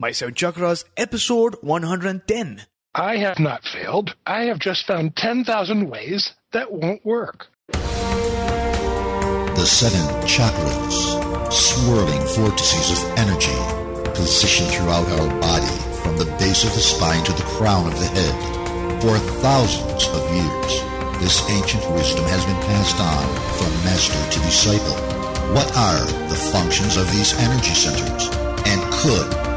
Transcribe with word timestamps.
My 0.00 0.12
Seven 0.12 0.34
Chakras, 0.34 0.84
episode 0.96 1.56
110. 1.60 2.62
I 2.94 3.16
have 3.16 3.40
not 3.40 3.64
failed. 3.64 4.14
I 4.24 4.44
have 4.44 4.60
just 4.60 4.86
found 4.86 5.16
10,000 5.16 5.90
ways 5.90 6.34
that 6.52 6.70
won't 6.70 7.04
work. 7.04 7.48
The 7.72 9.66
seven 9.66 9.98
chakras, 10.22 11.52
swirling 11.52 12.22
vortices 12.38 13.02
of 13.02 13.18
energy, 13.18 13.58
positioned 14.14 14.70
throughout 14.70 15.08
our 15.18 15.40
body 15.40 15.66
from 16.04 16.16
the 16.16 16.30
base 16.38 16.62
of 16.62 16.72
the 16.74 16.80
spine 16.80 17.24
to 17.24 17.32
the 17.32 17.42
crown 17.58 17.88
of 17.88 17.98
the 17.98 18.06
head. 18.06 19.02
For 19.02 19.18
thousands 19.42 20.06
of 20.14 20.22
years, 20.30 20.80
this 21.18 21.42
ancient 21.50 21.82
wisdom 21.90 22.24
has 22.26 22.46
been 22.46 22.62
passed 22.70 23.00
on 23.00 23.26
from 23.58 23.74
master 23.82 24.14
to 24.30 24.46
disciple. 24.46 24.94
What 25.52 25.76
are 25.76 26.06
the 26.30 26.38
functions 26.54 26.96
of 26.96 27.10
these 27.10 27.34
energy 27.34 27.74
centers? 27.74 28.28
And 28.64 28.80
could 28.92 29.47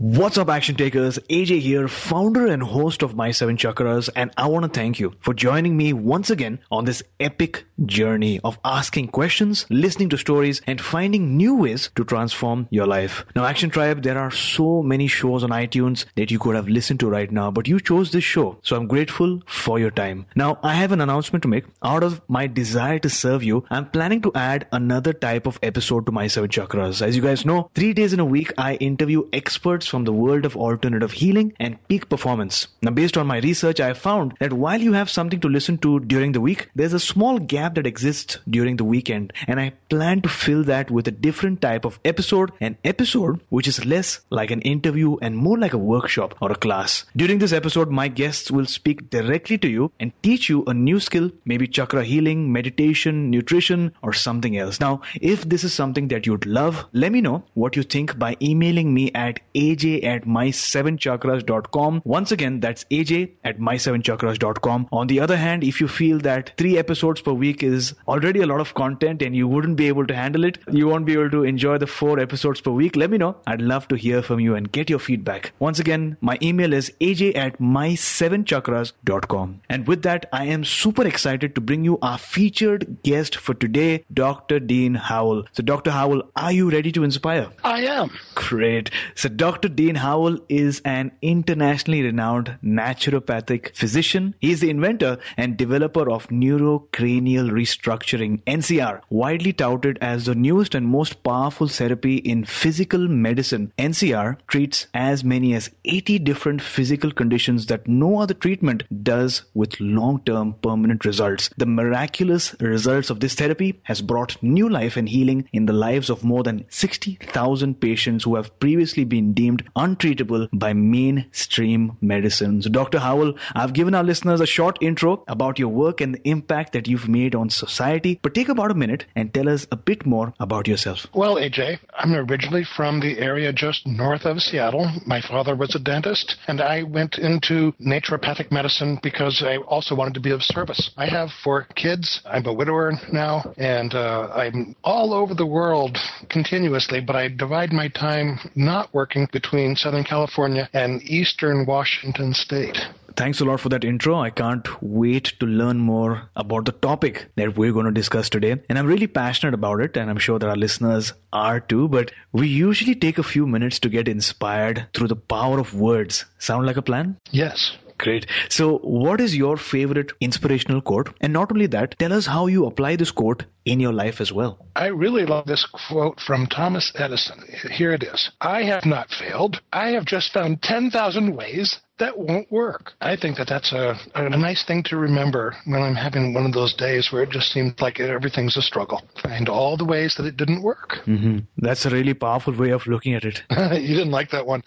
What's 0.00 0.38
up, 0.38 0.48
action 0.48 0.76
takers? 0.76 1.18
AJ 1.28 1.58
here, 1.58 1.88
founder 1.88 2.46
and 2.46 2.62
host 2.62 3.02
of 3.02 3.16
My 3.16 3.32
Seven 3.32 3.56
Chakras, 3.56 4.08
and 4.14 4.30
I 4.36 4.46
want 4.46 4.62
to 4.62 4.70
thank 4.70 5.00
you 5.00 5.14
for 5.18 5.34
joining 5.34 5.76
me 5.76 5.92
once 5.92 6.30
again 6.30 6.60
on 6.70 6.84
this 6.84 7.02
epic 7.18 7.64
journey 7.84 8.38
of 8.44 8.60
asking 8.64 9.08
questions, 9.08 9.66
listening 9.70 10.08
to 10.10 10.16
stories, 10.16 10.62
and 10.68 10.80
finding 10.80 11.36
new 11.36 11.56
ways 11.56 11.90
to 11.96 12.04
transform 12.04 12.68
your 12.70 12.86
life. 12.86 13.24
Now, 13.34 13.44
Action 13.44 13.70
Tribe, 13.70 14.04
there 14.04 14.18
are 14.18 14.30
so 14.30 14.84
many 14.84 15.08
shows 15.08 15.42
on 15.42 15.50
iTunes 15.50 16.04
that 16.14 16.30
you 16.30 16.38
could 16.38 16.54
have 16.54 16.68
listened 16.68 17.00
to 17.00 17.10
right 17.10 17.32
now, 17.32 17.50
but 17.50 17.66
you 17.66 17.80
chose 17.80 18.12
this 18.12 18.22
show, 18.22 18.56
so 18.62 18.76
I'm 18.76 18.86
grateful 18.86 19.42
for 19.46 19.80
your 19.80 19.90
time. 19.90 20.26
Now, 20.36 20.60
I 20.62 20.74
have 20.74 20.92
an 20.92 21.00
announcement 21.00 21.42
to 21.42 21.48
make. 21.48 21.64
Out 21.82 22.04
of 22.04 22.20
my 22.28 22.46
desire 22.46 23.00
to 23.00 23.10
serve 23.10 23.42
you, 23.42 23.64
I'm 23.68 23.90
planning 23.90 24.22
to 24.22 24.32
add 24.36 24.68
another 24.70 25.12
type 25.12 25.48
of 25.48 25.58
episode 25.60 26.06
to 26.06 26.12
My 26.12 26.28
Seven 26.28 26.50
Chakras. 26.50 27.02
As 27.02 27.16
you 27.16 27.22
guys 27.22 27.44
know, 27.44 27.68
three 27.74 27.94
days 27.94 28.12
in 28.12 28.20
a 28.20 28.24
week, 28.24 28.52
I 28.56 28.74
interview 28.76 29.28
experts 29.32 29.87
from 29.88 30.04
the 30.04 30.12
world 30.12 30.44
of 30.44 30.56
alternative 30.56 31.12
healing 31.12 31.54
and 31.58 31.78
peak 31.88 32.08
performance. 32.08 32.68
Now, 32.82 32.90
based 32.90 33.16
on 33.16 33.26
my 33.26 33.38
research, 33.38 33.80
I 33.80 33.92
found 33.94 34.34
that 34.40 34.52
while 34.52 34.80
you 34.80 34.92
have 34.92 35.10
something 35.10 35.40
to 35.40 35.48
listen 35.48 35.78
to 35.78 36.00
during 36.00 36.32
the 36.32 36.40
week, 36.40 36.68
there's 36.74 36.92
a 36.92 37.00
small 37.00 37.38
gap 37.38 37.74
that 37.74 37.86
exists 37.86 38.38
during 38.48 38.76
the 38.76 38.84
weekend, 38.84 39.32
and 39.46 39.60
I 39.60 39.72
plan 39.88 40.20
to 40.22 40.28
fill 40.28 40.64
that 40.64 40.90
with 40.90 41.08
a 41.08 41.12
different 41.12 41.62
type 41.62 41.84
of 41.84 41.98
episode, 42.04 42.52
an 42.60 42.76
episode 42.84 43.40
which 43.48 43.68
is 43.68 43.84
less 43.84 44.20
like 44.30 44.50
an 44.50 44.60
interview 44.62 45.16
and 45.22 45.36
more 45.36 45.58
like 45.58 45.72
a 45.72 45.78
workshop 45.78 46.34
or 46.40 46.52
a 46.52 46.56
class. 46.56 47.04
During 47.16 47.38
this 47.38 47.52
episode, 47.52 47.90
my 47.90 48.08
guests 48.08 48.50
will 48.50 48.66
speak 48.66 49.10
directly 49.10 49.58
to 49.58 49.68
you 49.68 49.92
and 49.98 50.12
teach 50.22 50.48
you 50.48 50.64
a 50.66 50.74
new 50.74 51.00
skill, 51.00 51.30
maybe 51.44 51.66
chakra 51.66 52.04
healing, 52.04 52.52
meditation, 52.52 53.30
nutrition, 53.30 53.92
or 54.02 54.12
something 54.12 54.56
else. 54.56 54.80
Now, 54.80 55.02
if 55.20 55.48
this 55.48 55.64
is 55.64 55.72
something 55.72 56.08
that 56.08 56.26
you'd 56.26 56.46
love, 56.46 56.86
let 56.92 57.12
me 57.12 57.20
know 57.20 57.44
what 57.54 57.76
you 57.76 57.82
think 57.82 58.18
by 58.18 58.36
emailing 58.42 58.92
me 58.92 59.10
at 59.14 59.40
aj 59.78 60.04
at 60.04 60.24
my7chakras.com. 60.24 62.02
Once 62.04 62.32
again, 62.32 62.60
that's 62.60 62.84
aj 62.90 63.30
at 63.44 63.58
my7chakras.com. 63.58 64.88
On 64.92 65.06
the 65.06 65.20
other 65.20 65.36
hand, 65.36 65.64
if 65.64 65.80
you 65.80 65.88
feel 65.88 66.18
that 66.20 66.52
three 66.56 66.78
episodes 66.78 67.20
per 67.20 67.32
week 67.32 67.62
is 67.62 67.94
already 68.06 68.42
a 68.42 68.46
lot 68.46 68.60
of 68.60 68.74
content 68.74 69.22
and 69.22 69.36
you 69.36 69.48
wouldn't 69.48 69.76
be 69.76 69.88
able 69.88 70.06
to 70.06 70.14
handle 70.14 70.44
it, 70.44 70.58
you 70.70 70.86
won't 70.88 71.06
be 71.06 71.14
able 71.14 71.30
to 71.30 71.44
enjoy 71.44 71.78
the 71.78 71.86
four 71.86 72.18
episodes 72.18 72.60
per 72.60 72.70
week, 72.70 72.96
let 72.96 73.10
me 73.10 73.18
know. 73.18 73.36
I'd 73.46 73.60
love 73.60 73.88
to 73.88 73.96
hear 73.96 74.22
from 74.22 74.40
you 74.40 74.54
and 74.54 74.70
get 74.70 74.90
your 74.90 74.98
feedback. 74.98 75.52
Once 75.58 75.78
again, 75.78 76.16
my 76.20 76.38
email 76.42 76.72
is 76.72 76.92
aj 77.00 77.36
at 77.36 77.58
my7chakras.com. 77.58 79.60
And 79.68 79.86
with 79.86 80.02
that, 80.02 80.26
I 80.32 80.44
am 80.46 80.64
super 80.64 81.06
excited 81.06 81.54
to 81.54 81.60
bring 81.60 81.84
you 81.84 81.98
our 82.02 82.18
featured 82.18 83.02
guest 83.02 83.36
for 83.36 83.54
today, 83.54 84.04
Dr. 84.12 84.60
Dean 84.60 84.94
Howell. 84.94 85.44
So, 85.52 85.62
Dr. 85.62 85.90
Howell, 85.90 86.22
are 86.36 86.52
you 86.52 86.70
ready 86.70 86.92
to 86.92 87.04
inspire? 87.04 87.48
I 87.64 87.82
am. 87.82 88.10
Great. 88.34 88.90
So, 89.14 89.28
Dr. 89.28 89.67
Dean 89.68 89.96
Howell 89.96 90.38
is 90.48 90.80
an 90.84 91.12
internationally 91.22 92.02
renowned 92.02 92.58
naturopathic 92.64 93.74
physician. 93.74 94.34
He 94.40 94.52
is 94.52 94.60
the 94.60 94.70
inventor 94.70 95.18
and 95.36 95.56
developer 95.56 96.10
of 96.10 96.26
neurocranial 96.28 97.50
restructuring, 97.50 98.42
NCR, 98.44 99.00
widely 99.10 99.52
touted 99.52 99.98
as 100.00 100.26
the 100.26 100.34
newest 100.34 100.74
and 100.74 100.86
most 100.86 101.22
powerful 101.22 101.68
therapy 101.68 102.16
in 102.16 102.44
physical 102.44 103.08
medicine. 103.08 103.72
NCR 103.78 104.38
treats 104.48 104.86
as 104.94 105.24
many 105.24 105.54
as 105.54 105.70
80 105.84 106.18
different 106.20 106.62
physical 106.62 107.10
conditions 107.10 107.66
that 107.66 107.86
no 107.86 108.20
other 108.20 108.34
treatment 108.34 108.84
does 109.02 109.42
with 109.54 109.78
long-term 109.80 110.54
permanent 110.62 111.04
results. 111.04 111.50
The 111.56 111.66
miraculous 111.66 112.54
results 112.60 113.10
of 113.10 113.20
this 113.20 113.34
therapy 113.34 113.80
has 113.84 114.02
brought 114.02 114.42
new 114.42 114.68
life 114.68 114.96
and 114.96 115.08
healing 115.08 115.48
in 115.52 115.66
the 115.66 115.72
lives 115.72 116.10
of 116.10 116.24
more 116.24 116.42
than 116.42 116.64
60,000 116.68 117.80
patients 117.80 118.24
who 118.24 118.36
have 118.36 118.58
previously 118.60 119.04
been 119.04 119.32
deemed 119.32 119.57
untreatable 119.76 120.48
by 120.52 120.72
mainstream 120.72 121.96
medicine. 122.00 122.62
So, 122.62 122.70
Dr. 122.70 122.98
Howell, 122.98 123.34
I've 123.54 123.72
given 123.72 123.94
our 123.94 124.04
listeners 124.04 124.40
a 124.40 124.46
short 124.46 124.78
intro 124.80 125.24
about 125.28 125.58
your 125.58 125.68
work 125.68 126.00
and 126.00 126.14
the 126.14 126.28
impact 126.28 126.72
that 126.72 126.88
you've 126.88 127.08
made 127.08 127.34
on 127.34 127.50
society, 127.50 128.18
but 128.22 128.34
take 128.34 128.48
about 128.48 128.70
a 128.70 128.74
minute 128.74 129.06
and 129.14 129.32
tell 129.32 129.48
us 129.48 129.66
a 129.70 129.76
bit 129.76 130.06
more 130.06 130.34
about 130.40 130.68
yourself. 130.68 131.06
Well, 131.14 131.36
AJ, 131.36 131.78
I'm 131.94 132.14
originally 132.14 132.64
from 132.64 133.00
the 133.00 133.18
area 133.18 133.52
just 133.52 133.86
north 133.86 134.24
of 134.24 134.40
Seattle. 134.42 134.90
My 135.06 135.20
father 135.20 135.54
was 135.56 135.74
a 135.74 135.78
dentist, 135.78 136.36
and 136.46 136.60
I 136.60 136.82
went 136.82 137.18
into 137.18 137.72
naturopathic 137.80 138.50
medicine 138.50 138.98
because 139.02 139.42
I 139.42 139.56
also 139.58 139.94
wanted 139.94 140.14
to 140.14 140.20
be 140.20 140.30
of 140.30 140.42
service. 140.42 140.90
I 140.96 141.06
have 141.06 141.30
four 141.44 141.64
kids. 141.74 142.20
I'm 142.24 142.46
a 142.46 142.52
widower 142.52 142.92
now, 143.12 143.52
and 143.56 143.94
uh, 143.94 144.28
I'm 144.34 144.76
all 144.84 145.12
over 145.12 145.34
the 145.34 145.46
world 145.46 145.98
continuously, 146.28 147.00
but 147.00 147.16
I 147.16 147.28
divide 147.28 147.72
my 147.72 147.88
time 147.88 148.38
not 148.54 148.92
working 148.94 149.28
between 149.32 149.47
Southern 149.76 150.04
California 150.04 150.68
and 150.72 151.02
Eastern 151.02 151.66
Washington 151.66 152.34
State. 152.34 152.78
thanks 153.18 153.40
a 153.40 153.44
lot 153.44 153.58
for 153.58 153.68
that 153.68 153.82
intro. 153.82 154.20
I 154.20 154.30
can't 154.30 154.68
wait 154.80 155.32
to 155.40 155.46
learn 155.46 155.78
more 155.78 156.30
about 156.36 156.66
the 156.66 156.72
topic 156.72 157.26
that 157.34 157.56
we're 157.56 157.72
going 157.72 157.86
to 157.86 157.90
discuss 157.90 158.30
today. 158.30 158.56
And 158.68 158.78
I'm 158.78 158.86
really 158.86 159.08
passionate 159.08 159.54
about 159.54 159.80
it, 159.80 159.96
and 159.96 160.08
I'm 160.08 160.18
sure 160.18 160.38
that 160.38 160.48
our 160.48 160.54
listeners 160.54 161.12
are 161.32 161.58
too. 161.58 161.88
But 161.88 162.12
we 162.32 162.46
usually 162.46 162.94
take 162.94 163.18
a 163.18 163.24
few 163.24 163.44
minutes 163.44 163.80
to 163.80 163.88
get 163.88 164.06
inspired 164.06 164.86
through 164.94 165.08
the 165.08 165.16
power 165.16 165.58
of 165.58 165.74
words. 165.74 166.24
Sound 166.38 166.64
like 166.66 166.76
a 166.76 166.82
plan? 166.82 167.16
Yes. 167.32 167.76
Great. 167.98 168.26
So, 168.48 168.78
what 168.78 169.20
is 169.20 169.36
your 169.36 169.56
favorite 169.56 170.12
inspirational 170.20 170.80
quote? 170.80 171.10
And 171.20 171.32
not 171.32 171.50
only 171.52 171.66
that, 171.66 171.98
tell 171.98 172.12
us 172.12 172.26
how 172.26 172.46
you 172.46 172.64
apply 172.66 172.96
this 172.96 173.10
quote 173.10 173.44
in 173.64 173.80
your 173.80 173.92
life 173.92 174.20
as 174.20 174.32
well. 174.32 174.66
I 174.76 174.86
really 174.86 175.26
love 175.26 175.46
this 175.46 175.66
quote 175.66 176.20
from 176.20 176.46
Thomas 176.46 176.92
Edison. 176.94 177.42
Here 177.70 177.92
it 177.92 178.04
is 178.04 178.30
I 178.40 178.62
have 178.62 178.86
not 178.86 179.10
failed. 179.10 179.60
I 179.72 179.90
have 179.90 180.04
just 180.04 180.32
found 180.32 180.62
10,000 180.62 181.34
ways 181.34 181.80
that 181.98 182.18
won't 182.18 182.50
work. 182.50 182.92
I 183.00 183.16
think 183.16 183.36
that 183.38 183.48
that's 183.48 183.72
a, 183.72 183.98
a 184.14 184.36
nice 184.36 184.64
thing 184.64 184.82
to 184.84 184.96
remember 184.96 185.56
when 185.64 185.82
I'm 185.82 185.94
having 185.94 186.34
one 186.34 186.46
of 186.46 186.52
those 186.52 186.74
days 186.74 187.12
where 187.12 187.22
it 187.22 187.30
just 187.30 187.52
seems 187.52 187.80
like 187.80 188.00
everything's 188.00 188.56
a 188.56 188.62
struggle. 188.62 189.02
Find 189.22 189.48
all 189.48 189.76
the 189.76 189.84
ways 189.84 190.14
that 190.16 190.26
it 190.26 190.36
didn't 190.36 190.62
work. 190.62 191.00
Mm-hmm. 191.06 191.38
That's 191.58 191.86
a 191.86 191.90
really 191.90 192.14
powerful 192.14 192.52
way 192.52 192.70
of 192.70 192.86
looking 192.86 193.14
at 193.14 193.24
it. 193.24 193.42
you 193.50 193.94
didn't 193.94 194.10
like 194.10 194.30
that 194.30 194.46
one. 194.46 194.62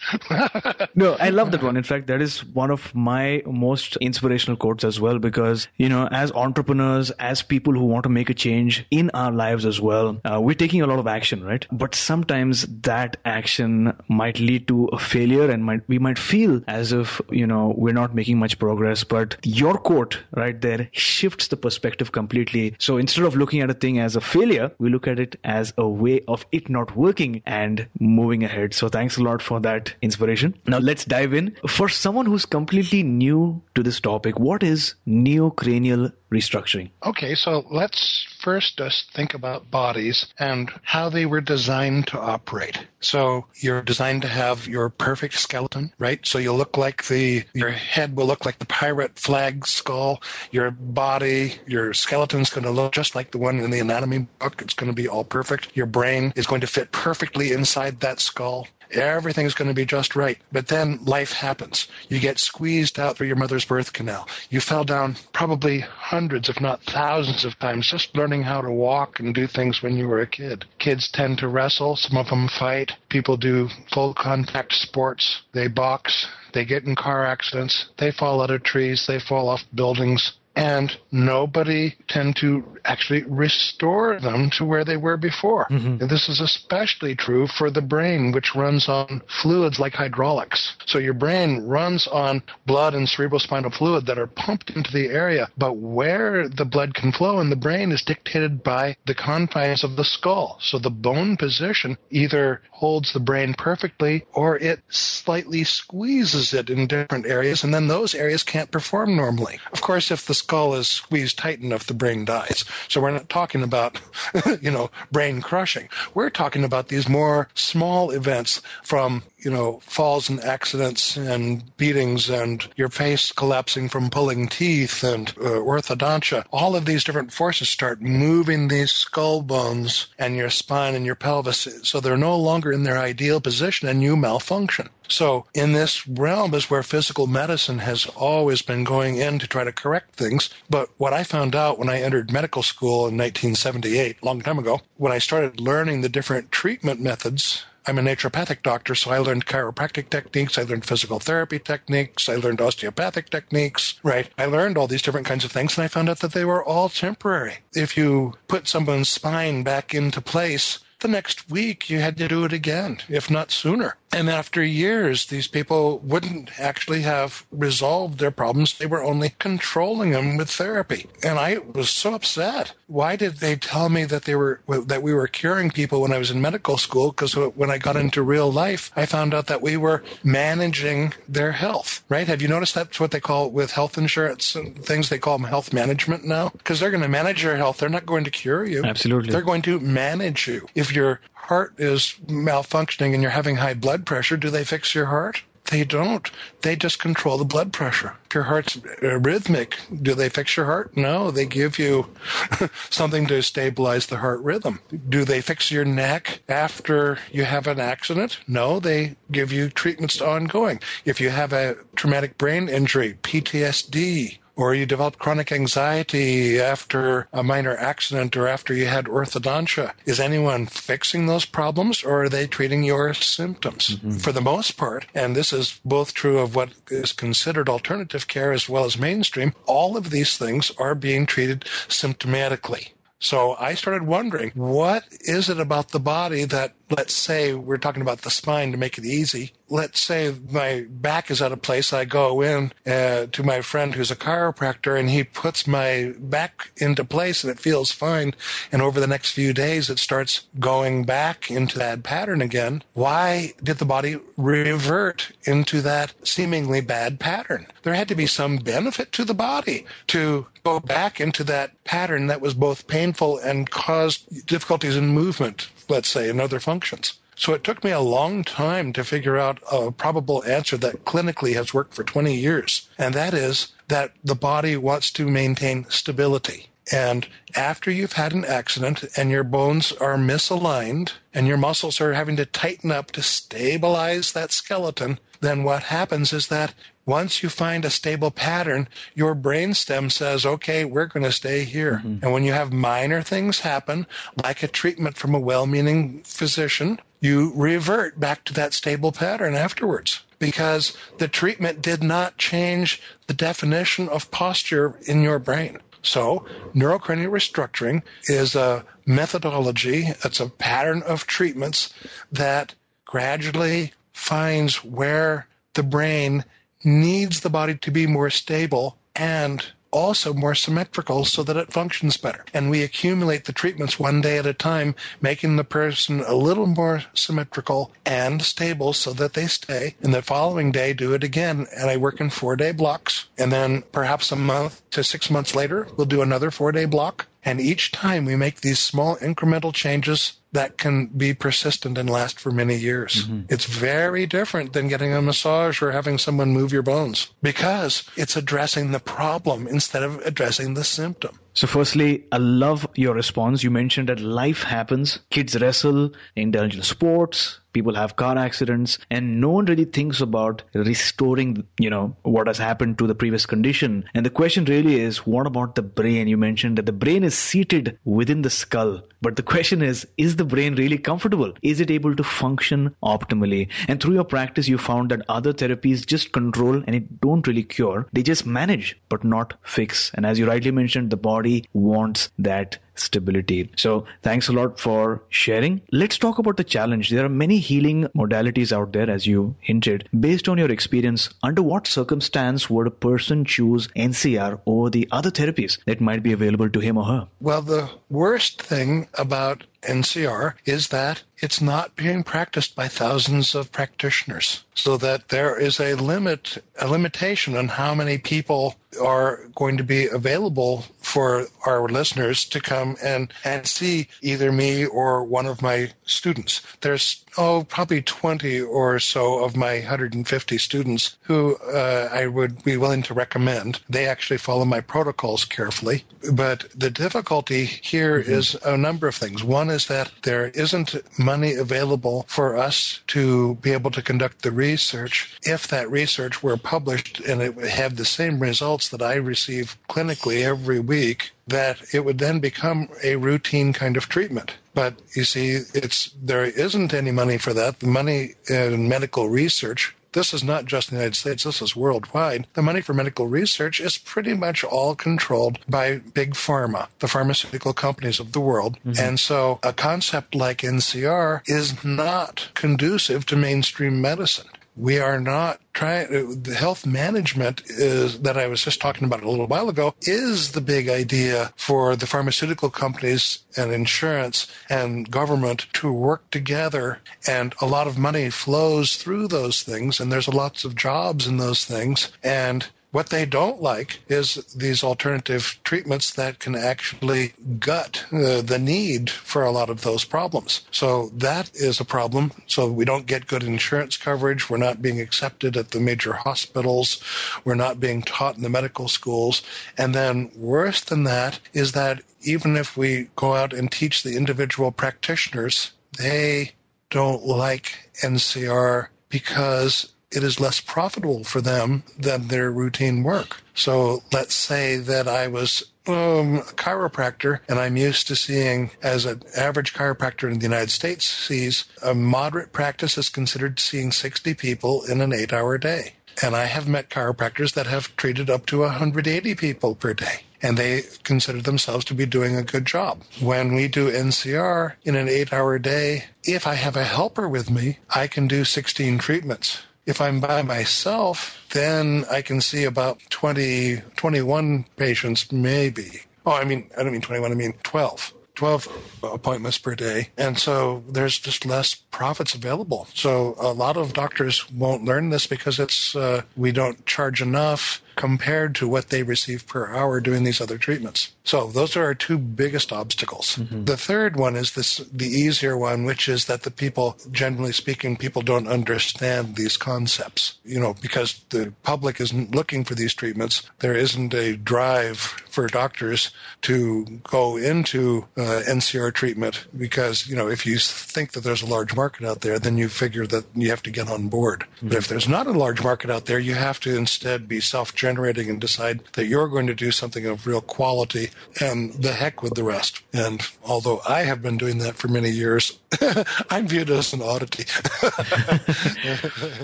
no, 0.95 1.16
I 1.19 1.30
love 1.30 1.51
that 1.51 1.63
one. 1.63 1.78
In 1.78 1.83
fact, 1.83 2.07
that 2.07 2.22
is 2.22 2.44
one 2.45 2.72
of 2.72 2.94
my 2.94 3.44
most 3.45 3.98
inspirational 3.98 4.57
quotes 4.57 4.84
as 4.84 5.00
well 5.00 5.19
because, 5.19 5.68
you 5.77 5.89
know, 5.89 6.07
as 6.12 6.31
entrepreneurs, 6.34 7.12
as 7.12 7.42
people 7.42 7.74
who 7.74 7.86
want 7.86 8.04
to 8.04 8.10
make 8.10 8.30
a 8.30 8.34
change 8.34 8.86
in 8.92 9.10
our 9.13 9.31
lives 9.31 9.66
as 9.66 9.80
well, 9.80 10.19
uh, 10.25 10.39
we're 10.42 10.56
taking 10.56 10.81
a 10.81 10.88
lot 10.88 11.00
of 11.00 11.07
action, 11.07 11.44
right? 11.44 11.66
But 11.72 11.95
sometimes 11.95 12.66
that 12.81 13.18
action 13.25 13.95
might 14.10 14.39
lead 14.39 14.68
to 14.68 14.86
a 14.88 15.00
failure 15.00 15.50
and 15.50 15.63
might, 15.63 15.88
we 15.88 16.00
might 16.00 16.19
feel 16.19 16.62
as 16.68 16.92
if 16.92 17.20
you 17.29 17.45
know 17.45 17.73
we're 17.77 17.94
not 17.94 18.15
making 18.15 18.39
much 18.39 18.57
progress 18.59 19.03
but 19.03 19.38
your 19.44 19.77
quote 19.77 20.19
right 20.31 20.62
there 20.62 20.89
shifts 20.91 21.47
the 21.47 21.57
perspective 21.57 22.12
completely. 22.12 22.75
So 22.79 22.97
instead 22.97 23.25
of 23.25 23.35
looking 23.35 23.62
at 23.62 23.69
a 23.69 23.73
thing 23.73 24.00
as 24.00 24.15
a 24.15 24.21
failure 24.21 24.71
we 24.79 24.89
look 24.89 25.07
at 25.07 25.19
it 25.19 25.38
as 25.44 25.73
a 25.77 25.88
way 25.88 26.21
of 26.27 26.45
it 26.51 26.69
not 26.69 26.95
working 26.95 27.41
and 27.45 27.88
moving 28.00 28.44
ahead. 28.44 28.73
So 28.73 28.89
thanks 28.89 29.18
a 29.18 29.23
lot 29.23 29.41
for 29.41 29.59
that 29.62 29.94
inspiration. 30.01 30.56
Now 30.68 30.79
let's 30.79 31.06
dive 31.06 31.33
in. 31.33 31.56
For 31.68 31.89
someone 31.89 32.25
who's 32.25 32.45
completely 32.45 33.03
new 33.03 33.62
to 33.75 33.83
this 33.83 34.00
topic 34.00 34.39
what 34.39 34.63
is 34.63 34.95
neurocranial 35.07 36.12
restructuring 36.31 36.89
okay 37.06 37.36
so 37.36 37.66
let's 37.69 38.25
first 38.39 38.78
just 38.78 39.12
think 39.13 39.33
about 39.33 39.69
bodies 39.69 40.28
and 40.39 40.72
how 40.83 41.10
they 41.10 41.25
were 41.25 41.42
designed 41.42 42.07
to 42.07 42.19
operate 42.19 42.88
so 43.00 43.45
you're 43.56 43.81
designed 43.81 44.22
to 44.22 44.28
have 44.28 44.68
your 44.68 44.89
perfect 44.89 45.33
skeleton 45.33 45.92
right 46.00 46.25
so 46.25 46.38
you 46.38 46.54
look 46.54 46.78
like 46.78 47.06
the 47.07 47.44
your 47.54 47.69
head 47.69 48.16
will 48.16 48.25
look 48.25 48.45
like 48.45 48.60
the 48.60 48.66
pirate 48.66 49.18
flag 49.18 49.68
skull. 49.68 50.22
Your 50.51 50.72
body, 50.72 51.56
your 51.68 51.94
skeleton's 51.94 52.50
going 52.50 52.63
to 52.63 52.72
look 52.72 52.94
just 52.94 53.16
like 53.16 53.31
the 53.31 53.38
one 53.38 53.60
in 53.60 53.72
the 53.72 53.80
anatomy 53.80 54.19
book. 54.39 54.62
It's 54.62 54.74
going 54.74 54.92
to 54.92 54.95
be 54.95 55.07
all 55.07 55.24
perfect. 55.24 55.69
Your 55.75 55.86
brain 55.86 56.34
is 56.36 56.48
going 56.48 56.62
to 56.62 56.68
fit 56.68 56.92
perfectly 56.92 57.51
inside 57.51 58.00
that 58.01 58.19
skull. 58.19 58.68
Everything's 58.93 59.53
going 59.53 59.67
to 59.67 59.73
be 59.73 59.85
just 59.85 60.15
right. 60.15 60.38
But 60.51 60.67
then 60.67 61.03
life 61.03 61.31
happens. 61.31 61.88
You 62.09 62.19
get 62.19 62.39
squeezed 62.39 62.99
out 62.99 63.17
through 63.17 63.27
your 63.27 63.35
mother's 63.35 63.65
birth 63.65 63.93
canal. 63.93 64.27
You 64.49 64.59
fell 64.59 64.83
down 64.83 65.15
probably 65.33 65.79
hundreds, 65.79 66.49
if 66.49 66.59
not 66.59 66.83
thousands 66.83 67.45
of 67.45 67.57
times 67.59 67.89
just 67.89 68.15
learning 68.15 68.43
how 68.43 68.61
to 68.61 68.71
walk 68.71 69.19
and 69.19 69.33
do 69.33 69.47
things 69.47 69.81
when 69.81 69.95
you 69.95 70.07
were 70.07 70.21
a 70.21 70.27
kid. 70.27 70.65
Kids 70.79 71.09
tend 71.09 71.38
to 71.39 71.47
wrestle. 71.47 71.95
Some 71.95 72.17
of 72.17 72.29
them 72.29 72.47
fight. 72.47 72.93
People 73.09 73.38
do 73.38 73.69
full 73.91 74.13
contact 74.13 74.73
sports. 74.73 75.41
They 75.53 75.67
box. 75.67 76.27
They 76.53 76.65
get 76.65 76.83
in 76.83 76.95
car 76.95 77.25
accidents. 77.25 77.89
They 77.97 78.11
fall 78.11 78.41
out 78.41 78.51
of 78.51 78.63
trees. 78.63 79.05
They 79.07 79.19
fall 79.19 79.47
off 79.47 79.63
buildings 79.73 80.33
and 80.56 80.98
nobody 81.12 81.95
tend 82.07 82.36
to 82.38 82.63
actually 82.83 83.24
restore 83.24 84.19
them 84.19 84.50
to 84.50 84.65
where 84.65 84.83
they 84.83 84.98
were 84.98 85.18
before. 85.18 85.65
Mm-hmm. 85.69 86.01
And 86.01 86.09
this 86.09 86.27
is 86.27 86.42
especially 86.42 87.15
true 87.15 87.48
for 87.48 87.69
the 87.69 87.81
brain, 87.81 88.31
which 88.31 88.56
runs 88.56 88.89
on 88.89 89.21
fluids 89.42 89.80
like 89.80 89.94
hydraulics. 89.94 90.75
So 90.86 90.98
your 90.98 91.13
brain 91.13 91.68
runs 91.68 92.07
on 92.07 92.44
blood 92.65 92.94
and 92.94 93.07
cerebrospinal 93.07 93.74
fluid 93.74 94.06
that 94.07 94.19
are 94.19 94.27
pumped 94.27 94.71
into 94.71 94.92
the 94.92 95.07
area, 95.07 95.50
but 95.57 95.77
where 95.77 96.50
the 96.50 96.65
blood 96.65 96.94
can 96.94 97.12
flow 97.12 97.39
in 97.39 97.50
the 97.50 97.56
brain 97.56 97.92
is 97.92 98.03
dictated 98.03 98.63
by 98.63 98.98
the 99.06 99.15
confines 99.15 99.83
of 99.83 99.95
the 99.95 100.03
skull. 100.03 100.57
So 100.62 100.80
the 100.80 100.89
bone 100.89 101.38
position 101.38 101.98
either 102.09 102.62
holds 102.71 103.13
the 103.13 103.19
brain 103.19 103.53
perfectly 103.53 104.25
or 104.33 104.57
it 104.57 104.81
slightly 104.89 105.63
squeezes 105.63 106.53
it 106.53 106.69
in 106.69 106.88
different 106.88 107.25
areas, 107.25 107.63
and 107.63 107.74
then 107.74 107.88
those 107.88 108.15
areas 108.15 108.44
can't 108.44 108.71
perform 108.71 109.15
normally. 109.15 109.59
Of 109.71 109.81
course, 109.81 110.12
if 110.12 110.25
the 110.25 110.33
skull 110.41 110.73
is 110.73 110.88
squeezed 110.88 111.38
tight 111.38 111.61
enough, 111.61 111.85
the 111.85 111.93
brain 111.93 112.25
dies. 112.25 112.65
So 112.88 112.99
we're 112.99 113.11
not 113.11 113.29
talking 113.29 113.63
about, 113.63 114.01
you 114.61 114.71
know, 114.71 114.89
brain 115.11 115.41
crushing. 115.41 115.88
We're 116.13 116.29
talking 116.29 116.63
about 116.63 116.88
these 116.88 117.07
more 117.07 117.47
small 117.53 118.11
events 118.11 118.61
from, 118.83 119.23
you 119.41 119.51
know, 119.51 119.79
falls 119.83 120.29
and 120.29 120.39
accidents 120.43 121.17
and 121.17 121.75
beatings 121.77 122.29
and 122.29 122.67
your 122.75 122.89
face 122.89 123.31
collapsing 123.31 123.89
from 123.89 124.09
pulling 124.09 124.47
teeth 124.47 125.03
and 125.03 125.29
uh, 125.29 125.59
orthodontia. 125.59 126.45
All 126.51 126.75
of 126.75 126.85
these 126.85 127.03
different 127.03 127.33
forces 127.33 127.69
start 127.69 128.01
moving 128.01 128.67
these 128.67 128.91
skull 128.91 129.41
bones 129.41 130.07
and 130.19 130.35
your 130.35 130.49
spine 130.49 130.95
and 130.95 131.05
your 131.05 131.15
pelvis 131.15 131.67
so 131.83 131.99
they're 131.99 132.17
no 132.17 132.38
longer 132.38 132.71
in 132.71 132.83
their 132.83 132.97
ideal 132.97 133.41
position 133.41 133.88
and 133.88 134.01
you 134.01 134.15
malfunction. 134.15 134.89
So 135.07 135.45
in 135.53 135.73
this 135.73 136.07
realm 136.07 136.53
is 136.53 136.69
where 136.69 136.83
physical 136.83 137.27
medicine 137.27 137.79
has 137.79 138.05
always 138.05 138.61
been 138.61 138.83
going 138.83 139.17
in 139.17 139.39
to 139.39 139.47
try 139.47 139.63
to 139.63 139.71
correct 139.71 140.15
things. 140.15 140.49
But 140.69 140.89
what 140.97 141.13
I 141.13 141.23
found 141.23 141.55
out 141.55 141.77
when 141.77 141.89
I 141.89 142.01
entered 142.01 142.31
medical 142.31 142.63
school 142.63 143.07
in 143.07 143.17
1978, 143.17 144.17
a 144.21 144.25
long 144.25 144.41
time 144.41 144.57
ago, 144.57 144.81
when 144.97 145.11
I 145.11 145.17
started 145.17 145.59
learning 145.59 146.01
the 146.01 146.09
different 146.09 146.51
treatment 146.51 147.01
methods 147.01 147.65
I'm 147.91 147.97
a 147.97 148.01
naturopathic 148.01 148.63
doctor, 148.63 148.95
so 148.95 149.11
I 149.11 149.17
learned 149.17 149.47
chiropractic 149.47 150.09
techniques. 150.09 150.57
I 150.57 150.63
learned 150.63 150.85
physical 150.85 151.19
therapy 151.19 151.59
techniques. 151.59 152.29
I 152.29 152.38
learned 152.38 152.61
osteopathic 152.61 153.29
techniques, 153.29 153.99
right? 154.01 154.29
I 154.38 154.45
learned 154.45 154.77
all 154.77 154.88
these 154.88 155.01
different 155.01 155.27
kinds 155.27 155.43
of 155.43 155.51
things 155.51 155.77
and 155.77 155.83
I 155.83 155.89
found 155.89 156.07
out 156.07 156.19
that 156.19 156.31
they 156.31 156.45
were 156.45 156.63
all 156.63 156.88
temporary. 156.88 157.55
If 157.73 157.97
you 157.97 158.35
put 158.47 158.69
someone's 158.69 159.09
spine 159.09 159.63
back 159.63 159.93
into 159.93 160.21
place, 160.21 160.79
the 161.01 161.09
next 161.09 161.51
week 161.51 161.89
you 161.89 161.99
had 161.99 162.15
to 162.15 162.29
do 162.29 162.45
it 162.45 162.53
again, 162.53 162.99
if 163.09 163.29
not 163.29 163.51
sooner. 163.51 163.97
And 164.13 164.30
after 164.30 164.63
years, 164.63 165.28
these 165.28 165.48
people 165.48 166.00
wouldn't 166.00 166.60
actually 166.60 167.02
have 167.02 167.46
resolved 167.52 168.19
their 168.19 168.31
problems. 168.31 168.78
They 168.78 168.86
were 168.86 169.04
only 169.04 169.36
controlling 169.40 170.12
them 170.12 170.38
with 170.38 170.50
therapy. 170.50 171.08
And 171.24 171.40
I 171.40 171.60
was 171.60 171.90
so 171.90 172.13
upset. 172.13 172.74
Why 172.88 173.16
did 173.16 173.38
they 173.38 173.56
tell 173.56 173.88
me 173.88 174.04
that 174.06 174.25
they 174.25 174.36
were, 174.36 174.60
that 174.68 175.02
we 175.02 175.13
were 175.13 175.28
curing 175.28 175.69
people 175.72 176.02
when 176.02 176.12
I 176.12 176.18
was 176.18 176.30
in 176.30 176.42
medical 176.42 176.78
school? 176.78 177.12
Because 177.12 177.36
when 177.36 177.72
I 177.72 177.78
got 177.78 177.96
into 177.96 178.22
real 178.22 178.52
life, 178.52 178.92
I 178.96 179.06
found 179.06 179.34
out 179.34 179.48
that 179.48 179.62
we 179.62 179.78
were 179.78 180.04
managing 180.24 181.13
their 181.30 181.53
health, 181.53 182.03
right? 182.10 182.27
Have 182.27 182.41
you 182.41 182.50
noticed 182.50 182.75
that's 182.75 183.00
what 183.00 183.12
they 183.12 183.22
call 183.22 183.50
with 183.50 183.72
health 183.72 183.98
insurance 183.98 184.56
and 184.56 184.77
things? 184.84 185.08
They 185.08 185.20
call 185.20 185.38
them 185.38 185.48
health 185.48 185.72
management 185.72 186.25
now 186.25 186.50
because 186.50 186.80
they're 186.80 186.91
going 186.91 187.03
to 187.03 187.10
manage 187.10 187.44
your 187.44 187.56
health. 187.56 187.77
They're 187.77 187.89
not 187.89 188.06
going 188.06 188.25
to 188.25 188.32
cure 188.32 188.65
you. 188.65 188.84
Absolutely. 188.84 189.32
They're 189.32 189.41
going 189.41 189.62
to 189.63 189.80
manage 189.80 190.48
you. 190.48 190.68
If 190.75 190.94
your 190.94 191.22
heart 191.51 191.74
is 191.77 192.15
malfunctioning 192.27 193.13
and 193.13 193.22
you're 193.22 193.29
having 193.29 193.58
high 193.58 193.74
blood 193.74 194.05
pressure, 194.05 194.38
do 194.38 194.50
they 194.50 194.63
fix 194.63 194.96
your 194.96 195.08
heart? 195.08 195.43
They 195.65 195.84
don't. 195.84 196.31
They 196.62 196.77
just 196.77 197.00
control 197.00 197.38
the 197.38 197.43
blood 197.43 197.74
pressure. 197.74 198.15
If 198.25 198.36
your 198.36 198.46
heart's 198.46 198.77
rhythmic, 199.01 199.77
do 200.01 200.13
they 200.13 200.29
fix 200.29 200.55
your 200.55 200.65
heart? 200.65 200.96
No, 200.96 201.29
they 201.29 201.46
give 201.46 201.77
you 201.77 202.08
something 202.89 203.27
to 203.27 203.41
stabilize 203.41 204.05
the 204.05 204.15
heart 204.15 204.41
rhythm. 204.41 204.79
Do 205.10 205.25
they 205.25 205.41
fix 205.41 205.70
your 205.70 205.84
neck 205.84 206.41
after 206.48 207.17
you 207.34 207.43
have 207.43 207.67
an 207.67 207.81
accident? 207.81 208.39
No, 208.48 208.79
they 208.79 209.17
give 209.29 209.51
you 209.51 209.67
treatments 209.70 210.22
ongoing. 210.22 210.79
If 211.03 211.20
you 211.20 211.31
have 211.31 211.51
a 211.51 211.75
traumatic 211.96 212.38
brain 212.38 212.70
injury, 212.70 213.17
PTSD, 213.24 214.38
or 214.55 214.75
you 214.75 214.86
develop 214.86 215.17
chronic 215.17 215.51
anxiety 215.51 216.60
after 216.60 217.27
a 217.34 217.43
minor 217.43 217.75
accident 217.77 218.36
or 218.36 218.48
after 218.48 218.74
you 218.74 218.88
had 218.88 219.05
orthodontia. 219.05 219.93
Is 220.05 220.20
anyone 220.20 220.65
fixing 220.65 221.25
those 221.25 221.46
problems 221.46 222.03
or 222.03 222.24
are 222.24 222.29
they 222.29 222.48
treating 222.48 222.84
your 222.84 223.13
symptoms? 223.13 223.89
Mm-hmm. 223.89 224.17
For 224.17 224.31
the 224.31 224.41
most 224.41 224.77
part, 224.77 225.08
and 225.15 225.36
this 225.36 225.53
is 225.53 225.79
both 225.86 226.13
true 226.13 226.39
of 226.39 226.55
what 226.55 226.72
is 226.89 227.13
considered 227.13 227.70
alternative 227.70 228.27
care 228.27 228.51
as 228.51 228.70
well 228.70 228.86
as 228.86 228.98
mainstream, 228.98 229.53
all 229.65 229.98
of 229.98 230.10
these 230.10 230.38
things 230.38 230.72
are 230.77 230.96
being 230.96 231.25
treated 231.25 231.62
symptomatically. 231.88 232.89
So 233.22 233.55
I 233.60 233.75
started 233.75 234.08
wondering, 234.08 234.50
what 234.55 235.03
is 235.22 235.48
it 235.48 235.60
about 235.60 235.89
the 235.89 236.00
body 236.00 236.43
that 236.46 236.74
let's 236.91 237.13
say 237.13 237.53
we're 237.53 237.77
talking 237.77 238.01
about 238.01 238.21
the 238.21 238.29
spine 238.29 238.71
to 238.71 238.77
make 238.77 238.98
it 238.98 239.05
easy. 239.05 239.53
Let's 239.69 240.00
say 240.00 240.36
my 240.50 240.86
back 240.89 241.31
is 241.31 241.41
out 241.41 241.51
of 241.51 241.62
place. 241.62 241.93
I 241.93 242.05
go 242.05 242.41
in 242.41 242.74
uh, 242.86 243.27
to 243.31 243.43
my 243.43 243.62
friend 243.62 243.93
who's 243.93 244.12
a 244.12 244.15
chiropractor 244.15 245.00
and 245.00 245.10
he 245.10 245.24
puts 245.24 245.65
my 245.65 246.13
back 246.19 246.71
into 246.77 247.05
place 247.05 247.43
and 247.43 247.51
it 247.51 247.60
feels 247.60 247.91
fine. 247.91 248.33
And 248.71 248.81
over 248.81 249.00
the 249.00 249.07
next 249.07 249.31
few 249.31 249.53
days, 249.53 249.89
it 249.89 250.00
starts 250.00 250.45
going 250.60 251.05
back 251.05 251.50
into 251.50 251.79
that 251.79 252.03
pattern 252.03 252.41
again. 252.41 252.83
Why 252.93 253.53
did 253.63 253.77
the 253.77 253.86
body 253.86 254.19
revert 254.36 255.31
into 255.43 255.81
that 255.81 256.13
seemingly 256.27 256.81
bad 256.81 257.19
pattern? 257.19 257.67
There 257.83 257.93
had 257.93 258.10
to 258.10 258.15
be 258.15 258.27
some 258.27 258.57
benefit 258.57 259.12
to 259.13 259.25
the 259.25 259.33
body 259.33 259.86
to 260.07 260.48
go 260.63 260.79
back 260.79 261.19
into 261.19 261.43
that 261.45 261.83
pattern 261.86 262.27
that 262.27 262.41
was 262.41 262.53
both 262.53 262.88
painful 262.88 263.39
and 263.39 263.69
caused 263.69 264.45
difficulties 264.45 264.95
in 264.95 265.07
movement, 265.07 265.69
let's 265.91 266.10
say, 266.10 266.29
and 266.29 266.41
other 266.41 266.60
functions. 266.60 267.13
So 267.36 267.53
it 267.53 267.63
took 267.63 267.83
me 267.83 267.91
a 267.91 268.00
long 268.00 268.43
time 268.43 268.93
to 268.93 269.03
figure 269.03 269.38
out 269.38 269.60
a 269.71 269.91
probable 269.91 270.43
answer 270.45 270.77
that 270.77 271.05
clinically 271.05 271.53
has 271.53 271.74
worked 271.74 271.93
for 271.93 272.03
20 272.03 272.33
years. 272.33 272.89
And 272.98 273.13
that 273.13 273.33
is 273.33 273.69
that 273.88 274.13
the 274.24 274.36
body 274.36 274.77
wants 274.77 275.12
to 275.12 275.27
maintain 275.27 275.86
stability. 275.89 276.67
And 276.91 277.27
after 277.55 277.91
you've 277.91 278.13
had 278.13 278.33
an 278.33 278.45
accident 278.45 279.05
and 279.15 279.29
your 279.29 279.43
bones 279.43 279.91
are 279.93 280.17
misaligned 280.17 281.13
and 281.33 281.48
your 281.48 281.57
muscles 281.57 282.01
are 282.01 282.13
having 282.13 282.36
to 282.38 282.45
tighten 282.45 282.91
up 282.91 283.12
to 283.12 283.21
stabilize 283.21 284.33
that 284.33 284.51
skeleton, 284.51 285.19
then 285.39 285.63
what 285.63 285.83
happens 285.83 286.33
is 286.33 286.48
that 286.48 286.74
once 287.05 287.41
you 287.41 287.50
find 287.50 287.84
a 287.84 287.89
stable 287.89 288.31
pattern, 288.31 288.88
your 289.15 289.36
brainstem 289.36 290.12
says, 290.12 290.46
okay, 290.46 290.86
we're 290.86 291.08
going 291.08 291.24
to 291.24 291.31
stay 291.31 291.63
here. 291.63 292.01
Mm-hmm. 292.03 292.24
And 292.24 292.31
when 292.31 292.43
you 292.43 292.53
have 292.53 292.72
minor 292.72 293.22
things 293.22 293.62
happen, 293.62 294.05
like 294.43 294.63
a 294.63 294.67
treatment 294.67 295.17
from 295.17 295.34
a 295.34 295.39
well-meaning 295.39 296.24
physician, 296.24 297.00
you 297.20 297.51
revert 297.55 298.20
back 298.20 298.43
to 298.46 298.53
that 298.53 298.74
stable 298.74 299.12
pattern 299.12 299.55
afterwards 299.55 300.24
because 300.39 300.98
the 301.20 301.27
treatment 301.27 301.81
did 301.81 302.01
not 302.01 302.38
change 302.38 303.01
the 303.27 303.34
definition 303.34 304.10
of 304.10 304.31
posture 304.31 304.98
in 305.05 305.22
your 305.22 305.38
brain. 305.38 305.77
So 306.01 306.46
neurocranial 306.74 307.29
restructuring 307.29 308.01
is 308.24 308.55
a 308.55 308.84
methodology, 309.05 310.08
it's 310.24 310.39
a 310.39 310.50
pattern 310.50 311.03
of 311.03 311.27
treatments 311.27 311.93
that 312.31 312.74
gradually 313.05 313.93
finds 314.13 314.84
where 314.84 315.48
the 315.74 315.84
brain 315.84 316.43
needs 316.83 317.41
the 317.41 317.50
body 317.50 317.75
to 317.75 317.91
be 317.91 318.07
more 318.07 318.29
stable 318.29 318.97
and 319.15 319.65
also 319.91 320.33
more 320.33 320.55
symmetrical 320.55 321.25
so 321.25 321.43
that 321.43 321.57
it 321.57 321.71
functions 321.71 322.17
better. 322.17 322.45
And 322.53 322.69
we 322.69 322.81
accumulate 322.81 323.45
the 323.45 323.53
treatments 323.53 324.00
one 324.00 324.21
day 324.21 324.38
at 324.38 324.45
a 324.45 324.53
time, 324.53 324.95
making 325.19 325.55
the 325.55 325.63
person 325.63 326.21
a 326.21 326.35
little 326.35 326.65
more 326.65 327.03
symmetrical 327.13 327.91
and 328.05 328.41
stable 328.41 328.93
so 328.93 329.13
that 329.13 329.33
they 329.33 329.47
stay. 329.47 329.95
And 330.01 330.13
the 330.13 330.21
following 330.21 330.71
day, 330.71 330.93
do 330.93 331.13
it 331.13 331.23
again. 331.23 331.67
And 331.75 331.89
I 331.89 331.97
work 331.97 332.19
in 332.19 332.29
four 332.29 332.55
day 332.55 332.71
blocks. 332.71 333.27
And 333.38 333.51
then 333.51 333.83
perhaps 333.91 334.31
a 334.31 334.35
month 334.35 334.81
to 334.91 335.03
six 335.03 335.29
months 335.29 335.55
later, 335.55 335.88
we'll 335.97 336.07
do 336.07 336.21
another 336.21 336.51
four 336.51 336.71
day 336.71 336.85
block. 336.85 337.27
And 337.43 337.60
each 337.60 337.91
time 337.91 338.25
we 338.25 338.36
make 338.36 338.62
these 338.62 338.79
small 338.79 339.15
incremental 339.17 339.74
changes 339.74 340.33
that 340.51 340.77
can 340.77 341.07
be 341.07 341.33
persistent 341.33 341.98
and 341.98 342.10
last 342.10 342.39
for 342.39 342.51
many 342.51 342.75
years. 342.75 343.25
Mm-hmm. 343.25 343.41
It's 343.50 343.65
very 343.65 344.25
different 344.25 344.74
than 344.74 344.89
getting 344.89 345.13
a 345.13 345.21
massage 345.21 345.81
or 345.81 345.91
having 345.91 346.17
someone 346.17 346.51
move 346.51 346.74
your 346.74 346.83
bones 346.83 347.31
because 347.41 348.03
it's 348.17 348.36
addressing 348.36 348.91
the 348.91 349.00
problem 349.00 349.67
instead 349.67 350.03
of 350.03 350.19
addressing 350.25 350.74
the 350.74 350.83
symptom. 350.83 351.39
So, 351.53 351.67
firstly, 351.67 352.25
I 352.31 352.38
love 352.38 352.88
your 352.95 353.13
response. 353.13 353.63
You 353.63 353.71
mentioned 353.71 354.10
that 354.10 354.19
life 354.19 354.63
happens. 354.63 355.19
Kids 355.31 355.60
wrestle, 355.60 356.12
indulge 356.36 356.75
in 356.75 356.83
sports, 356.83 357.61
people 357.74 357.96
have 357.96 358.16
car 358.16 358.38
accidents, 358.38 359.00
and 359.10 359.40
no 359.42 359.50
one 359.50 359.66
really 359.66 359.86
thinks 359.86 360.22
about 360.22 360.63
restoring, 360.74 361.66
you 361.80 361.90
know, 361.90 362.16
what 362.24 362.48
has 362.48 362.58
happened 362.58 362.98
to 362.98 363.08
the 363.08 363.16
previous 363.16 363.46
condition. 363.46 364.06
And 364.13 364.25
the 364.25 364.30
question 364.30 364.66
really 364.66 365.00
is, 365.00 365.25
what 365.25 365.48
about 365.48 365.75
the 365.75 365.82
brain? 365.82 366.28
You 366.28 366.38
mentioned 366.38 366.78
that 366.78 366.86
the 366.86 366.92
brain 366.92 367.24
is 367.24 367.38
seated 367.38 367.98
within 368.06 368.42
the 368.42 368.50
skull. 368.50 369.01
But 369.22 369.36
the 369.36 369.44
question 369.44 369.84
is, 369.84 370.08
is 370.18 370.38
the 370.38 370.46
brain 370.46 370.75
really 370.75 370.98
comfortable? 370.98 371.54
Is 371.62 371.80
it 371.80 371.92
able 371.92 372.16
to 372.16 372.24
function 372.24 372.96
optimally? 373.04 373.70
And 373.88 374.01
through 374.01 374.16
your 374.16 374.24
practice, 374.24 374.68
you 374.68 374.80
found 374.80 375.12
that 375.12 375.22
other 375.30 375.54
therapies 375.54 376.06
just 376.06 376.32
control 376.32 376.75
and 376.75 376.96
it 376.96 377.22
don't 377.22 377.46
really 377.46 377.63
cure. 377.63 378.08
They 378.13 378.24
just 378.24 378.48
manage, 378.48 379.00
but 379.10 379.24
not 379.24 379.54
fix. 379.62 380.12
And 380.16 380.25
as 380.25 380.40
you 380.40 380.48
rightly 380.48 380.72
mentioned, 380.72 381.12
the 381.12 381.18
body 381.18 381.66
wants 381.74 382.32
that 382.40 382.80
stability. 383.01 383.70
So 383.75 384.05
thanks 384.22 384.48
a 384.48 384.53
lot 384.53 384.79
for 384.79 385.24
sharing. 385.29 385.81
Let's 385.91 386.17
talk 386.17 386.38
about 386.38 386.58
the 386.58 386.63
challenge. 386.63 387.10
There 387.10 387.25
are 387.25 387.29
many 387.29 387.60
healing 387.60 388.08
modalities 388.15 388.72
out 388.72 388.93
there, 388.93 389.10
as 389.10 389.27
you 389.27 389.55
hinted. 389.60 390.08
Based 390.17 390.48
on 390.48 390.58
your 390.58 390.72
experience, 390.72 391.29
under 391.43 391.62
what 391.62 391.88
circumstance 391.88 392.70
would 392.70 392.88
a 392.88 392.91
person 392.91 393.46
choose 393.46 393.88
NCR 393.89 394.62
over 394.65 394.89
the 394.89 395.08
other 395.12 395.31
therapies 395.31 395.79
that 395.86 396.01
might 396.01 396.24
be 396.24 396.34
available 396.34 396.70
to 396.70 396.79
him 396.79 396.98
or 396.98 397.05
her? 397.05 397.27
Well, 397.39 397.62
the 397.62 397.89
worst 398.10 398.62
thing 398.62 399.08
about 399.15 399.63
NCR 399.81 400.53
is 400.65 400.89
that 400.89 401.23
it's 401.38 401.61
not 401.61 401.95
being 401.95 402.23
practiced 402.23 402.75
by 402.75 402.88
thousands 402.88 403.55
of 403.55 403.71
practitioners 403.71 404.63
so 404.75 404.97
that 404.97 405.29
there 405.29 405.59
is 405.59 405.79
a 405.79 405.95
limit 405.95 406.57
a 406.79 406.88
limitation 406.88 407.57
on 407.57 407.67
how 407.67 407.95
many 407.95 408.17
people 408.17 408.75
are 409.01 409.39
going 409.55 409.77
to 409.77 409.83
be 409.83 410.07
available 410.07 410.85
for 411.00 411.47
our 411.65 411.88
listeners 411.88 412.45
to 412.45 412.59
come 412.59 412.95
and 413.03 413.33
and 413.43 413.65
see 413.65 414.07
either 414.21 414.51
me 414.51 414.85
or 414.85 415.23
one 415.23 415.45
of 415.45 415.61
my 415.61 415.91
students. 416.05 416.61
There's 416.81 417.23
oh 417.38 417.65
probably 417.67 418.01
20 418.01 418.61
or 418.61 419.00
so 419.00 419.43
of 419.43 419.55
my 419.55 419.79
150 419.79 420.57
students 420.57 421.17
who 421.21 421.55
uh, 421.57 422.09
I 422.11 422.27
would 422.27 422.63
be 422.63 422.77
willing 422.77 423.03
to 423.03 423.13
recommend. 423.13 423.79
They 423.89 424.05
actually 424.05 424.38
follow 424.38 424.65
my 424.65 424.81
protocols 424.81 425.45
carefully 425.45 426.03
but 426.31 426.65
the 426.75 426.89
difficulty 426.89 427.65
here 427.65 428.19
mm-hmm. 428.19 428.31
is 428.31 428.55
a 428.63 428.77
number 428.77 429.07
of 429.07 429.15
things. 429.15 429.43
One 429.43 429.69
is 429.72 429.88
that 429.88 430.12
there 430.24 430.48
isn't 430.50 430.96
money 431.18 431.56
available 431.56 432.25
for 432.28 432.58
us 432.58 433.00
to 433.08 433.56
be 433.56 433.72
able 433.72 433.92
to 433.92 434.01
conduct 434.01 434.42
the 434.42 434.51
research. 434.51 435.38
If 435.44 435.68
that 435.70 435.90
research 435.90 436.44
were 436.44 436.58
published 436.58 437.20
and 437.22 437.42
it 437.42 437.58
had 437.58 437.98
the 437.98 438.06
same 438.06 438.40
results 438.40 438.90
that 438.90 439.01
I 439.01 439.16
receive 439.16 439.78
clinically 439.90 440.44
every 440.44 440.80
week, 440.80 441.32
that 441.48 441.82
it 441.94 442.06
would 442.06 442.18
then 442.18 442.40
become 442.40 442.90
a 443.04 443.16
routine 443.16 443.74
kind 443.74 443.98
of 443.98 444.10
treatment. 444.10 444.56
But 444.74 444.96
you 445.16 445.24
see, 445.24 445.60
it's 445.74 446.12
there 446.22 446.46
isn't 446.46 446.94
any 446.94 447.12
money 447.12 447.38
for 447.38 447.54
that. 447.54 447.80
The 447.80 447.88
money 447.88 448.36
in 448.50 448.88
medical 448.88 449.30
research 449.30 449.96
this 450.13 450.34
is 450.34 450.44
not 450.44 450.65
just 450.65 450.91
in 450.91 450.98
the 450.98 451.01
United 451.03 451.15
States, 451.15 451.44
this 451.44 451.62
is 451.62 451.75
worldwide. 451.75 452.48
The 452.53 452.62
money 452.62 452.82
for 452.82 452.94
medical 452.94 453.27
research 453.27 453.80
is 453.80 453.98
pretty 453.98 454.34
much 454.34 454.63
all 454.63 454.96
controlled 454.96 455.60
by 455.68 455.98
big 456.13 456.34
pharma, 456.34 456.88
the 457.00 457.08
pharmaceutical 457.08 457.74
companies 457.74 458.20
of 458.20 458.32
the 458.32 458.41
world. 458.41 458.77
Mm-hmm. 458.86 459.03
And 459.03 459.20
so 459.20 459.60
a 459.63 459.74
concept 459.74 460.36
like 460.36 460.60
NCR 460.60 461.41
is 461.46 461.84
not 461.84 462.50
conducive 462.53 463.25
to 463.27 463.36
mainstream 463.36 464.01
medicine 464.01 464.50
we 464.75 465.00
are 465.00 465.20
not 465.20 465.60
trying 465.74 466.08
uh, 466.08 466.34
the 466.42 466.56
health 466.56 466.86
management 466.86 467.62
is 467.70 468.22
that 468.22 468.38
I 468.38 468.48
was 468.48 468.63
just 468.63 468.80
talking 468.80 469.06
about 469.06 469.24
a 469.24 469.30
little 469.30 469.48
while 469.48 469.70
ago 469.70 469.94
is 470.01 470.51
the 470.51 470.62
big 470.62 470.90
idea 470.90 471.54
for 471.56 471.96
the 471.96 472.08
pharmaceutical 472.08 472.70
companies 472.70 473.40
and 473.58 473.72
insurance 473.72 474.48
and 474.70 475.10
government 475.10 475.68
to 475.74 475.92
work 475.92 476.30
together. 476.32 477.00
And 477.28 477.54
a 477.62 477.66
lot 477.66 477.88
of 477.88 477.98
money 477.98 478.30
flows 478.30 478.96
through 478.96 479.28
those 479.28 479.63
things 479.63 480.00
and 480.00 480.12
there's 480.12 480.28
lots 480.28 480.63
of 480.63 480.75
jobs 480.75 481.28
in 481.28 481.38
those 481.38 481.66
things. 481.66 482.12
And 482.24 482.68
what 482.91 483.10
they 483.10 483.25
don't 483.25 483.62
like 483.62 484.01
is 484.10 484.36
these 484.53 484.83
alternative 484.83 485.60
treatments 485.63 486.12
that 486.13 486.39
can 486.39 486.55
actually 486.55 487.33
gut 487.60 488.05
uh, 488.12 488.41
the 488.41 488.60
need 488.60 489.10
for 489.10 489.43
a 489.43 489.51
lot 489.51 489.69
of 489.69 489.81
those 489.81 490.03
problems. 490.03 490.62
So 490.71 491.10
that 491.13 491.51
is 491.55 491.79
a 491.79 491.86
problem. 491.86 492.31
So 492.48 492.69
we 492.69 492.83
don't 492.83 493.05
get 493.05 493.27
good 493.27 493.43
insurance 493.43 493.95
coverage. 493.95 494.50
We're 494.50 494.57
not 494.57 494.81
being 494.81 495.00
accepted 495.00 495.55
at 495.55 495.71
the 495.71 495.79
major 495.79 496.13
hospitals. 496.13 497.01
We're 497.45 497.55
not 497.55 497.79
being 497.79 498.01
taught 498.01 498.36
in 498.36 498.43
the 498.43 498.50
medical 498.50 498.89
schools. 498.89 499.41
And 499.77 499.95
then 499.95 500.29
worse 500.36 500.81
than 500.81 501.05
that 501.05 501.39
is 501.53 501.71
that 501.71 502.01
even 502.24 502.57
if 502.57 502.75
we 502.75 503.10
go 503.15 503.36
out 503.36 503.53
and 503.53 503.71
teach 503.71 504.03
the 504.03 504.17
individual 504.17 504.71
practitioners, 504.71 505.71
they 505.98 506.51
don't 506.89 507.24
like 507.25 507.89
NCR 508.03 508.88
because 509.10 509.93
it 510.12 510.24
is 510.24 510.39
less 510.39 510.60
profitable 510.60 511.24
for 511.24 511.41
them 511.41 511.84
than 511.98 512.27
their 512.27 512.51
routine 512.51 513.03
work. 513.03 513.41
So 513.53 514.03
let's 514.12 514.36
say 514.36 514.77
that 514.77 515.08
I 515.08 515.27
was 515.27 515.63
um, 515.88 516.38
a 516.38 516.53
chiropractor 516.56 517.39
and 517.48 517.60
I'm 517.60 517.77
used 517.77 518.08
to 518.08 518.15
seeing, 518.15 518.72
as 518.82 519.06
an 519.06 519.24
average 519.36 519.74
chiropractor 519.74 520.32
in 520.32 520.39
the 520.39 520.46
United 520.46 520.72
States 520.72 521.06
sees, 521.06 521.65
a 521.84 521.94
moderate 521.94 522.53
practice 522.53 522.98
is 522.98 523.10
considered 523.10 523.60
seeing 523.60 523.91
60 523.91 524.34
people 524.36 524.84
in 524.84 525.01
an 525.01 525.13
eight 525.13 525.34
hour 525.34 525.58
day. 525.58 525.94
And 526.22 526.36
I 526.36 526.46
have 526.46 526.68
met 526.68 526.89
chiropractors 526.89 527.53
that 527.53 527.68
have 527.68 527.96
treated 527.96 528.30
up 528.30 528.46
to 528.48 528.60
180 528.60 529.36
people 529.36 529.75
per 529.75 529.94
day 529.94 530.24
and 530.44 530.58
they 530.58 530.84
consider 531.03 531.41
themselves 531.41 531.86
to 531.86 531.94
be 531.94 532.06
doing 532.06 532.36
a 532.36 532.44
good 532.44 532.65
job. 532.65 533.01
When 533.20 533.53
we 533.53 533.68
do 533.68 533.91
NCR 533.91 534.74
in 534.84 534.96
an 534.96 535.08
eight 535.08 535.32
hour 535.32 535.60
day, 535.60 536.06
if 536.24 536.48
I 536.48 536.56
have 536.56 536.75
a 536.75 536.84
helper 536.84 537.30
with 537.30 537.50
me, 537.50 537.77
I 537.89 538.08
can 538.08 538.27
do 538.27 538.44
16 538.44 538.98
treatments. 538.98 539.62
If 539.91 540.00
I'm 540.00 540.21
by 540.21 540.41
myself, 540.41 541.45
then 541.51 542.05
I 542.10 542.21
can 542.21 542.39
see 542.39 542.63
about 542.63 543.01
20, 543.10 543.81
21 543.98 544.63
patients, 544.77 545.29
maybe. 545.33 546.03
Oh, 546.25 546.31
I 546.31 546.45
mean, 546.45 546.69
I 546.77 546.83
don't 546.83 546.93
mean 546.93 547.01
21, 547.01 547.29
I 547.29 547.36
mean 547.36 547.53
12. 547.63 548.13
12 548.41 549.03
appointments 549.03 549.60
per 549.60 549.75
day. 549.75 550.10
And 550.17 550.36
so 550.36 550.83
there's 550.89 551.19
just 551.19 551.45
less 551.45 551.75
profits 551.75 552.33
available. 552.33 552.88
So 552.95 553.36
a 553.39 553.53
lot 553.53 553.77
of 553.77 553.93
doctors 553.93 554.50
won't 554.50 554.83
learn 554.83 555.12
this 555.12 555.27
because 555.27 555.60
it's, 555.60 555.95
uh, 555.95 556.24
we 556.36 556.51
don't 556.51 556.83
charge 556.88 557.21
enough 557.21 557.83
compared 557.95 558.55
to 558.55 558.67
what 558.67 558.89
they 558.89 559.03
receive 559.03 559.45
per 559.45 559.71
hour 559.71 560.00
doing 560.00 560.24
these 560.24 560.41
other 560.41 560.57
treatments. 560.57 561.12
So 561.24 561.48
those 561.48 561.75
are 561.75 561.83
our 561.83 561.93
two 561.93 562.17
biggest 562.17 562.74
obstacles. 562.74 563.36
Mm-hmm. 563.36 563.65
The 563.65 563.77
third 563.77 564.15
one 564.15 564.36
is 564.36 564.53
this 564.53 564.77
the 564.91 565.07
easier 565.07 565.55
one, 565.55 565.86
which 565.86 566.10
is 566.10 566.25
that 566.25 566.41
the 566.41 566.50
people, 566.50 566.98
generally 567.12 567.51
speaking, 567.51 567.95
people 567.95 568.24
don't 568.24 568.48
understand 568.48 569.36
these 569.36 569.55
concepts. 569.55 570.39
You 570.43 570.60
know, 570.60 570.74
because 570.81 571.24
the 571.29 571.53
public 571.62 572.01
isn't 572.01 572.33
looking 572.33 572.63
for 572.63 572.74
these 572.74 572.95
treatments, 572.95 573.43
there 573.60 573.75
isn't 573.75 574.13
a 574.13 574.36
drive 574.36 574.98
for 574.98 575.45
doctors 575.48 576.10
to 576.41 576.86
go 577.03 577.38
into 577.38 578.07
uh, 578.17 578.30
NCR 578.39 578.93
treatment 578.93 579.45
because, 579.57 580.07
you 580.07 580.15
know, 580.15 580.29
if 580.29 580.45
you 580.45 580.57
think 580.57 581.11
that 581.11 581.23
there's 581.23 581.41
a 581.41 581.47
large 581.47 581.75
market 581.75 582.05
out 582.05 582.21
there, 582.21 582.39
then 582.39 582.57
you 582.57 582.69
figure 582.69 583.05
that 583.07 583.25
you 583.35 583.50
have 583.50 583.63
to 583.63 583.71
get 583.71 583.89
on 583.89 584.07
board. 584.07 584.45
Mm-hmm. 584.57 584.69
But 584.69 584.77
if 584.77 584.88
there's 584.88 585.07
not 585.07 585.27
a 585.27 585.31
large 585.31 585.63
market 585.63 585.89
out 585.89 586.05
there, 586.05 586.19
you 586.19 586.35
have 586.35 586.59
to 586.61 586.75
instead 586.75 587.27
be 587.27 587.39
self 587.39 587.75
generating 587.75 588.29
and 588.29 588.39
decide 588.39 588.81
that 588.93 589.05
you're 589.05 589.27
going 589.27 589.47
to 589.47 589.55
do 589.55 589.71
something 589.71 590.05
of 590.05 590.25
real 590.25 590.41
quality 590.41 591.09
and 591.39 591.73
the 591.73 591.93
heck 591.93 592.23
with 592.23 592.35
the 592.35 592.43
rest. 592.43 592.81
And 592.93 593.21
although 593.43 593.81
I 593.88 594.01
have 594.03 594.21
been 594.21 594.38
doing 594.38 594.59
that 594.59 594.75
for 594.75 594.88
many 594.88 595.09
years, 595.09 595.59
I'm 596.30 596.48
viewed 596.48 596.70
as 596.70 596.94
an 596.94 597.01
oddity. 597.01 597.46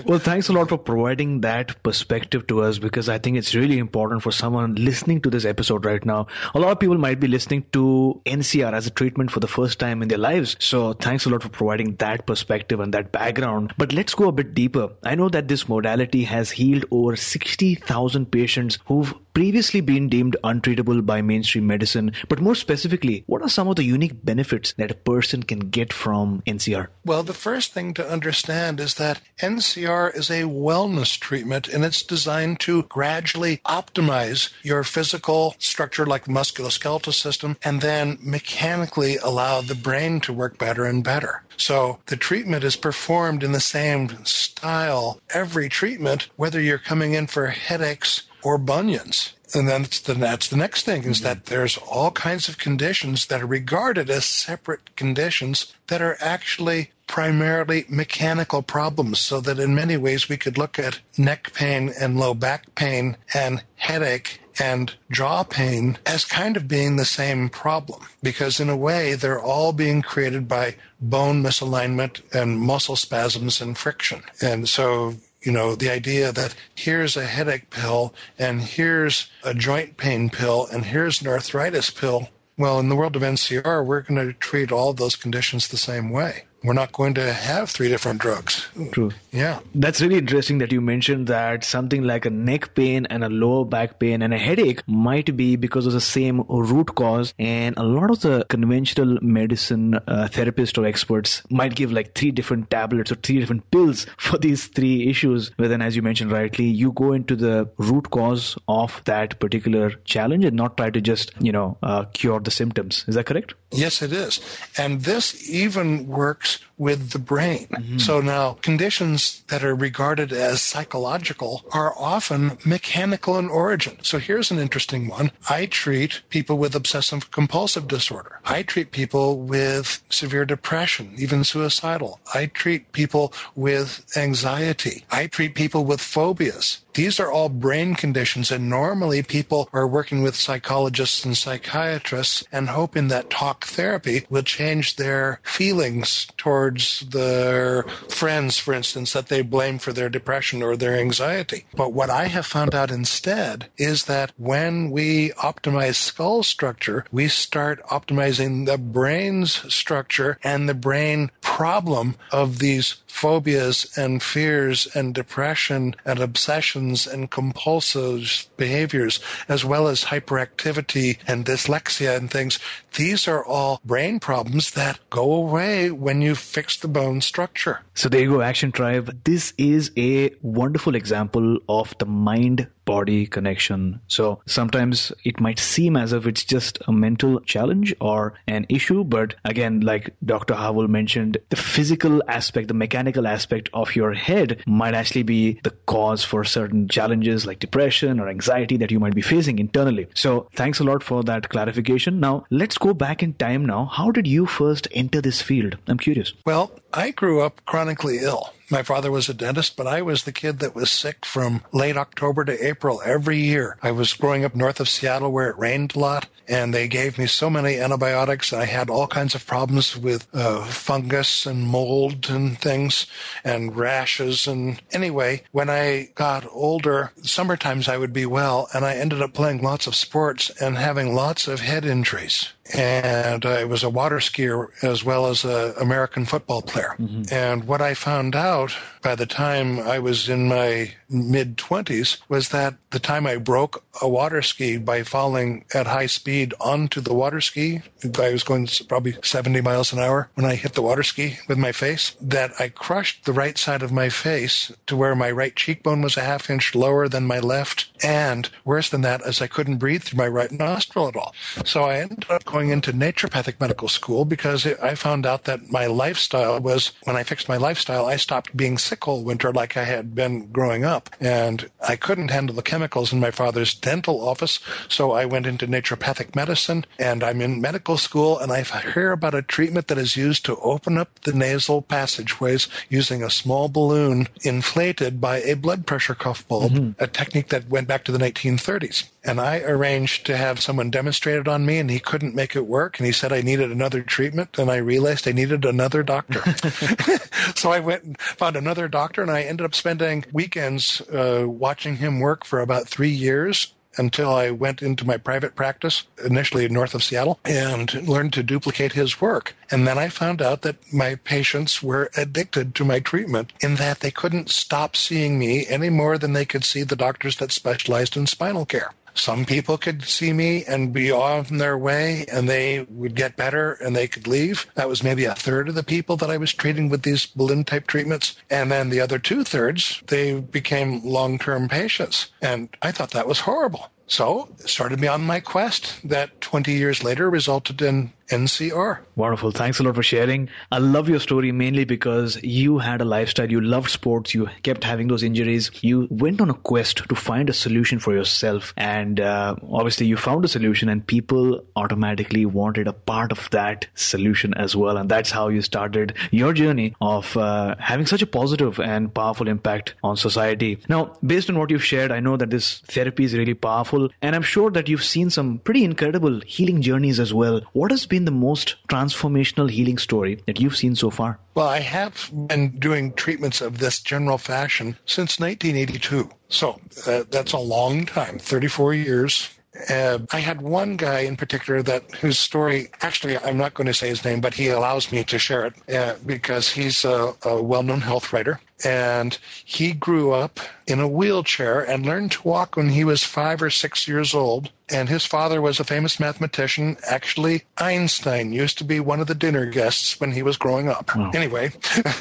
well, 0.04 0.18
thanks 0.18 0.48
a 0.48 0.52
lot 0.52 0.68
for 0.68 0.78
providing 0.78 1.40
that 1.40 1.82
perspective 1.82 2.46
to 2.48 2.62
us 2.62 2.78
because 2.78 3.08
I 3.08 3.18
think 3.18 3.36
it's 3.38 3.54
really 3.54 3.78
important 3.78 4.22
for 4.22 4.30
someone 4.30 4.74
listening 4.74 5.22
to 5.22 5.30
this 5.30 5.44
episode 5.44 5.84
right 5.84 6.04
now. 6.04 6.26
A 6.54 6.60
lot 6.60 6.72
of 6.72 6.80
people 6.80 6.98
might 6.98 7.20
be 7.20 7.28
listening 7.28 7.64
to 7.72 8.20
NCR 8.26 8.72
as 8.72 8.86
a 8.86 8.90
treatment 8.90 9.30
for 9.30 9.40
the 9.40 9.48
first 9.48 9.78
time 9.78 10.02
in 10.02 10.08
their 10.08 10.18
lives. 10.18 10.56
So 10.58 10.92
thanks 10.92 11.24
a 11.24 11.30
lot 11.30 11.42
for 11.42 11.48
providing 11.48 11.96
that 11.96 12.26
perspective 12.26 12.80
and 12.80 12.92
that 12.94 13.10
background. 13.10 13.72
But 13.78 13.92
let's 13.92 14.14
go 14.14 14.28
a 14.28 14.32
bit 14.32 14.54
deeper. 14.54 14.90
I 15.04 15.14
know 15.14 15.28
that 15.30 15.48
this 15.48 15.68
modality 15.68 16.24
has 16.24 16.50
healed 16.50 16.84
over 16.90 17.16
60,000 17.16 18.30
patients 18.30 18.78
who've 18.86 19.14
previously 19.38 19.80
been 19.80 20.08
deemed 20.08 20.36
untreatable 20.42 21.06
by 21.06 21.22
mainstream 21.22 21.64
medicine. 21.64 22.10
But 22.28 22.40
more 22.40 22.56
specifically, 22.56 23.22
what 23.28 23.40
are 23.40 23.48
some 23.48 23.68
of 23.68 23.76
the 23.76 23.84
unique 23.84 24.24
benefits 24.24 24.72
that 24.78 24.90
a 24.90 24.94
person 24.94 25.44
can 25.44 25.60
get 25.70 25.92
from 25.92 26.42
NCR? 26.44 26.88
Well, 27.04 27.22
the 27.22 27.32
first 27.32 27.72
thing 27.72 27.94
to 27.94 28.10
understand 28.10 28.80
is 28.80 28.94
that 28.94 29.20
NCR 29.40 30.16
is 30.16 30.28
a 30.28 30.42
wellness 30.42 31.16
treatment 31.16 31.68
and 31.68 31.84
it's 31.84 32.02
designed 32.02 32.58
to 32.66 32.82
gradually 32.88 33.58
optimize 33.58 34.50
your 34.64 34.82
physical 34.82 35.54
structure 35.60 36.04
like 36.04 36.24
the 36.24 36.32
musculoskeletal 36.32 37.14
system 37.14 37.56
and 37.62 37.80
then 37.80 38.18
mechanically 38.20 39.18
allow 39.18 39.60
the 39.60 39.76
brain 39.76 40.18
to 40.22 40.32
work 40.32 40.58
better 40.58 40.84
and 40.84 41.04
better. 41.04 41.44
So 41.56 42.00
the 42.06 42.16
treatment 42.16 42.64
is 42.64 42.74
performed 42.74 43.44
in 43.44 43.52
the 43.52 43.60
same 43.60 44.24
style 44.24 45.20
every 45.32 45.68
treatment, 45.68 46.28
whether 46.34 46.60
you're 46.60 46.78
coming 46.78 47.14
in 47.14 47.28
for 47.28 47.46
headaches 47.46 48.24
or 48.48 48.56
bunions. 48.56 49.34
And 49.54 49.68
then 49.68 49.82
the, 49.82 50.14
that's 50.14 50.48
the 50.48 50.56
next 50.56 50.84
thing 50.84 51.04
is 51.04 51.18
mm-hmm. 51.18 51.24
that 51.24 51.46
there's 51.46 51.76
all 51.76 52.10
kinds 52.10 52.48
of 52.48 52.56
conditions 52.56 53.26
that 53.26 53.42
are 53.42 53.46
regarded 53.46 54.08
as 54.08 54.24
separate 54.24 54.96
conditions 54.96 55.74
that 55.88 56.00
are 56.00 56.16
actually 56.18 56.92
primarily 57.06 57.84
mechanical 57.90 58.62
problems. 58.62 59.18
So 59.18 59.42
that 59.42 59.58
in 59.58 59.74
many 59.74 59.98
ways 59.98 60.30
we 60.30 60.38
could 60.38 60.56
look 60.56 60.78
at 60.78 61.00
neck 61.18 61.52
pain 61.52 61.92
and 62.00 62.18
low 62.18 62.32
back 62.32 62.74
pain 62.74 63.18
and 63.34 63.62
headache 63.76 64.40
and 64.58 64.94
jaw 65.10 65.42
pain 65.42 65.98
as 66.06 66.24
kind 66.24 66.56
of 66.56 66.66
being 66.66 66.96
the 66.96 67.04
same 67.04 67.50
problem 67.50 68.00
because 68.22 68.58
in 68.60 68.70
a 68.70 68.76
way 68.76 69.14
they're 69.14 69.40
all 69.40 69.72
being 69.72 70.00
created 70.00 70.48
by 70.48 70.74
bone 71.00 71.42
misalignment 71.42 72.22
and 72.34 72.58
muscle 72.58 72.96
spasms 72.96 73.60
and 73.60 73.76
friction. 73.76 74.22
And 74.40 74.68
so 74.68 75.14
you 75.48 75.54
know, 75.54 75.74
the 75.74 75.88
idea 75.88 76.30
that 76.30 76.54
here's 76.74 77.16
a 77.16 77.24
headache 77.24 77.70
pill 77.70 78.12
and 78.38 78.60
here's 78.60 79.30
a 79.42 79.54
joint 79.54 79.96
pain 79.96 80.28
pill 80.28 80.68
and 80.70 80.84
here's 80.84 81.22
an 81.22 81.26
arthritis 81.26 81.88
pill. 81.88 82.28
Well, 82.58 82.78
in 82.78 82.90
the 82.90 82.96
world 82.96 83.16
of 83.16 83.22
NCR, 83.22 83.82
we're 83.82 84.02
going 84.02 84.26
to 84.26 84.34
treat 84.34 84.70
all 84.70 84.92
those 84.92 85.16
conditions 85.16 85.68
the 85.68 85.78
same 85.78 86.10
way 86.10 86.47
we're 86.62 86.72
not 86.72 86.92
going 86.92 87.14
to 87.14 87.32
have 87.32 87.70
three 87.70 87.88
different 87.88 88.20
drugs. 88.20 88.68
True. 88.92 89.12
Yeah. 89.30 89.60
That's 89.74 90.00
really 90.00 90.18
interesting 90.18 90.58
that 90.58 90.72
you 90.72 90.80
mentioned 90.80 91.28
that 91.28 91.64
something 91.64 92.02
like 92.02 92.26
a 92.26 92.30
neck 92.30 92.74
pain 92.74 93.06
and 93.06 93.22
a 93.22 93.28
lower 93.28 93.64
back 93.64 93.98
pain 93.98 94.22
and 94.22 94.34
a 94.34 94.38
headache 94.38 94.82
might 94.88 95.36
be 95.36 95.56
because 95.56 95.86
of 95.86 95.92
the 95.92 96.00
same 96.00 96.42
root 96.48 96.94
cause. 96.94 97.32
And 97.38 97.76
a 97.76 97.84
lot 97.84 98.10
of 98.10 98.20
the 98.20 98.44
conventional 98.48 99.18
medicine 99.22 99.94
uh, 99.94 100.28
therapists 100.30 100.76
or 100.78 100.84
experts 100.84 101.42
might 101.50 101.76
give 101.76 101.92
like 101.92 102.14
three 102.14 102.32
different 102.32 102.70
tablets 102.70 103.12
or 103.12 103.16
three 103.16 103.38
different 103.38 103.70
pills 103.70 104.06
for 104.18 104.38
these 104.38 104.66
three 104.66 105.08
issues. 105.08 105.50
But 105.56 105.68
then, 105.68 105.82
as 105.82 105.94
you 105.94 106.02
mentioned 106.02 106.32
rightly, 106.32 106.64
you 106.64 106.92
go 106.92 107.12
into 107.12 107.36
the 107.36 107.70
root 107.76 108.10
cause 108.10 108.56
of 108.66 109.00
that 109.04 109.38
particular 109.38 109.90
challenge 110.04 110.44
and 110.44 110.56
not 110.56 110.76
try 110.76 110.90
to 110.90 111.00
just, 111.00 111.32
you 111.40 111.52
know, 111.52 111.78
uh, 111.82 112.04
cure 112.06 112.40
the 112.40 112.50
symptoms. 112.50 113.04
Is 113.06 113.14
that 113.14 113.26
correct? 113.26 113.54
Yes, 113.70 114.02
it 114.02 114.12
is. 114.12 114.40
And 114.76 115.02
this 115.02 115.48
even 115.50 116.06
works 116.06 116.60
with 116.78 117.10
the 117.10 117.18
brain. 117.18 117.66
Mm-hmm. 117.70 117.98
So 117.98 118.20
now 118.20 118.54
conditions 118.62 119.42
that 119.48 119.64
are 119.64 119.74
regarded 119.74 120.32
as 120.32 120.62
psychological 120.62 121.64
are 121.72 121.92
often 121.96 122.56
mechanical 122.64 123.38
in 123.38 123.48
origin. 123.48 123.98
So 124.02 124.18
here's 124.18 124.50
an 124.50 124.58
interesting 124.58 125.08
one. 125.08 125.32
I 125.50 125.66
treat 125.66 126.22
people 126.30 126.56
with 126.58 126.74
obsessive 126.74 127.30
compulsive 127.30 127.88
disorder. 127.88 128.40
I 128.44 128.62
treat 128.62 128.92
people 128.92 129.38
with 129.38 130.02
severe 130.08 130.44
depression, 130.44 131.12
even 131.18 131.44
suicidal. 131.44 132.20
I 132.34 132.46
treat 132.46 132.92
people 132.92 133.32
with 133.54 134.04
anxiety. 134.16 135.04
I 135.10 135.26
treat 135.26 135.54
people 135.54 135.84
with 135.84 136.00
phobias. 136.00 136.82
These 136.94 137.20
are 137.20 137.30
all 137.30 137.48
brain 137.48 137.94
conditions, 137.94 138.50
and 138.50 138.68
normally 138.68 139.22
people 139.22 139.68
are 139.72 139.86
working 139.86 140.22
with 140.22 140.34
psychologists 140.34 141.24
and 141.24 141.36
psychiatrists 141.36 142.42
and 142.50 142.68
hoping 142.68 143.06
that 143.06 143.30
talk 143.30 143.66
therapy 143.66 144.26
will 144.28 144.42
change 144.42 144.96
their 144.96 145.38
feelings 145.44 146.26
towards 146.36 146.67
their 146.70 147.82
friends, 148.08 148.58
for 148.58 148.74
instance, 148.74 149.12
that 149.12 149.28
they 149.28 149.42
blame 149.42 149.78
for 149.78 149.92
their 149.92 150.08
depression 150.08 150.62
or 150.62 150.76
their 150.76 150.96
anxiety. 150.96 151.66
But 151.74 151.92
what 151.92 152.10
I 152.10 152.26
have 152.26 152.46
found 152.46 152.74
out 152.74 152.90
instead 152.90 153.68
is 153.76 154.04
that 154.04 154.32
when 154.36 154.90
we 154.90 155.30
optimize 155.30 155.96
skull 155.96 156.42
structure, 156.42 157.04
we 157.12 157.28
start 157.28 157.82
optimizing 157.86 158.66
the 158.66 158.78
brain's 158.78 159.72
structure 159.72 160.38
and 160.42 160.68
the 160.68 160.74
brain 160.74 161.30
problem 161.40 162.16
of 162.32 162.58
these 162.58 162.96
phobias 163.06 163.96
and 163.96 164.22
fears 164.22 164.86
and 164.94 165.14
depression 165.14 165.94
and 166.04 166.20
obsessions 166.20 167.06
and 167.06 167.30
compulsive 167.30 168.46
behaviors, 168.56 169.20
as 169.48 169.64
well 169.64 169.88
as 169.88 170.04
hyperactivity 170.04 171.18
and 171.26 171.44
dyslexia 171.44 172.16
and 172.16 172.30
things. 172.30 172.58
These 172.96 173.26
are 173.26 173.44
all 173.44 173.80
brain 173.84 174.20
problems 174.20 174.72
that 174.72 174.98
go 175.10 175.32
away 175.32 175.90
when 175.90 176.22
you 176.22 176.34
fix 176.58 176.76
the 176.78 176.88
bone 176.88 177.20
structure. 177.20 177.78
So 177.94 178.08
there 178.08 178.20
you 178.20 178.30
go, 178.30 178.40
Action 178.40 178.72
Tribe. 178.72 179.16
This 179.22 179.54
is 179.58 179.92
a 179.96 180.30
wonderful 180.42 180.96
example 180.96 181.58
of 181.68 181.94
the 181.98 182.04
mind 182.04 182.66
body 182.88 183.26
connection. 183.26 184.00
So 184.08 184.40
sometimes 184.46 185.12
it 185.22 185.40
might 185.40 185.58
seem 185.58 185.94
as 185.94 186.14
if 186.14 186.26
it's 186.26 186.42
just 186.42 186.78
a 186.86 186.92
mental 186.92 187.40
challenge 187.40 187.94
or 188.00 188.32
an 188.46 188.64
issue, 188.70 189.04
but 189.04 189.34
again, 189.44 189.80
like 189.80 190.14
Dr. 190.24 190.54
Howell 190.54 190.88
mentioned, 190.88 191.36
the 191.50 191.56
physical 191.56 192.22
aspect, 192.26 192.68
the 192.68 192.74
mechanical 192.74 193.26
aspect 193.26 193.68
of 193.74 193.94
your 193.94 194.14
head 194.14 194.62
might 194.66 194.94
actually 194.94 195.22
be 195.22 195.60
the 195.64 195.74
cause 195.84 196.24
for 196.24 196.44
certain 196.44 196.88
challenges 196.88 197.44
like 197.44 197.58
depression 197.58 198.18
or 198.20 198.28
anxiety 198.30 198.78
that 198.78 198.90
you 198.90 198.98
might 198.98 199.14
be 199.14 199.20
facing 199.20 199.58
internally. 199.58 200.06
So 200.14 200.48
thanks 200.56 200.80
a 200.80 200.84
lot 200.84 201.02
for 201.02 201.22
that 201.24 201.50
clarification. 201.50 202.20
Now 202.20 202.46
let's 202.48 202.78
go 202.78 202.94
back 202.94 203.22
in 203.22 203.34
time 203.34 203.66
now. 203.66 203.84
How 203.84 204.10
did 204.10 204.26
you 204.26 204.46
first 204.46 204.88
enter 204.92 205.20
this 205.20 205.42
field? 205.42 205.76
I'm 205.88 205.98
curious. 205.98 206.32
Well, 206.46 206.72
I 206.94 207.10
grew 207.10 207.42
up 207.42 207.60
chronically 207.66 208.20
ill 208.20 208.54
My 208.70 208.82
father 208.82 209.10
was 209.10 209.30
a 209.30 209.34
dentist, 209.34 209.76
but 209.76 209.86
I 209.86 210.02
was 210.02 210.24
the 210.24 210.32
kid 210.32 210.58
that 210.58 210.74
was 210.74 210.90
sick 210.90 211.24
from 211.24 211.62
late 211.72 211.96
October 211.96 212.44
to 212.44 212.66
April 212.66 213.00
every 213.02 213.38
year. 213.38 213.78
I 213.82 213.92
was 213.92 214.12
growing 214.12 214.44
up 214.44 214.54
north 214.54 214.78
of 214.78 214.90
Seattle 214.90 215.32
where 215.32 215.48
it 215.48 215.58
rained 215.58 215.96
a 215.96 215.98
lot, 215.98 216.26
and 216.46 216.74
they 216.74 216.86
gave 216.86 217.16
me 217.16 217.26
so 217.26 217.48
many 217.48 217.78
antibiotics. 217.78 218.52
I 218.52 218.66
had 218.66 218.90
all 218.90 219.06
kinds 219.06 219.34
of 219.34 219.46
problems 219.46 219.96
with 219.96 220.26
uh, 220.34 220.64
fungus 220.66 221.46
and 221.46 221.66
mold 221.66 222.28
and 222.28 222.58
things 222.58 223.06
and 223.42 223.74
rashes. 223.74 224.46
And 224.46 224.82
anyway, 224.92 225.44
when 225.52 225.70
I 225.70 226.10
got 226.14 226.46
older, 226.50 227.12
summertimes 227.22 227.88
I 227.88 227.96
would 227.96 228.12
be 228.12 228.26
well, 228.26 228.68
and 228.74 228.84
I 228.84 228.96
ended 228.96 229.22
up 229.22 229.32
playing 229.32 229.62
lots 229.62 229.86
of 229.86 229.94
sports 229.94 230.50
and 230.60 230.76
having 230.76 231.14
lots 231.14 231.48
of 231.48 231.60
head 231.60 231.86
injuries 231.86 232.52
and 232.74 233.44
I 233.46 233.64
was 233.64 233.82
a 233.82 233.90
water 233.90 234.18
skier 234.18 234.68
as 234.82 235.04
well 235.04 235.26
as 235.26 235.44
an 235.44 235.74
American 235.80 236.24
football 236.24 236.62
player. 236.62 236.94
Mm-hmm. 236.98 237.32
And 237.32 237.64
what 237.64 237.80
I 237.80 237.94
found 237.94 238.34
out 238.34 238.76
by 239.02 239.14
the 239.14 239.26
time 239.26 239.78
I 239.78 239.98
was 239.98 240.28
in 240.28 240.48
my 240.48 240.92
mid 241.08 241.56
20s 241.56 242.18
was 242.28 242.50
that 242.50 242.74
the 242.90 242.98
time 242.98 243.26
I 243.26 243.36
broke 243.36 243.84
a 244.02 244.08
water 244.08 244.42
ski 244.42 244.76
by 244.76 245.02
falling 245.02 245.64
at 245.74 245.86
high 245.86 246.06
speed 246.06 246.54
onto 246.60 247.00
the 247.00 247.14
water 247.14 247.40
ski, 247.40 247.82
I 248.18 248.32
was 248.32 248.42
going 248.42 248.68
probably 248.88 249.16
70 249.22 249.60
miles 249.60 249.92
an 249.92 249.98
hour 249.98 250.28
when 250.34 250.46
I 250.46 250.54
hit 250.54 250.74
the 250.74 250.82
water 250.82 251.02
ski 251.02 251.38
with 251.48 251.58
my 251.58 251.72
face, 251.72 252.16
that 252.20 252.52
I 252.58 252.68
crushed 252.68 253.24
the 253.24 253.32
right 253.32 253.56
side 253.56 253.82
of 253.82 253.92
my 253.92 254.08
face 254.08 254.72
to 254.86 254.96
where 254.96 255.14
my 255.14 255.30
right 255.30 255.54
cheekbone 255.54 256.02
was 256.02 256.16
a 256.16 256.22
half 256.22 256.50
inch 256.50 256.74
lower 256.74 257.08
than 257.08 257.26
my 257.26 257.40
left. 257.40 257.88
And 258.02 258.48
worse 258.64 258.90
than 258.90 259.02
that, 259.02 259.22
as 259.22 259.40
I 259.40 259.46
couldn't 259.46 259.78
breathe 259.78 260.02
through 260.02 260.18
my 260.18 260.28
right 260.28 260.52
nostril 260.52 261.08
at 261.08 261.16
all. 261.16 261.34
So 261.64 261.84
I 261.84 262.00
ended 262.00 262.26
up 262.30 262.44
going 262.44 262.57
into 262.66 262.92
naturopathic 262.92 263.60
medical 263.60 263.88
school 263.88 264.24
because 264.24 264.66
I 264.66 264.96
found 264.96 265.24
out 265.24 265.44
that 265.44 265.70
my 265.70 265.86
lifestyle 265.86 266.58
was, 266.58 266.92
when 267.04 267.16
I 267.16 267.22
fixed 267.22 267.48
my 267.48 267.56
lifestyle, 267.56 268.06
I 268.06 268.16
stopped 268.16 268.56
being 268.56 268.76
sick 268.76 269.06
all 269.06 269.22
winter 269.22 269.52
like 269.52 269.76
I 269.76 269.84
had 269.84 270.14
been 270.14 270.50
growing 270.50 270.84
up. 270.84 271.10
And 271.20 271.70
I 271.86 271.94
couldn't 271.94 272.30
handle 272.32 272.56
the 272.56 272.62
chemicals 272.62 273.12
in 273.12 273.20
my 273.20 273.30
father's 273.30 273.74
dental 273.74 274.28
office. 274.28 274.58
So 274.88 275.12
I 275.12 275.24
went 275.24 275.46
into 275.46 275.68
naturopathic 275.68 276.34
medicine 276.34 276.84
and 276.98 277.22
I'm 277.22 277.40
in 277.40 277.60
medical 277.60 277.96
school 277.96 278.38
and 278.38 278.50
I 278.50 278.62
hear 278.62 279.12
about 279.12 279.34
a 279.34 279.42
treatment 279.42 279.86
that 279.88 279.98
is 279.98 280.16
used 280.16 280.44
to 280.46 280.56
open 280.56 280.98
up 280.98 281.20
the 281.20 281.32
nasal 281.32 281.82
passageways 281.82 282.68
using 282.88 283.22
a 283.22 283.30
small 283.30 283.68
balloon 283.68 284.26
inflated 284.42 285.20
by 285.20 285.40
a 285.42 285.54
blood 285.54 285.86
pressure 285.86 286.14
cuff 286.14 286.46
bulb, 286.48 286.72
mm-hmm. 286.72 287.02
a 287.02 287.06
technique 287.06 287.48
that 287.48 287.68
went 287.68 287.88
back 287.88 288.04
to 288.04 288.12
the 288.12 288.18
1930s. 288.18 289.08
And 289.24 289.40
I 289.40 289.60
arranged 289.60 290.26
to 290.26 290.36
have 290.36 290.60
someone 290.60 290.90
demonstrate 290.90 291.38
it 291.38 291.48
on 291.48 291.66
me 291.66 291.78
and 291.78 291.90
he 291.90 291.98
couldn't 291.98 292.34
make 292.48 292.56
it 292.56 292.66
work. 292.66 292.98
And 292.98 293.06
he 293.06 293.12
said 293.12 293.30
I 293.30 293.42
needed 293.42 293.70
another 293.70 294.02
treatment 294.02 294.58
and 294.58 294.70
I 294.70 294.76
realized 294.76 295.28
I 295.28 295.32
needed 295.32 295.66
another 295.66 296.02
doctor. 296.02 296.40
so 297.54 297.70
I 297.70 297.80
went 297.80 298.04
and 298.04 298.18
found 298.18 298.56
another 298.56 298.88
doctor 298.88 299.20
and 299.20 299.30
I 299.30 299.42
ended 299.42 299.66
up 299.66 299.74
spending 299.74 300.24
weekends 300.32 301.02
uh, 301.10 301.44
watching 301.46 301.96
him 301.96 302.20
work 302.20 302.46
for 302.46 302.60
about 302.60 302.88
three 302.88 303.10
years 303.10 303.74
until 303.98 304.32
I 304.32 304.50
went 304.50 304.80
into 304.80 305.04
my 305.04 305.16
private 305.16 305.56
practice, 305.56 306.04
initially 306.24 306.68
north 306.68 306.94
of 306.94 307.02
Seattle, 307.02 307.40
and 307.44 307.92
learned 308.08 308.32
to 308.34 308.42
duplicate 308.42 308.92
his 308.92 309.20
work. 309.20 309.54
And 309.70 309.86
then 309.86 309.98
I 309.98 310.08
found 310.08 310.40
out 310.40 310.62
that 310.62 310.76
my 310.92 311.16
patients 311.16 311.82
were 311.82 312.10
addicted 312.16 312.74
to 312.76 312.84
my 312.84 313.00
treatment 313.00 313.52
in 313.60 313.74
that 313.74 314.00
they 314.00 314.10
couldn't 314.10 314.50
stop 314.50 314.94
seeing 314.96 315.38
me 315.38 315.66
any 315.66 315.90
more 315.90 316.16
than 316.16 316.32
they 316.32 316.44
could 316.44 316.64
see 316.64 316.82
the 316.84 316.96
doctors 316.96 317.36
that 317.38 317.50
specialized 317.50 318.16
in 318.16 318.26
spinal 318.26 318.64
care. 318.64 318.92
Some 319.18 319.44
people 319.44 319.76
could 319.76 320.04
see 320.04 320.32
me 320.32 320.64
and 320.64 320.92
be 320.92 321.10
on 321.10 321.58
their 321.58 321.76
way 321.76 322.24
and 322.30 322.48
they 322.48 322.86
would 322.88 323.14
get 323.14 323.36
better 323.36 323.72
and 323.72 323.94
they 323.94 324.06
could 324.06 324.26
leave. 324.26 324.66
That 324.74 324.88
was 324.88 325.02
maybe 325.02 325.24
a 325.24 325.34
third 325.34 325.68
of 325.68 325.74
the 325.74 325.82
people 325.82 326.16
that 326.18 326.30
I 326.30 326.36
was 326.36 326.54
treating 326.54 326.88
with 326.88 327.02
these 327.02 327.26
balloon 327.26 327.64
type 327.64 327.86
treatments. 327.86 328.36
And 328.48 328.70
then 328.70 328.90
the 328.90 329.00
other 329.00 329.18
two 329.18 329.44
thirds, 329.44 330.02
they 330.06 330.40
became 330.40 331.04
long 331.04 331.38
term 331.38 331.68
patients. 331.68 332.30
And 332.40 332.68
I 332.80 332.92
thought 332.92 333.10
that 333.10 333.26
was 333.26 333.40
horrible. 333.40 333.90
So 334.06 334.48
it 334.58 334.68
started 334.68 335.00
me 335.00 335.08
on 335.08 335.22
my 335.22 335.40
quest 335.40 336.00
that 336.08 336.40
20 336.40 336.72
years 336.72 337.04
later 337.04 337.28
resulted 337.28 337.82
in 337.82 338.12
NCR. 338.28 338.98
Wonderful. 339.16 339.50
Thanks 339.50 339.80
a 339.80 339.82
lot 339.82 339.94
for 339.94 340.02
sharing. 340.02 340.48
I 340.70 340.78
love 340.78 341.08
your 341.08 341.18
story 341.18 341.50
mainly 341.50 341.84
because 341.84 342.40
you 342.42 342.78
had 342.78 343.00
a 343.00 343.04
lifestyle, 343.04 343.50
you 343.50 343.60
loved 343.60 343.90
sports, 343.90 344.34
you 344.34 344.48
kept 344.62 344.84
having 344.84 345.08
those 345.08 345.22
injuries. 345.22 345.70
You 345.82 346.06
went 346.10 346.40
on 346.40 346.50
a 346.50 346.54
quest 346.54 347.08
to 347.08 347.14
find 347.14 347.48
a 347.48 347.52
solution 347.52 347.98
for 347.98 348.12
yourself. 348.14 348.74
And 348.76 349.18
uh, 349.20 349.56
obviously, 349.70 350.06
you 350.06 350.16
found 350.16 350.44
a 350.44 350.48
solution, 350.48 350.88
and 350.88 351.06
people 351.06 351.64
automatically 351.74 352.44
wanted 352.46 352.86
a 352.86 352.92
part 352.92 353.32
of 353.32 353.48
that 353.50 353.86
solution 353.94 354.54
as 354.54 354.76
well. 354.76 354.96
And 354.96 355.08
that's 355.08 355.30
how 355.30 355.48
you 355.48 355.62
started 355.62 356.14
your 356.30 356.52
journey 356.52 356.94
of 357.00 357.36
uh, 357.36 357.76
having 357.78 358.06
such 358.06 358.22
a 358.22 358.26
positive 358.26 358.78
and 358.78 359.12
powerful 359.12 359.48
impact 359.48 359.94
on 360.02 360.16
society. 360.16 360.78
Now, 360.88 361.16
based 361.24 361.48
on 361.50 361.58
what 361.58 361.70
you've 361.70 361.84
shared, 361.84 362.12
I 362.12 362.20
know 362.20 362.36
that 362.36 362.50
this 362.50 362.80
therapy 362.80 363.24
is 363.24 363.34
really 363.34 363.54
powerful. 363.54 364.10
And 364.22 364.36
I'm 364.36 364.42
sure 364.42 364.70
that 364.72 364.88
you've 364.88 365.04
seen 365.04 365.30
some 365.30 365.58
pretty 365.58 365.84
incredible 365.84 366.40
healing 366.46 366.82
journeys 366.82 367.18
as 367.18 367.32
well. 367.32 367.62
What 367.72 367.90
has 367.90 368.06
been 368.06 368.17
been 368.18 368.24
the 368.24 368.32
most 368.32 368.74
transformational 368.88 369.70
healing 369.70 369.96
story 369.96 370.42
that 370.46 370.60
you've 370.60 370.76
seen 370.76 370.96
so 370.96 371.08
far? 371.08 371.38
Well, 371.54 371.68
I 371.68 371.78
have 371.78 372.28
been 372.48 372.76
doing 372.80 373.12
treatments 373.12 373.60
of 373.60 373.78
this 373.78 374.00
general 374.00 374.38
fashion 374.38 374.96
since 375.06 375.38
1982. 375.38 376.28
So 376.48 376.80
uh, 377.06 377.22
that's 377.30 377.52
a 377.52 377.58
long 377.58 378.06
time, 378.06 378.40
34 378.40 378.94
years. 378.94 379.50
Uh, 379.88 380.18
I 380.32 380.40
had 380.40 380.60
one 380.62 380.96
guy 380.96 381.20
in 381.20 381.36
particular 381.36 381.80
that 381.84 382.10
whose 382.16 382.40
story, 382.40 382.88
actually, 383.02 383.38
I'm 383.38 383.56
not 383.56 383.74
going 383.74 383.86
to 383.86 383.94
say 383.94 384.08
his 384.08 384.24
name, 384.24 384.40
but 384.40 384.52
he 384.52 384.66
allows 384.66 385.12
me 385.12 385.22
to 385.22 385.38
share 385.38 385.66
it 385.66 385.74
uh, 385.94 386.16
because 386.26 386.68
he's 386.68 387.04
a, 387.04 387.32
a 387.44 387.62
well-known 387.62 388.00
health 388.00 388.32
writer 388.32 388.58
and 388.84 389.36
he 389.64 389.92
grew 389.92 390.32
up 390.32 390.60
in 390.86 391.00
a 391.00 391.08
wheelchair 391.08 391.82
and 391.82 392.06
learned 392.06 392.32
to 392.32 392.48
walk 392.48 392.76
when 392.76 392.88
he 392.88 393.04
was 393.04 393.22
five 393.22 393.62
or 393.62 393.70
six 393.70 394.08
years 394.08 394.34
old. 394.34 394.70
And 394.90 395.06
his 395.06 395.26
father 395.26 395.60
was 395.60 395.80
a 395.80 395.84
famous 395.84 396.18
mathematician. 396.18 396.96
Actually, 397.06 397.64
Einstein 397.76 398.52
used 398.52 398.78
to 398.78 398.84
be 398.84 399.00
one 399.00 399.20
of 399.20 399.26
the 399.26 399.34
dinner 399.34 399.66
guests 399.66 400.18
when 400.18 400.32
he 400.32 400.42
was 400.42 400.56
growing 400.56 400.88
up. 400.88 401.14
Wow. 401.14 401.30
Anyway, 401.34 401.72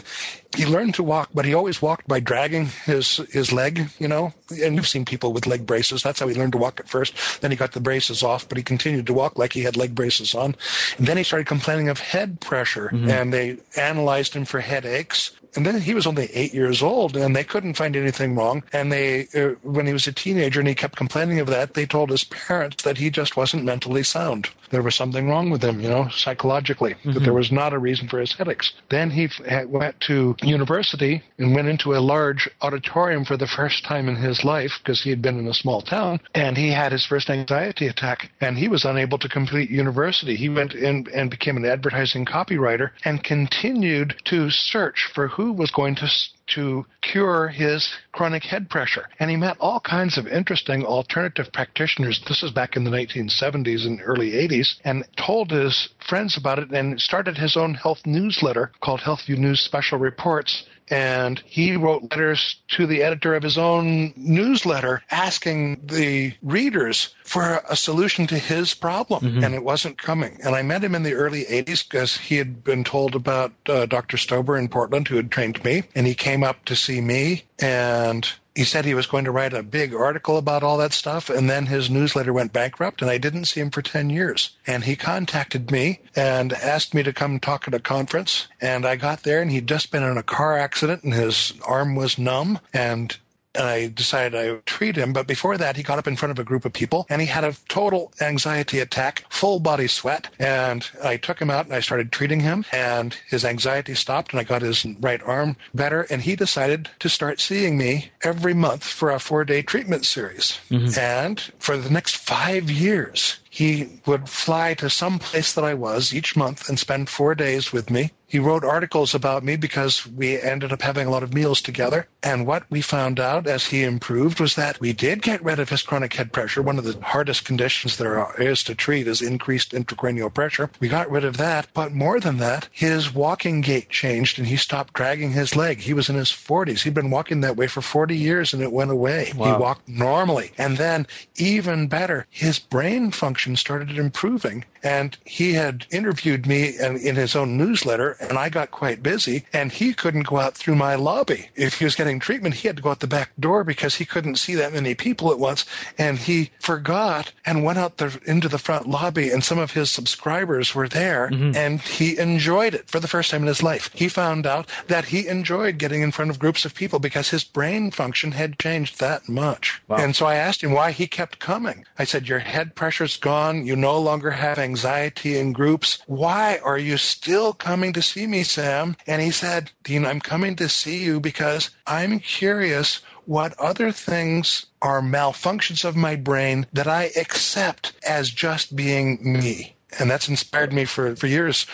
he 0.58 0.66
learned 0.66 0.96
to 0.96 1.04
walk, 1.04 1.30
but 1.34 1.46
he 1.46 1.54
always 1.54 1.82
walked 1.82 2.10
by 2.10 2.20
dragging 2.20 2.66
his, 2.66 3.18
his 3.32 3.54
leg, 3.54 3.90
you 4.00 4.10
know. 4.10 4.34
And 4.62 4.76
you've 4.76 4.88
seen 4.88 5.06
people 5.06 5.32
with 5.32 5.48
leg 5.48 5.66
braces. 5.66 6.04
That's 6.04 6.20
how 6.20 6.28
he 6.28 6.36
learned 6.36 6.54
to 6.54 6.58
walk 6.58 6.82
at 6.82 6.90
first. 6.90 7.40
Then 7.40 7.52
he 7.52 7.58
got 7.58 7.72
the 7.72 7.80
braces 7.80 8.22
off, 8.22 8.50
but 8.50 8.58
he 8.58 8.64
continued 8.66 9.08
to 9.08 9.14
walk 9.14 9.38
like 9.38 9.54
he 9.54 9.62
had 9.62 9.78
leg 9.78 9.96
braces 9.96 10.36
on. 10.36 10.56
And 10.98 11.08
then 11.08 11.16
he 11.16 11.24
started 11.24 11.48
complaining 11.48 11.88
of 11.88 12.00
head 12.00 12.42
pressure, 12.42 12.90
mm-hmm. 12.92 13.10
and 13.10 13.34
they 13.34 13.60
analyzed 13.78 14.34
him 14.34 14.44
for 14.44 14.60
headaches. 14.60 15.32
And 15.58 15.66
then 15.66 15.82
he 15.82 15.96
was 15.96 16.06
only 16.06 16.30
eight 16.34 16.54
years 16.54 16.84
old, 16.84 17.18
and 17.18 17.36
they 17.36 17.44
couldn't 17.44 17.74
find 17.74 17.96
anything 17.96 18.36
wrong. 18.36 18.64
And 18.74 18.92
they, 18.92 19.28
uh, 19.34 19.56
when 19.64 19.88
he 19.88 19.92
was 19.92 20.06
a 20.06 20.14
teenager 20.14 20.60
and 20.60 20.70
he 20.70 20.76
kept 20.76 20.96
complaining 20.96 21.40
of 21.40 21.48
that, 21.48 21.74
they 21.74 21.88
told 21.88 22.12
his 22.12 22.26
parents 22.26 22.84
that 22.84 22.96
he 22.96 23.10
just 23.10 23.36
wasn't 23.36 23.64
mentally 23.64 24.04
sound. 24.04 24.50
There 24.70 24.84
was 24.84 24.94
something 24.94 25.28
wrong 25.28 25.50
with 25.50 25.64
him, 25.64 25.80
you 25.80 25.90
know, 25.90 26.10
psychologically. 26.10 26.94
Mm-hmm. 26.94 27.14
That 27.14 27.22
there 27.22 27.34
was 27.34 27.52
not 27.52 27.74
a 27.74 27.80
reason 27.80 28.08
for 28.08 28.20
his 28.20 28.34
headaches. 28.34 28.74
Then 28.90 29.10
he 29.10 29.26
f- 29.26 29.66
went 29.66 30.00
to 30.02 30.36
university 30.44 31.24
and 31.40 31.56
went 31.56 31.70
into 31.70 31.96
a 31.96 32.00
large 32.00 32.48
auditorium 32.62 33.26
for 33.26 33.38
the 33.38 33.48
first 33.48 33.84
time 33.84 34.10
in 34.10 34.16
his 34.16 34.44
life 34.44 34.80
because 34.84 35.02
he 35.02 35.10
had 35.10 35.24
been 35.24 35.40
in 35.40 35.48
a 35.48 35.54
small 35.56 35.82
town, 35.82 36.20
and 36.36 36.56
he 36.56 36.70
had 36.70 36.92
his 36.92 37.06
first 37.06 37.32
anxiety 37.32 37.88
attack, 37.88 38.30
and 38.42 38.60
he 38.60 38.68
was 38.68 38.86
unable 38.86 39.18
to 39.18 39.30
complete 39.30 39.72
university. 39.72 40.36
He 40.36 40.50
went 40.50 40.76
in 40.76 41.08
and 41.16 41.32
became 41.32 41.58
an 41.58 41.66
advertising 41.66 42.26
copywriter 42.26 42.92
and 43.06 43.24
continued 43.24 44.18
to 44.26 44.52
search 44.52 45.10
for 45.14 45.30
who 45.30 45.47
was 45.52 45.72
going 45.72 45.96
to 45.96 46.10
to 46.48 46.86
cure 47.02 47.50
his 47.50 47.90
chronic 48.14 48.44
head 48.44 48.70
pressure. 48.70 49.10
And 49.20 49.30
he 49.30 49.36
met 49.36 49.58
all 49.60 49.82
kinds 49.82 50.18
of 50.18 50.28
interesting 50.28 50.86
alternative 50.86 51.52
practitioners. 51.52 52.24
This 52.28 52.42
is 52.42 52.52
back 52.52 52.76
in 52.76 52.86
the 52.86 52.90
1970s 52.90 53.86
and 53.86 54.00
early 54.04 54.32
80s, 54.32 54.76
and 54.84 55.04
told 55.18 55.52
his 55.52 55.90
friends 56.08 56.38
about 56.38 56.60
it 56.60 56.72
and 56.72 57.00
started 57.02 57.38
his 57.38 57.58
own 57.58 57.74
health 57.74 58.06
newsletter 58.06 58.72
called 58.82 59.02
Healthview 59.02 59.38
News 59.38 59.60
Special 59.60 59.98
Reports 59.98 60.66
and 60.90 61.40
he 61.46 61.76
wrote 61.76 62.04
letters 62.04 62.58
to 62.70 62.88
the 62.88 63.04
editor 63.04 63.36
of 63.36 63.44
his 63.44 63.58
own 63.58 64.14
newsletter 64.16 65.04
asking 65.12 65.82
the 65.86 66.34
readers 66.42 67.16
for 67.24 67.62
a 67.70 67.76
solution 67.76 68.28
to 68.28 68.38
his 68.38 68.74
problem, 68.74 69.24
mm-hmm. 69.24 69.44
and 69.44 69.54
it 69.54 69.64
wasn't 69.64 69.98
coming. 69.98 70.40
And 70.44 70.56
I 70.56 70.62
met 70.62 70.84
him 70.84 70.96
in 70.96 71.04
the 71.04 71.14
early 71.14 71.44
80s 71.44 71.88
because 71.88 72.16
he 72.16 72.38
had 72.38 72.64
been 72.64 72.84
told 72.84 73.16
about 73.16 73.54
uh, 73.68 73.86
Dr. 73.86 74.18
Stober 74.18 74.58
in 74.58 74.70
Portland, 74.70 75.08
who 75.08 75.18
had 75.18 75.32
trained 75.32 75.64
me, 75.64 75.84
and 75.96 76.08
he 76.08 76.16
came 76.16 76.44
up 76.44 76.66
to 76.66 76.76
see 76.76 77.02
me, 77.02 77.44
and 77.60 78.30
he 78.58 78.64
said 78.64 78.86
he 78.86 78.96
was 78.96 79.06
going 79.06 79.26
to 79.26 79.32
write 79.32 79.54
a 79.54 79.62
big 79.62 79.94
article 79.94 80.40
about 80.40 80.64
all 80.64 80.78
that 80.78 80.92
stuff, 80.92 81.30
and 81.30 81.48
then 81.48 81.68
his 81.68 81.92
newsletter 81.92 82.34
went 82.34 82.52
bankrupt, 82.52 83.04
and 83.04 83.12
I 83.12 83.20
didn't 83.20 83.46
see 83.46 83.60
him 83.60 83.70
for 83.70 83.84
10 83.84 84.10
years. 84.10 84.58
And 84.66 84.84
he 84.84 84.96
contacted 84.96 85.70
me 85.70 86.00
and 86.16 86.52
asked 86.54 86.96
me 86.96 87.04
to 87.04 87.14
come 87.14 87.40
talk 87.40 87.68
at 87.68 87.76
a 87.76 87.80
conference, 87.80 88.48
and 88.60 88.84
I 88.84 88.96
got 88.96 89.22
there, 89.22 89.44
and 89.44 89.52
he'd 89.52 89.68
just 89.68 89.92
been 89.92 90.02
in 90.02 90.18
a 90.18 90.24
car 90.24 90.58
accident, 90.58 91.04
and 91.04 91.14
his 91.14 91.54
arm 91.68 91.94
was 91.94 92.18
numb, 92.18 92.60
and 92.74 93.16
and 93.58 93.68
I 93.68 93.88
decided 93.88 94.36
I 94.36 94.52
would 94.52 94.66
treat 94.66 94.96
him. 94.96 95.14
But 95.14 95.28
before 95.28 95.58
that, 95.58 95.76
he 95.76 95.84
got 95.84 96.00
up 96.00 96.08
in 96.08 96.16
front 96.16 96.32
of 96.32 96.40
a 96.40 96.44
group 96.44 96.66
of 96.66 96.74
people 96.74 97.06
and 97.10 97.22
he 97.22 97.28
had 97.28 97.44
a 97.44 97.56
total 97.68 98.12
anxiety 98.22 98.80
attack, 98.80 99.26
full 99.30 99.60
body 99.60 99.88
sweat. 99.88 100.30
And 100.40 100.88
I 101.04 101.18
took 101.18 101.42
him 101.42 101.50
out 101.50 101.66
and 101.66 101.74
I 101.74 101.80
started 101.80 102.12
treating 102.12 102.40
him 102.40 102.66
and 102.72 103.16
his 103.28 103.44
anxiety 103.44 103.96
stopped 103.96 104.32
and 104.32 104.40
I 104.40 104.44
got 104.44 104.62
his 104.62 104.86
right 105.00 105.22
arm 105.24 105.58
better. 105.74 106.04
And 106.04 106.22
he 106.22 106.36
decided 106.36 106.90
to 107.00 107.10
start 107.10 107.40
seeing 107.40 107.78
me 107.78 108.12
every 108.22 108.54
month 108.54 108.84
for 108.84 109.12
a 109.12 109.20
four 109.20 109.44
day 109.44 109.62
treatment 109.62 110.06
series. 110.06 110.60
Mm-hmm. 110.70 111.00
And 111.00 111.40
for 111.60 111.78
the 111.78 111.90
next 111.90 112.18
five 112.18 112.70
years, 112.70 113.40
he 113.50 114.02
would 114.06 114.30
fly 114.30 114.74
to 114.76 114.90
some 114.90 115.20
place 115.20 115.54
that 115.54 115.64
I 115.64 115.74
was 115.74 116.14
each 116.14 116.36
month 116.36 116.70
and 116.70 116.78
spend 116.78 117.10
four 117.10 117.36
days 117.36 117.72
with 117.72 117.90
me. 117.90 118.12
He 118.30 118.40
wrote 118.40 118.66
articles 118.66 119.16
about 119.16 119.46
me 119.46 119.56
because 119.56 120.06
we 120.06 120.40
ended 120.40 120.74
up 120.74 120.82
having 120.82 121.08
a 121.08 121.10
lot 121.10 121.24
of 121.24 121.34
meals 121.34 121.62
together. 121.62 122.08
And 122.22 122.46
what 122.46 122.66
we 122.70 122.82
found 122.82 123.22
out 123.22 123.48
as 123.48 123.66
he 123.66 123.84
improved 123.84 124.42
was 124.42 124.56
that 124.56 124.82
we 124.82 124.92
did 124.92 125.22
get 125.22 125.42
rid 125.46 125.60
of 125.60 125.70
his 125.70 125.82
chronic 125.82 126.14
head 126.14 126.34
pressure. 126.34 126.62
One 126.62 126.78
of 126.78 126.84
the 126.84 127.00
hardest 127.02 127.46
conditions 127.46 127.96
there 127.96 128.20
are, 128.20 128.36
is 128.42 128.66
to 128.66 128.76
treat 128.76 129.08
is 129.08 129.22
increased 129.22 129.72
intracranial 129.72 130.34
pressure. 130.34 130.70
We 130.82 130.90
got 130.90 131.10
rid 131.10 131.24
of 131.24 131.38
that. 131.38 131.70
But 131.74 131.94
more 131.94 132.20
than 132.20 132.40
that, 132.40 132.68
his 132.74 133.16
walking 133.16 133.62
gait 133.62 133.90
changed 133.90 134.40
and 134.40 134.48
he 134.48 134.58
stopped 134.58 134.94
dragging 134.94 135.32
his 135.32 135.56
leg. 135.56 135.80
He 135.80 135.94
was 135.94 136.10
in 136.10 136.18
his 136.18 136.30
40s. 136.30 136.84
He'd 136.84 136.94
been 136.94 137.12
walking 137.12 137.42
that 137.42 137.56
way 137.56 137.68
for 137.68 137.82
40 137.82 138.18
years 138.18 138.54
and 138.54 138.62
it 138.62 138.74
went 138.74 138.92
away. 138.92 139.32
He 139.34 139.38
walked 139.38 139.88
normally. 139.88 140.52
And 140.58 140.76
then 140.76 141.08
even 141.38 141.88
better, 141.88 142.28
his 142.30 142.60
brain 142.60 143.12
function 143.12 143.37
started 143.56 143.98
improving. 143.98 144.66
And 144.84 145.18
he 145.26 145.54
had 145.54 145.86
interviewed 145.92 146.46
me 146.46 146.78
in, 146.78 147.16
his 147.18 147.36
own 147.36 147.58
newsletter, 147.58 148.12
and 148.20 148.38
I 148.38 148.50
got 148.50 148.72
quite 148.72 149.02
busy, 149.02 149.46
and 149.54 149.72
he 149.72 149.94
couldn't 149.94 150.28
go 150.28 150.38
out 150.38 150.56
through 150.56 150.76
my 150.76 150.96
lobby. 150.96 151.50
If 151.56 151.80
he 151.80 151.86
was 151.86 151.96
getting 151.96 152.20
treatment, 152.20 152.56
he 152.56 152.68
had 152.68 152.78
to 152.78 152.84
go 152.84 152.92
out 152.92 153.00
the 153.00 153.08
back 153.08 153.32
door 153.40 153.64
because 153.64 153.96
he 153.96 154.06
couldn't 154.06 154.36
see 154.36 154.56
that 154.56 154.74
many 154.74 154.94
people 154.96 155.32
at 155.32 155.40
once. 155.40 155.66
And 155.98 156.18
he 156.18 156.52
forgot 156.60 157.32
and 157.46 157.64
went 157.64 157.80
out 157.80 157.98
the, 157.98 158.20
into 158.26 158.48
the 158.48 158.60
front 158.60 158.88
lobby, 158.88 159.32
and 159.32 159.44
some 159.44 159.58
of 159.58 159.72
his 159.72 159.90
subscribers 159.90 160.76
were 160.76 160.88
there, 160.88 161.30
mm-hmm. 161.30 161.56
and 161.56 161.82
he 161.82 162.18
enjoyed 162.18 162.74
it 162.74 162.90
for 162.90 163.00
the 163.00 163.08
first 163.08 163.32
time 163.32 163.42
in 163.42 163.48
his 163.48 163.64
life. 163.64 163.90
He 163.94 164.10
found 164.10 164.46
out 164.46 164.70
that 164.88 165.06
he 165.06 165.28
enjoyed 165.28 165.78
getting 165.78 166.02
in 166.02 166.12
front 166.12 166.32
of 166.32 166.40
groups 166.40 166.66
of 166.66 166.76
people 166.76 167.00
because 167.00 167.30
his 167.30 167.44
brain 167.44 167.92
function 167.92 168.32
had 168.32 168.60
changed 168.60 169.00
that 169.00 169.28
much. 169.28 169.82
And 169.90 170.16
so 170.16 170.26
I 170.26 170.36
asked 170.36 170.64
him 170.64 170.72
why 170.72 170.92
he 170.92 171.08
kept 171.08 171.40
coming. 171.40 171.86
I 171.98 172.04
said, 172.04 172.28
Your 172.28 172.40
head 172.40 172.76
pressure's 172.76 173.18
gone. 173.18 173.66
You 173.66 173.76
no 173.76 174.00
longer 174.00 174.32
have 174.32 174.60
anxiety 174.68 175.38
in 175.38 175.54
groups. 175.54 176.00
Why 176.08 176.60
are 176.62 176.78
you 176.78 176.98
still 176.98 177.54
coming 177.54 177.94
to 177.94 178.02
see 178.02 178.28
me, 178.28 178.44
Sam? 178.44 178.98
And 179.08 179.22
he 179.22 179.32
said, 179.32 179.72
Dean, 179.84 180.06
I'm 180.06 180.20
coming 180.20 180.58
to 180.58 180.68
see 180.68 181.04
you 181.04 181.22
because 181.22 181.70
I'm 181.86 182.20
curious 182.20 183.02
what 183.26 183.58
other 183.60 183.94
things 183.94 184.66
are 184.82 185.02
malfunctions 185.02 185.86
of 185.86 185.96
my 185.96 186.18
brain 186.18 186.68
that 186.74 186.88
I 186.88 187.12
accept 187.16 187.94
as 188.06 188.30
just 188.30 188.76
being 188.76 189.20
me. 189.22 189.77
And 190.00 190.12
that's 190.12 190.28
inspired 190.28 190.74
me 190.74 190.84
for, 190.84 191.16
for 191.16 191.28
years. 191.28 191.66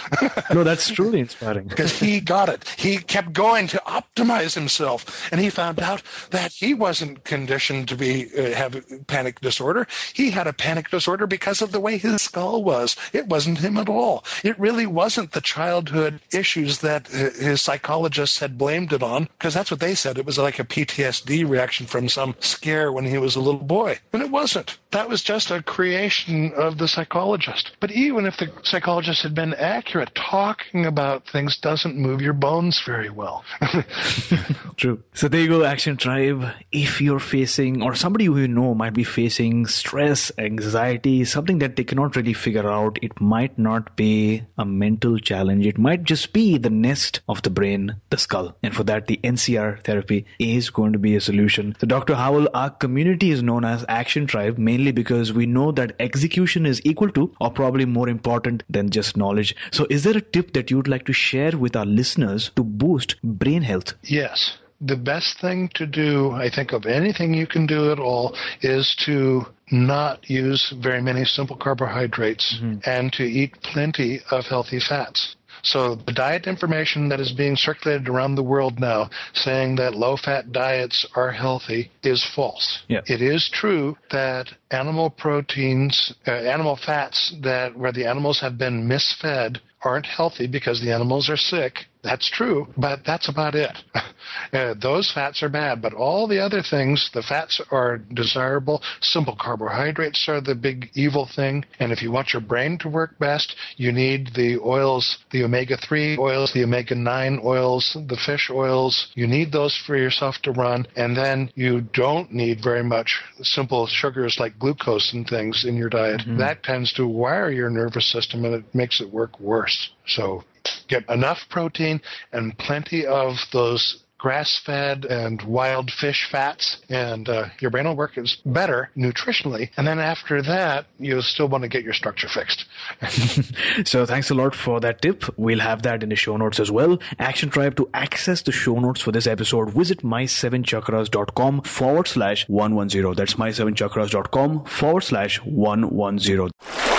No, 0.53 0.63
that's 0.63 0.87
truly 0.89 1.19
inspiring. 1.19 1.67
because 1.67 1.97
he 1.97 2.19
got 2.19 2.47
it. 2.47 2.67
He 2.77 2.97
kept 2.97 3.33
going 3.33 3.67
to 3.67 3.81
optimize 3.87 4.53
himself, 4.53 5.31
and 5.31 5.41
he 5.41 5.49
found 5.49 5.79
out 5.79 6.03
that 6.29 6.51
he 6.51 6.75
wasn't 6.75 7.23
conditioned 7.23 7.87
to 7.87 7.95
be 7.95 8.29
uh, 8.37 8.51
have 8.53 8.83
panic 9.07 9.41
disorder. 9.41 9.87
He 10.13 10.29
had 10.29 10.45
a 10.45 10.53
panic 10.53 10.91
disorder 10.91 11.25
because 11.25 11.61
of 11.63 11.71
the 11.71 11.79
way 11.79 11.97
his 11.97 12.21
skull 12.21 12.63
was. 12.63 12.95
It 13.13 13.27
wasn't 13.27 13.57
him 13.57 13.77
at 13.77 13.89
all. 13.89 14.25
It 14.43 14.59
really 14.59 14.85
wasn't 14.85 15.31
the 15.31 15.41
childhood 15.41 16.19
issues 16.31 16.79
that 16.79 17.07
uh, 17.13 17.31
his 17.31 17.61
psychologists 17.61 18.37
had 18.37 18.59
blamed 18.59 18.93
it 18.93 19.01
on, 19.01 19.27
because 19.39 19.55
that's 19.55 19.71
what 19.71 19.79
they 19.79 19.95
said. 19.95 20.19
It 20.19 20.25
was 20.25 20.37
like 20.37 20.59
a 20.59 20.65
PTSD 20.65 21.49
reaction 21.49 21.87
from 21.87 22.09
some 22.09 22.35
scare 22.39 22.91
when 22.91 23.05
he 23.05 23.17
was 23.17 23.35
a 23.35 23.41
little 23.41 23.63
boy, 23.63 23.97
and 24.13 24.21
it 24.21 24.29
wasn't. 24.29 24.77
That 24.91 25.09
was 25.09 25.23
just 25.23 25.49
a 25.49 25.63
creation 25.63 26.53
of 26.53 26.77
the 26.77 26.87
psychologist. 26.87 27.71
But 27.79 27.91
even 27.91 28.02
if 28.11 28.37
the 28.37 28.51
psychologist 28.63 29.23
had 29.23 29.35
been 29.35 29.53
accurate, 29.53 30.13
talking 30.15 30.85
about 30.85 31.27
things 31.27 31.57
doesn't 31.57 31.95
move 31.95 32.21
your 32.21 32.33
bones 32.33 32.81
very 32.81 33.09
well. 33.09 33.45
True. 34.77 35.01
So 35.13 35.27
there 35.27 35.41
you 35.41 35.47
go, 35.47 35.63
Action 35.63 35.97
Tribe. 35.97 36.45
If 36.71 37.01
you're 37.01 37.19
facing, 37.19 37.81
or 37.81 37.95
somebody 37.95 38.25
who 38.25 38.39
you 38.39 38.47
know 38.47 38.73
might 38.73 38.93
be 38.93 39.03
facing 39.03 39.67
stress, 39.67 40.31
anxiety, 40.37 41.23
something 41.25 41.59
that 41.59 41.75
they 41.75 41.83
cannot 41.83 42.15
really 42.15 42.33
figure 42.33 42.69
out, 42.69 42.99
it 43.01 43.19
might 43.21 43.57
not 43.57 43.95
be 43.95 44.43
a 44.57 44.65
mental 44.65 45.17
challenge. 45.19 45.65
It 45.65 45.77
might 45.77 46.03
just 46.03 46.33
be 46.33 46.57
the 46.57 46.69
nest 46.69 47.21
of 47.29 47.41
the 47.43 47.49
brain, 47.49 47.95
the 48.09 48.17
skull. 48.17 48.55
And 48.63 48.75
for 48.75 48.83
that, 48.85 49.07
the 49.07 49.19
NCR 49.23 49.83
therapy 49.83 50.25
is 50.39 50.69
going 50.69 50.93
to 50.93 50.99
be 50.99 51.15
a 51.15 51.21
solution. 51.21 51.75
So, 51.79 51.87
Dr. 51.87 52.15
Howell, 52.15 52.49
our 52.53 52.69
community 52.69 53.31
is 53.31 53.43
known 53.43 53.65
as 53.65 53.85
Action 53.87 54.27
Tribe 54.27 54.57
mainly 54.57 54.91
because 54.91 55.31
we 55.31 55.45
know 55.45 55.71
that 55.71 55.95
execution 55.99 56.65
is 56.65 56.81
equal 56.83 57.09
to, 57.11 57.33
or 57.39 57.51
probably 57.51 57.85
more 57.93 58.09
important 58.09 58.63
than 58.69 58.89
just 58.89 59.15
knowledge. 59.15 59.55
So, 59.71 59.85
is 59.89 60.03
there 60.03 60.17
a 60.17 60.21
tip 60.21 60.53
that 60.53 60.71
you'd 60.71 60.87
like 60.87 61.05
to 61.05 61.13
share 61.13 61.57
with 61.57 61.75
our 61.75 61.85
listeners 61.85 62.51
to 62.55 62.63
boost 62.63 63.15
brain 63.23 63.61
health? 63.61 63.93
Yes. 64.03 64.57
The 64.81 64.97
best 64.97 65.39
thing 65.39 65.69
to 65.75 65.85
do, 65.85 66.31
I 66.31 66.49
think, 66.49 66.73
of 66.73 66.85
anything 66.85 67.33
you 67.33 67.47
can 67.47 67.65
do 67.65 67.91
at 67.91 67.99
all, 67.99 68.35
is 68.61 68.95
to 69.05 69.45
not 69.71 70.29
use 70.29 70.73
very 70.77 71.01
many 71.01 71.23
simple 71.23 71.55
carbohydrates 71.55 72.55
mm-hmm. 72.55 72.79
and 72.85 73.13
to 73.13 73.23
eat 73.23 73.61
plenty 73.61 74.19
of 74.29 74.45
healthy 74.47 74.79
fats. 74.79 75.35
So 75.63 75.95
the 75.95 76.11
diet 76.11 76.45
information 76.45 77.09
that 77.09 77.19
is 77.19 77.31
being 77.31 77.55
circulated 77.55 78.09
around 78.09 78.35
the 78.35 78.43
world 78.43 78.79
now 78.79 79.09
saying 79.33 79.77
that 79.77 79.95
low 79.95 80.17
fat 80.17 80.51
diets 80.51 81.05
are 81.15 81.31
healthy 81.31 81.91
is 82.03 82.23
false. 82.35 82.83
Yeah. 82.89 83.01
It 83.07 83.21
is 83.21 83.49
true 83.49 83.97
that 84.11 84.49
animal 84.71 85.09
proteins, 85.09 86.13
uh, 86.27 86.31
animal 86.31 86.75
fats 86.75 87.33
that 87.41 87.77
where 87.77 87.91
the 87.91 88.05
animals 88.05 88.39
have 88.41 88.57
been 88.57 88.87
misfed 88.87 89.59
aren't 89.83 90.05
healthy 90.05 90.47
because 90.47 90.81
the 90.81 90.91
animals 90.91 91.29
are 91.29 91.37
sick. 91.37 91.85
That's 92.03 92.29
true, 92.29 92.67
but 92.77 92.99
that's 93.05 93.29
about 93.29 93.55
it. 93.55 93.77
Uh, 94.51 94.73
those 94.81 95.11
fats 95.11 95.41
are 95.43 95.49
bad, 95.49 95.81
but 95.81 95.93
all 95.93 96.27
the 96.27 96.39
other 96.39 96.61
things, 96.61 97.09
the 97.13 97.23
fats 97.23 97.59
are 97.71 97.97
desirable. 97.97 98.81
Simple 99.01 99.35
carbohydrates 99.39 100.27
are 100.27 100.41
the 100.41 100.55
big 100.55 100.89
evil 100.93 101.27
thing. 101.35 101.65
And 101.79 101.91
if 101.91 102.01
you 102.01 102.11
want 102.11 102.33
your 102.33 102.41
brain 102.41 102.77
to 102.79 102.89
work 102.89 103.17
best, 103.19 103.55
you 103.77 103.91
need 103.91 104.31
the 104.35 104.59
oils, 104.59 105.17
the 105.31 105.43
omega 105.43 105.77
3 105.77 106.17
oils, 106.19 106.53
the 106.53 106.63
omega 106.63 106.95
9 106.95 107.41
oils, 107.43 107.97
the 108.07 108.17
fish 108.17 108.49
oils. 108.51 109.11
You 109.15 109.27
need 109.27 109.51
those 109.51 109.75
for 109.85 109.97
yourself 109.97 110.35
to 110.43 110.51
run. 110.51 110.87
And 110.95 111.17
then 111.17 111.49
you 111.55 111.81
don't 111.81 112.31
need 112.31 112.63
very 112.63 112.83
much 112.83 113.21
simple 113.41 113.87
sugars 113.87 114.37
like 114.39 114.59
glucose 114.59 115.13
and 115.13 115.27
things 115.27 115.65
in 115.65 115.75
your 115.75 115.89
diet. 115.89 116.21
That 116.37 116.63
tends 116.63 116.93
to 116.93 117.07
wire 117.07 117.51
your 117.51 117.69
nervous 117.69 118.11
system 118.11 118.45
and 118.45 118.55
it 118.55 118.75
makes 118.75 119.01
it 119.01 119.11
work 119.11 119.39
worse. 119.39 119.89
So 120.05 120.43
get 120.87 121.07
enough 121.09 121.47
protein 121.49 122.01
and 122.31 122.57
plenty 122.57 123.05
of 123.05 123.37
those 123.51 124.03
grass-fed 124.23 125.03
and 125.03 125.41
wild 125.41 125.91
fish 125.91 126.29
fats, 126.31 126.77
and 126.87 127.27
uh, 127.27 127.43
your 127.59 127.69
brain 127.69 127.85
will 127.85 127.95
work 127.97 128.17
as 128.17 128.37
better 128.45 128.89
nutritionally. 128.95 129.69
And 129.75 129.85
then 129.85 129.99
after 129.99 130.41
that, 130.43 130.85
you'll 130.97 131.21
still 131.21 131.49
want 131.49 131.63
to 131.63 131.67
get 131.67 131.83
your 131.83 131.91
structure 131.91 132.29
fixed. 132.29 132.65
So 133.85 134.05
thanks 134.05 134.29
a 134.29 134.33
lot 134.33 134.55
for 134.55 134.79
that 134.79 135.01
tip. 135.01 135.25
We'll 135.37 135.59
have 135.59 135.81
that 135.81 136.03
in 136.03 136.09
the 136.09 136.15
show 136.15 136.37
notes 136.37 136.61
as 136.61 136.71
well. 136.71 136.99
Action 137.19 137.49
Tribe 137.49 137.75
to 137.75 137.89
access 137.93 138.41
the 138.41 138.53
show 138.53 138.79
notes 138.79 139.01
for 139.01 139.11
this 139.11 139.27
episode, 139.27 139.71
visit 139.73 140.03
my7chakras.com 140.03 141.63
forward 141.63 142.07
slash 142.07 142.47
110. 142.47 143.15
That's 143.15 143.33
my7chakras.com 143.33 144.63
forward 144.63 145.01
slash 145.01 145.41
110. 145.43 146.92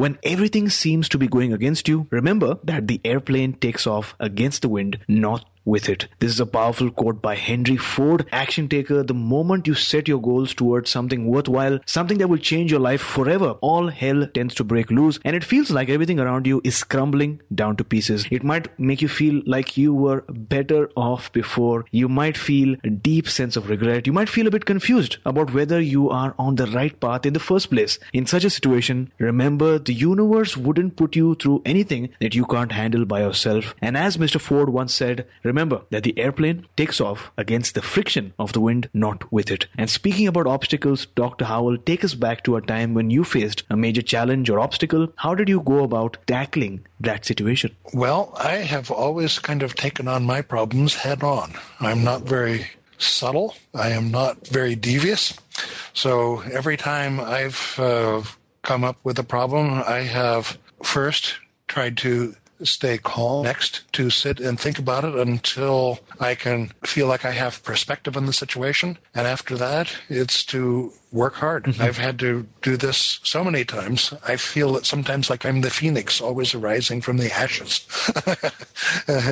When 0.00 0.18
everything 0.22 0.70
seems 0.70 1.10
to 1.10 1.18
be 1.18 1.28
going 1.28 1.52
against 1.52 1.86
you, 1.86 2.06
remember 2.08 2.58
that 2.64 2.88
the 2.88 3.02
airplane 3.04 3.52
takes 3.52 3.86
off 3.86 4.14
against 4.18 4.62
the 4.62 4.70
wind, 4.70 4.98
not 5.06 5.44
with 5.64 5.88
it. 5.88 6.08
This 6.18 6.32
is 6.32 6.40
a 6.40 6.46
powerful 6.46 6.90
quote 6.90 7.20
by 7.22 7.34
Henry 7.34 7.76
Ford, 7.76 8.26
action 8.32 8.68
taker. 8.68 9.02
The 9.02 9.14
moment 9.14 9.66
you 9.66 9.74
set 9.74 10.08
your 10.08 10.20
goals 10.20 10.54
towards 10.54 10.90
something 10.90 11.26
worthwhile, 11.26 11.78
something 11.86 12.18
that 12.18 12.28
will 12.28 12.38
change 12.38 12.70
your 12.70 12.80
life 12.80 13.00
forever, 13.00 13.50
all 13.60 13.88
hell 13.88 14.26
tends 14.34 14.54
to 14.56 14.64
break 14.64 14.90
loose 14.90 15.18
and 15.24 15.36
it 15.36 15.44
feels 15.44 15.70
like 15.70 15.88
everything 15.88 16.20
around 16.20 16.46
you 16.46 16.60
is 16.64 16.84
crumbling 16.84 17.40
down 17.54 17.76
to 17.76 17.84
pieces. 17.84 18.26
It 18.30 18.42
might 18.42 18.78
make 18.78 19.02
you 19.02 19.08
feel 19.08 19.42
like 19.46 19.76
you 19.76 19.94
were 19.94 20.24
better 20.28 20.90
off 20.96 21.32
before. 21.32 21.84
You 21.90 22.08
might 22.08 22.36
feel 22.36 22.76
a 22.84 22.90
deep 22.90 23.28
sense 23.28 23.56
of 23.56 23.68
regret. 23.68 24.06
You 24.06 24.12
might 24.12 24.28
feel 24.28 24.46
a 24.46 24.50
bit 24.50 24.64
confused 24.64 25.18
about 25.24 25.52
whether 25.52 25.80
you 25.80 26.10
are 26.10 26.34
on 26.38 26.56
the 26.56 26.66
right 26.66 26.98
path 27.00 27.26
in 27.26 27.32
the 27.32 27.40
first 27.40 27.70
place. 27.70 27.98
In 28.12 28.26
such 28.26 28.44
a 28.44 28.50
situation, 28.50 29.12
remember 29.18 29.78
the 29.78 29.94
universe 29.94 30.56
wouldn't 30.56 30.96
put 30.96 31.16
you 31.16 31.34
through 31.34 31.62
anything 31.64 32.10
that 32.20 32.34
you 32.34 32.44
can't 32.46 32.72
handle 32.72 33.04
by 33.04 33.20
yourself. 33.20 33.74
And 33.82 33.96
as 33.96 34.16
Mr. 34.16 34.40
Ford 34.40 34.70
once 34.70 34.94
said, 34.94 35.26
remember 35.50 35.82
that 35.90 36.04
the 36.04 36.18
airplane 36.18 36.66
takes 36.76 37.00
off 37.00 37.30
against 37.36 37.74
the 37.74 37.82
friction 37.82 38.32
of 38.38 38.52
the 38.52 38.60
wind, 38.60 38.88
not 38.94 39.30
with 39.32 39.50
it. 39.50 39.66
And 39.76 39.90
speaking 39.90 40.28
about 40.28 40.46
obstacles, 40.46 41.06
Dr. 41.06 41.44
Howell, 41.44 41.78
take 41.78 42.04
us 42.04 42.14
back 42.14 42.44
to 42.44 42.56
a 42.56 42.62
time 42.62 42.94
when 42.94 43.10
you 43.10 43.24
faced 43.24 43.64
a 43.68 43.76
major 43.76 44.02
challenge 44.02 44.48
or 44.48 44.60
obstacle. 44.60 45.12
How 45.16 45.34
did 45.34 45.48
you 45.48 45.60
go 45.60 45.84
about 45.84 46.18
tackling 46.26 46.86
that 47.00 47.24
situation? 47.24 47.74
Well, 47.92 48.32
I 48.36 48.56
have 48.56 48.90
always 48.90 49.38
kind 49.38 49.62
of 49.62 49.74
taken 49.74 50.08
on 50.08 50.24
my 50.24 50.42
problems 50.42 50.94
head 50.94 51.22
on. 51.22 51.52
I'm 51.80 52.04
not 52.04 52.22
very 52.22 52.66
subtle. 52.98 53.56
I 53.74 53.90
am 53.90 54.10
not 54.10 54.46
very 54.46 54.76
devious. 54.76 55.38
So 55.94 56.40
every 56.40 56.76
time 56.76 57.20
I've 57.20 57.74
uh, 57.78 58.22
come 58.62 58.84
up 58.84 58.98
with 59.02 59.18
a 59.18 59.24
problem, 59.24 59.82
I 59.86 60.00
have 60.00 60.56
first 60.82 61.34
tried 61.66 61.98
to 61.98 62.34
stay 62.62 62.98
calm. 62.98 63.44
Next, 63.44 63.90
to 63.92 64.10
sit 64.10 64.40
and 64.40 64.58
think 64.58 64.78
about 64.78 65.04
it 65.04 65.14
until 65.14 66.00
I 66.18 66.34
can 66.34 66.72
feel 66.84 67.06
like 67.06 67.24
I 67.24 67.30
have 67.32 67.62
perspective 67.62 68.16
on 68.16 68.26
the 68.26 68.32
situation. 68.32 68.98
And 69.14 69.26
after 69.26 69.56
that, 69.56 69.92
it's 70.08 70.44
to 70.46 70.92
work 71.12 71.34
hard. 71.34 71.64
Mm-hmm. 71.64 71.82
I've 71.82 71.98
had 71.98 72.18
to 72.20 72.46
do 72.62 72.76
this 72.76 73.20
so 73.22 73.44
many 73.44 73.64
times. 73.64 74.14
I 74.26 74.36
feel 74.36 74.72
that 74.74 74.86
sometimes 74.86 75.30
like 75.30 75.44
I'm 75.44 75.60
the 75.60 75.70
phoenix 75.70 76.20
always 76.20 76.54
arising 76.54 77.00
from 77.00 77.16
the 77.16 77.32
ashes. 77.32 77.86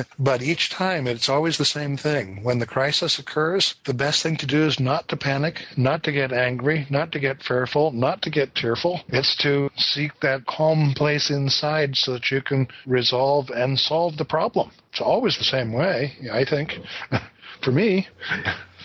but 0.19 0.41
each 0.41 0.69
time 0.69 1.07
it's 1.07 1.29
always 1.29 1.57
the 1.57 1.65
same 1.65 1.97
thing. 1.97 2.43
When 2.43 2.59
the 2.59 2.65
crisis 2.65 3.19
occurs, 3.19 3.75
the 3.85 3.93
best 3.93 4.23
thing 4.23 4.37
to 4.37 4.45
do 4.45 4.63
is 4.65 4.79
not 4.79 5.07
to 5.09 5.17
panic, 5.17 5.65
not 5.77 6.03
to 6.03 6.11
get 6.11 6.33
angry, 6.33 6.85
not 6.89 7.11
to 7.13 7.19
get 7.19 7.43
fearful, 7.43 7.91
not 7.91 8.21
to 8.23 8.29
get 8.29 8.55
tearful. 8.55 9.01
It's 9.07 9.35
to 9.37 9.69
seek 9.77 10.19
that 10.21 10.45
calm 10.45 10.93
place 10.93 11.29
inside 11.29 11.95
so 11.95 12.13
that 12.13 12.31
you 12.31 12.41
can 12.41 12.67
resolve 12.85 13.49
and 13.49 13.79
solve 13.79 14.17
the 14.17 14.25
problem. 14.25 14.71
It's 14.91 15.01
always 15.01 15.37
the 15.37 15.43
same 15.43 15.71
way, 15.71 16.13
I 16.31 16.45
think, 16.45 16.79
for 17.61 17.71
me. 17.71 18.07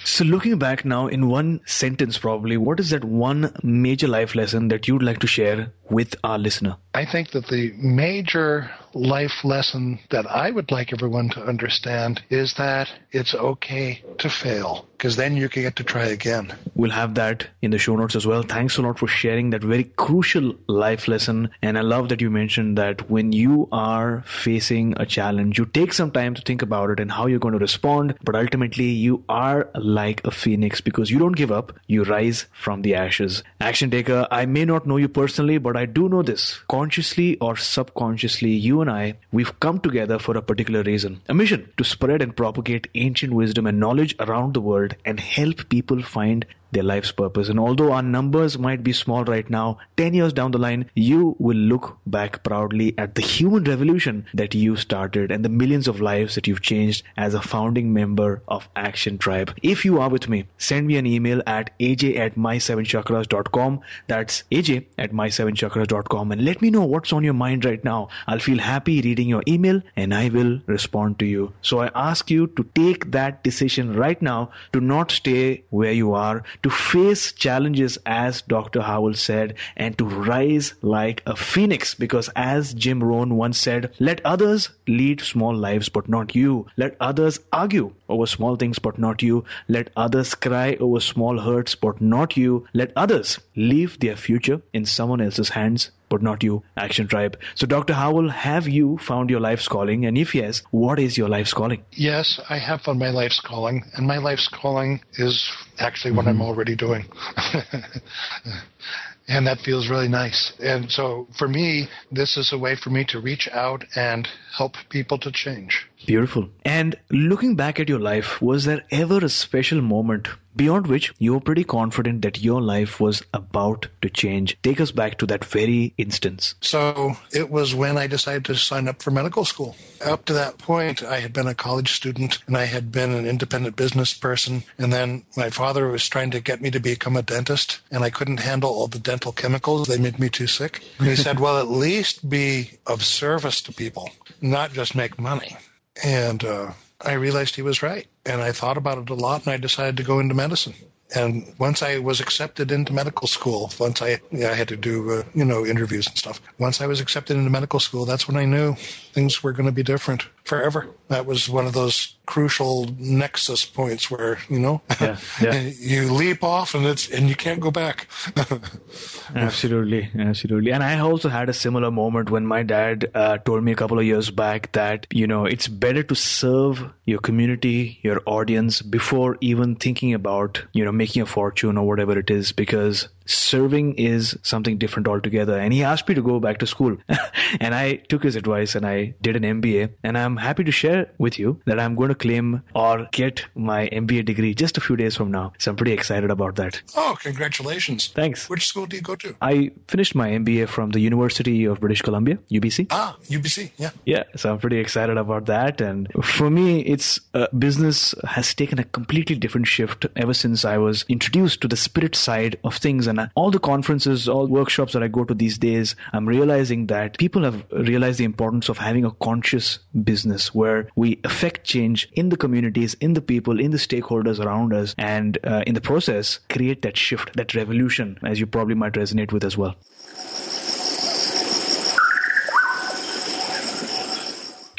So, 0.06 0.22
looking 0.22 0.58
back 0.58 0.84
now 0.84 1.06
in 1.06 1.28
one 1.28 1.62
sentence, 1.64 2.18
probably, 2.18 2.58
what 2.58 2.78
is 2.78 2.90
that 2.90 3.04
one 3.04 3.56
major 3.62 4.06
life 4.06 4.34
lesson 4.34 4.68
that 4.68 4.86
you'd 4.86 5.02
like 5.02 5.20
to 5.20 5.26
share 5.26 5.72
with 5.90 6.14
our 6.24 6.38
listener? 6.38 6.76
I 6.94 7.04
think 7.04 7.30
that 7.32 7.48
the 7.48 7.72
major 7.76 8.70
life 8.94 9.44
lesson 9.44 9.98
that 10.10 10.26
I 10.30 10.50
would 10.50 10.70
like 10.70 10.92
everyone 10.92 11.28
to 11.30 11.42
understand 11.42 12.22
is 12.30 12.54
that 12.54 12.88
it's 13.10 13.34
okay 13.34 14.02
to 14.18 14.30
fail 14.30 14.86
because 14.92 15.16
then 15.16 15.36
you 15.36 15.48
can 15.48 15.62
get 15.62 15.76
to 15.76 15.84
try 15.84 16.06
again. 16.06 16.54
We'll 16.74 16.90
have 16.92 17.14
that 17.16 17.46
in 17.60 17.72
the 17.72 17.78
show 17.78 17.94
notes 17.94 18.16
as 18.16 18.26
well. 18.26 18.42
Thanks 18.42 18.78
a 18.78 18.82
lot 18.82 18.98
for 18.98 19.06
sharing 19.06 19.50
that 19.50 19.62
very 19.62 19.84
crucial 19.84 20.54
life 20.66 21.08
lesson. 21.08 21.50
And 21.60 21.76
I 21.76 21.82
love 21.82 22.08
that 22.08 22.22
you 22.22 22.30
mentioned 22.30 22.78
that 22.78 23.10
when 23.10 23.32
you 23.32 23.68
are 23.70 24.22
facing 24.26 24.94
a 24.98 25.04
challenge, 25.04 25.58
you 25.58 25.66
take 25.66 25.92
some 25.92 26.10
time 26.10 26.34
to 26.34 26.42
think 26.42 26.62
about 26.62 26.88
it 26.88 27.00
and 27.00 27.10
how 27.10 27.26
you're 27.26 27.38
going 27.38 27.52
to 27.52 27.58
respond. 27.58 28.14
But 28.22 28.34
ultimately, 28.34 28.86
you 28.86 29.24
are 29.28 29.68
like 29.74 30.24
a 30.24 30.30
phoenix 30.30 30.80
because 30.80 31.10
you 31.10 31.18
don't 31.18 31.32
give 31.36 31.52
up, 31.52 31.78
you 31.86 32.04
rise 32.04 32.46
from 32.52 32.80
the 32.80 32.94
ashes. 32.94 33.42
Action 33.60 33.90
taker, 33.90 34.26
I 34.30 34.46
may 34.46 34.64
not 34.64 34.86
know 34.86 34.96
you 34.96 35.08
personally, 35.08 35.58
but 35.58 35.73
I 35.76 35.86
do 35.86 36.08
know 36.08 36.22
this. 36.22 36.60
Consciously 36.68 37.38
or 37.38 37.56
subconsciously, 37.56 38.50
you 38.50 38.80
and 38.80 38.90
I, 38.90 39.14
we've 39.32 39.58
come 39.60 39.80
together 39.80 40.18
for 40.18 40.36
a 40.36 40.42
particular 40.42 40.82
reason. 40.82 41.20
A 41.28 41.34
mission 41.34 41.70
to 41.76 41.84
spread 41.84 42.22
and 42.22 42.36
propagate 42.36 42.88
ancient 42.94 43.32
wisdom 43.32 43.66
and 43.66 43.80
knowledge 43.80 44.14
around 44.18 44.54
the 44.54 44.60
world 44.60 44.94
and 45.04 45.20
help 45.20 45.68
people 45.68 46.02
find 46.02 46.46
their 46.74 46.82
life's 46.82 47.12
purpose. 47.12 47.48
And 47.48 47.58
although 47.58 47.92
our 47.92 48.02
numbers 48.02 48.58
might 48.58 48.84
be 48.84 48.92
small 48.92 49.24
right 49.24 49.48
now, 49.48 49.78
10 49.96 50.14
years 50.14 50.32
down 50.32 50.50
the 50.50 50.58
line, 50.58 50.90
you 50.94 51.34
will 51.38 51.56
look 51.56 51.98
back 52.06 52.42
proudly 52.44 52.94
at 52.98 53.14
the 53.14 53.22
human 53.22 53.64
revolution 53.64 54.26
that 54.34 54.54
you 54.54 54.76
started 54.76 55.30
and 55.30 55.44
the 55.44 55.48
millions 55.48 55.88
of 55.88 56.00
lives 56.00 56.34
that 56.34 56.46
you've 56.46 56.60
changed 56.60 57.02
as 57.16 57.34
a 57.34 57.42
founding 57.42 57.92
member 57.92 58.42
of 58.48 58.68
Action 58.76 59.18
Tribe. 59.18 59.54
If 59.62 59.84
you 59.84 60.00
are 60.00 60.10
with 60.10 60.28
me, 60.28 60.46
send 60.58 60.86
me 60.86 60.96
an 60.96 61.06
email 61.06 61.42
at 61.46 61.70
aj 61.78 62.16
at 62.18 62.36
my7chakras.com. 62.36 63.80
That's 64.06 64.42
aj 64.50 64.84
at 64.98 65.12
my7chakras.com 65.12 66.32
and 66.32 66.44
let 66.44 66.60
me 66.60 66.70
know 66.70 66.84
what's 66.84 67.12
on 67.12 67.24
your 67.24 67.34
mind 67.34 67.64
right 67.64 67.82
now. 67.82 68.08
I'll 68.26 68.38
feel 68.38 68.58
happy 68.58 69.00
reading 69.00 69.28
your 69.28 69.42
email 69.48 69.80
and 69.96 70.14
I 70.14 70.28
will 70.28 70.60
respond 70.66 71.18
to 71.20 71.26
you. 71.26 71.52
So 71.62 71.80
I 71.80 71.90
ask 71.94 72.30
you 72.30 72.48
to 72.48 72.64
take 72.74 73.10
that 73.12 73.42
decision 73.44 73.94
right 73.94 74.20
now 74.20 74.50
to 74.72 74.80
not 74.80 75.10
stay 75.10 75.64
where 75.70 75.92
you 75.92 76.14
are, 76.14 76.42
to 76.64 76.70
face 76.70 77.30
challenges 77.32 77.98
as 78.06 78.40
Dr. 78.42 78.80
Howell 78.80 79.14
said, 79.14 79.54
and 79.76 79.96
to 79.98 80.06
rise 80.06 80.74
like 80.80 81.22
a 81.26 81.36
phoenix. 81.36 81.94
Because 81.94 82.30
as 82.34 82.72
Jim 82.72 83.04
Rohn 83.04 83.36
once 83.36 83.58
said, 83.58 83.92
let 84.00 84.24
others 84.24 84.70
lead 84.88 85.20
small 85.20 85.54
lives, 85.54 85.90
but 85.90 86.08
not 86.08 86.34
you. 86.34 86.66
Let 86.78 86.96
others 87.00 87.38
argue 87.52 87.92
over 88.08 88.26
small 88.26 88.56
things, 88.56 88.78
but 88.78 88.98
not 88.98 89.22
you. 89.22 89.44
Let 89.68 89.90
others 89.96 90.34
cry 90.34 90.76
over 90.80 91.00
small 91.00 91.38
hurts, 91.38 91.74
but 91.74 92.00
not 92.00 92.36
you. 92.36 92.66
Let 92.72 92.92
others 92.96 93.38
leave 93.56 93.98
their 94.00 94.16
future 94.16 94.60
in 94.72 94.84
someone 94.84 95.20
else's 95.20 95.50
hands, 95.50 95.90
but 96.08 96.22
not 96.22 96.42
you, 96.42 96.62
Action 96.76 97.08
Tribe. 97.08 97.38
So, 97.54 97.66
Dr. 97.66 97.94
Howell, 97.94 98.28
have 98.30 98.68
you 98.68 98.98
found 98.98 99.30
your 99.30 99.40
life's 99.40 99.68
calling? 99.68 100.06
And 100.06 100.16
if 100.16 100.34
yes, 100.34 100.62
what 100.70 100.98
is 100.98 101.16
your 101.16 101.28
life's 101.28 101.54
calling? 101.54 101.82
Yes, 101.92 102.40
I 102.48 102.58
have 102.58 102.82
found 102.82 102.98
my 102.98 103.10
life's 103.10 103.40
calling. 103.40 103.84
And 103.94 104.06
my 104.06 104.18
life's 104.18 104.48
calling 104.48 105.00
is 105.14 105.50
actually 105.78 106.12
what 106.12 106.26
mm-hmm. 106.26 106.40
I'm 106.40 106.42
already 106.42 106.76
doing. 106.76 107.06
and 109.28 109.46
that 109.46 109.60
feels 109.60 109.88
really 109.88 110.08
nice. 110.08 110.52
And 110.60 110.90
so 110.90 111.26
for 111.36 111.48
me, 111.48 111.88
this 112.12 112.36
is 112.36 112.52
a 112.52 112.58
way 112.58 112.76
for 112.76 112.90
me 112.90 113.04
to 113.06 113.20
reach 113.20 113.48
out 113.48 113.84
and 113.96 114.28
help 114.56 114.76
people 114.90 115.18
to 115.18 115.32
change. 115.32 115.86
Beautiful. 116.06 116.50
And 116.64 116.96
looking 117.10 117.56
back 117.56 117.80
at 117.80 117.88
your 117.88 117.98
life, 117.98 118.42
was 118.42 118.64
there 118.64 118.82
ever 118.90 119.24
a 119.24 119.28
special 119.28 119.80
moment 119.80 120.28
beyond 120.56 120.86
which 120.86 121.12
you 121.18 121.32
were 121.32 121.40
pretty 121.40 121.64
confident 121.64 122.22
that 122.22 122.42
your 122.42 122.60
life 122.60 123.00
was 123.00 123.22
about 123.32 123.88
to 124.02 124.10
change? 124.10 124.58
Take 124.62 124.80
us 124.80 124.90
back 124.90 125.18
to 125.18 125.26
that 125.26 125.44
very 125.44 125.94
instance. 125.96 126.54
So 126.60 127.16
it 127.32 127.50
was 127.50 127.74
when 127.74 127.96
I 127.96 128.06
decided 128.06 128.44
to 128.46 128.54
sign 128.54 128.86
up 128.86 129.02
for 129.02 129.10
medical 129.10 129.44
school. 129.44 129.76
Up 130.04 130.26
to 130.26 130.34
that 130.34 130.58
point, 130.58 131.02
I 131.02 131.20
had 131.20 131.32
been 131.32 131.46
a 131.46 131.54
college 131.54 131.92
student 131.92 132.38
and 132.46 132.56
I 132.56 132.64
had 132.64 132.92
been 132.92 133.12
an 133.12 133.26
independent 133.26 133.76
business 133.76 134.12
person. 134.12 134.62
And 134.78 134.92
then 134.92 135.24
my 135.36 135.50
father 135.50 135.88
was 135.88 136.08
trying 136.08 136.32
to 136.32 136.40
get 136.40 136.60
me 136.60 136.70
to 136.72 136.80
become 136.80 137.16
a 137.16 137.22
dentist, 137.22 137.80
and 137.90 138.04
I 138.04 138.10
couldn't 138.10 138.40
handle 138.40 138.70
all 138.70 138.88
the 138.88 138.98
dental 138.98 139.32
chemicals. 139.32 139.88
They 139.88 139.98
made 139.98 140.18
me 140.18 140.28
too 140.28 140.46
sick. 140.46 140.82
And 140.98 141.08
he 141.08 141.16
said, 141.16 141.40
Well, 141.40 141.58
at 141.58 141.68
least 141.68 142.28
be 142.28 142.70
of 142.86 143.02
service 143.02 143.62
to 143.62 143.72
people, 143.72 144.10
not 144.42 144.72
just 144.72 144.94
make 144.94 145.18
money. 145.18 145.56
And 146.02 146.44
uh, 146.44 146.72
I 147.00 147.12
realized 147.14 147.54
he 147.54 147.62
was 147.62 147.82
right. 147.82 148.06
And 148.26 148.40
I 148.40 148.52
thought 148.52 148.76
about 148.76 148.98
it 148.98 149.10
a 149.10 149.14
lot, 149.14 149.44
and 149.44 149.52
I 149.52 149.56
decided 149.58 149.98
to 149.98 150.02
go 150.02 150.18
into 150.18 150.34
medicine. 150.34 150.74
And 151.14 151.54
once 151.58 151.82
I 151.82 151.98
was 151.98 152.20
accepted 152.20 152.72
into 152.72 152.92
medical 152.92 153.28
school, 153.28 153.70
once 153.78 154.02
I, 154.02 154.20
I 154.32 154.54
had 154.54 154.68
to 154.68 154.76
do, 154.76 155.10
uh, 155.10 155.22
you 155.34 155.44
know, 155.44 155.64
interviews 155.64 156.06
and 156.06 156.16
stuff. 156.16 156.40
Once 156.58 156.80
I 156.80 156.86
was 156.86 157.00
accepted 157.00 157.36
into 157.36 157.50
medical 157.50 157.78
school, 157.78 158.04
that's 158.04 158.26
when 158.26 158.36
I 158.36 158.46
knew 158.46 158.74
things 159.14 159.42
were 159.42 159.52
going 159.52 159.66
to 159.66 159.72
be 159.72 159.84
different 159.84 160.26
forever. 160.42 160.88
That 161.08 161.24
was 161.24 161.48
one 161.48 161.66
of 161.66 161.72
those 161.72 162.16
crucial 162.26 162.88
nexus 162.98 163.64
points 163.64 164.10
where, 164.10 164.38
you 164.48 164.58
know, 164.58 164.82
yeah, 165.00 165.16
yeah. 165.40 165.60
you 165.78 166.12
leap 166.12 166.42
off 166.42 166.74
and 166.74 166.84
it's, 166.84 167.08
and 167.10 167.28
you 167.28 167.36
can't 167.36 167.60
go 167.60 167.70
back. 167.70 168.08
absolutely. 169.36 170.10
Absolutely. 170.18 170.72
And 170.72 170.82
I 170.82 170.98
also 170.98 171.28
had 171.28 171.48
a 171.48 171.52
similar 171.52 171.90
moment 171.90 172.30
when 172.30 172.44
my 172.44 172.64
dad 172.64 173.10
uh, 173.14 173.38
told 173.38 173.62
me 173.62 173.72
a 173.72 173.76
couple 173.76 173.98
of 173.98 174.04
years 174.04 174.30
back 174.30 174.72
that, 174.72 175.06
you 175.10 175.26
know, 175.26 175.44
it's 175.44 175.68
better 175.68 176.02
to 176.02 176.14
serve 176.14 176.82
your 177.04 177.20
community, 177.20 178.00
your 178.02 178.20
audience 178.26 178.82
before 178.82 179.38
even 179.40 179.76
thinking 179.76 180.12
about, 180.12 180.62
you 180.72 180.84
know, 180.84 180.92
making 180.92 181.22
a 181.22 181.26
fortune 181.26 181.78
or 181.78 181.86
whatever 181.86 182.18
it 182.18 182.30
is 182.30 182.50
because 182.50 183.08
serving 183.26 183.94
is 183.94 184.36
something 184.42 184.78
different 184.78 185.08
altogether. 185.08 185.58
And 185.58 185.72
he 185.72 185.82
asked 185.82 186.08
me 186.08 186.14
to 186.14 186.22
go 186.22 186.40
back 186.40 186.58
to 186.58 186.66
school. 186.66 186.96
and 187.60 187.74
I 187.74 187.96
took 187.96 188.22
his 188.22 188.36
advice 188.36 188.74
and 188.74 188.86
I 188.86 189.14
did 189.22 189.36
an 189.36 189.42
MBA. 189.42 189.90
And 190.02 190.18
I'm 190.18 190.36
happy 190.36 190.64
to 190.64 190.72
share 190.72 191.10
with 191.18 191.38
you 191.38 191.60
that 191.66 191.78
I'm 191.78 191.94
going 191.94 192.08
to 192.08 192.14
claim 192.14 192.62
or 192.74 193.08
get 193.12 193.44
my 193.54 193.88
MBA 193.88 194.24
degree 194.24 194.54
just 194.54 194.76
a 194.76 194.80
few 194.80 194.96
days 194.96 195.16
from 195.16 195.30
now. 195.30 195.52
So 195.58 195.70
I'm 195.70 195.76
pretty 195.76 195.92
excited 195.92 196.30
about 196.30 196.56
that. 196.56 196.82
Oh, 196.96 197.16
congratulations. 197.20 198.08
Thanks. 198.08 198.48
Which 198.48 198.66
school 198.66 198.86
do 198.86 198.96
you 198.96 199.02
go 199.02 199.16
to? 199.16 199.36
I 199.40 199.70
finished 199.88 200.14
my 200.14 200.30
MBA 200.30 200.68
from 200.68 200.90
the 200.90 201.00
University 201.00 201.64
of 201.64 201.80
British 201.80 202.02
Columbia, 202.02 202.38
UBC. 202.50 202.88
Ah, 202.90 203.16
UBC, 203.28 203.70
yeah. 203.76 203.90
Yeah, 204.04 204.24
so 204.36 204.52
I'm 204.52 204.58
pretty 204.58 204.78
excited 204.78 205.16
about 205.16 205.46
that. 205.46 205.80
And 205.80 206.08
for 206.22 206.50
me, 206.50 206.80
it's 206.80 207.20
uh, 207.32 207.46
business 207.56 208.14
has 208.24 208.54
taken 208.54 208.78
a 208.78 208.84
completely 208.84 209.36
different 209.36 209.66
shift 209.66 210.06
ever 210.16 210.34
since 210.34 210.64
I 210.64 210.78
was 210.78 211.04
introduced 211.08 211.60
to 211.62 211.68
the 211.68 211.76
spirit 211.76 212.14
side 212.14 212.58
of 212.64 212.76
things. 212.76 213.06
And 213.18 213.30
all 213.34 213.50
the 213.50 213.58
conferences, 213.58 214.28
all 214.28 214.46
workshops 214.46 214.92
that 214.92 215.02
I 215.02 215.08
go 215.08 215.24
to 215.24 215.34
these 215.34 215.58
days, 215.58 215.94
I'm 216.12 216.26
realizing 216.26 216.86
that 216.88 217.18
people 217.18 217.42
have 217.44 217.64
realized 217.70 218.18
the 218.18 218.24
importance 218.24 218.68
of 218.68 218.78
having 218.78 219.04
a 219.04 219.10
conscious 219.12 219.78
business 220.02 220.54
where 220.54 220.88
we 220.96 221.20
affect 221.24 221.64
change 221.64 222.08
in 222.14 222.28
the 222.28 222.36
communities, 222.36 222.94
in 222.94 223.14
the 223.14 223.22
people, 223.22 223.60
in 223.60 223.70
the 223.70 223.78
stakeholders 223.78 224.44
around 224.44 224.72
us, 224.72 224.94
and 224.98 225.38
uh, 225.44 225.62
in 225.66 225.74
the 225.74 225.80
process, 225.80 226.40
create 226.50 226.82
that 226.82 226.96
shift, 226.96 227.36
that 227.36 227.54
revolution, 227.54 228.18
as 228.24 228.40
you 228.40 228.46
probably 228.46 228.74
might 228.74 228.94
resonate 228.94 229.32
with 229.32 229.44
as 229.44 229.56
well. 229.56 229.76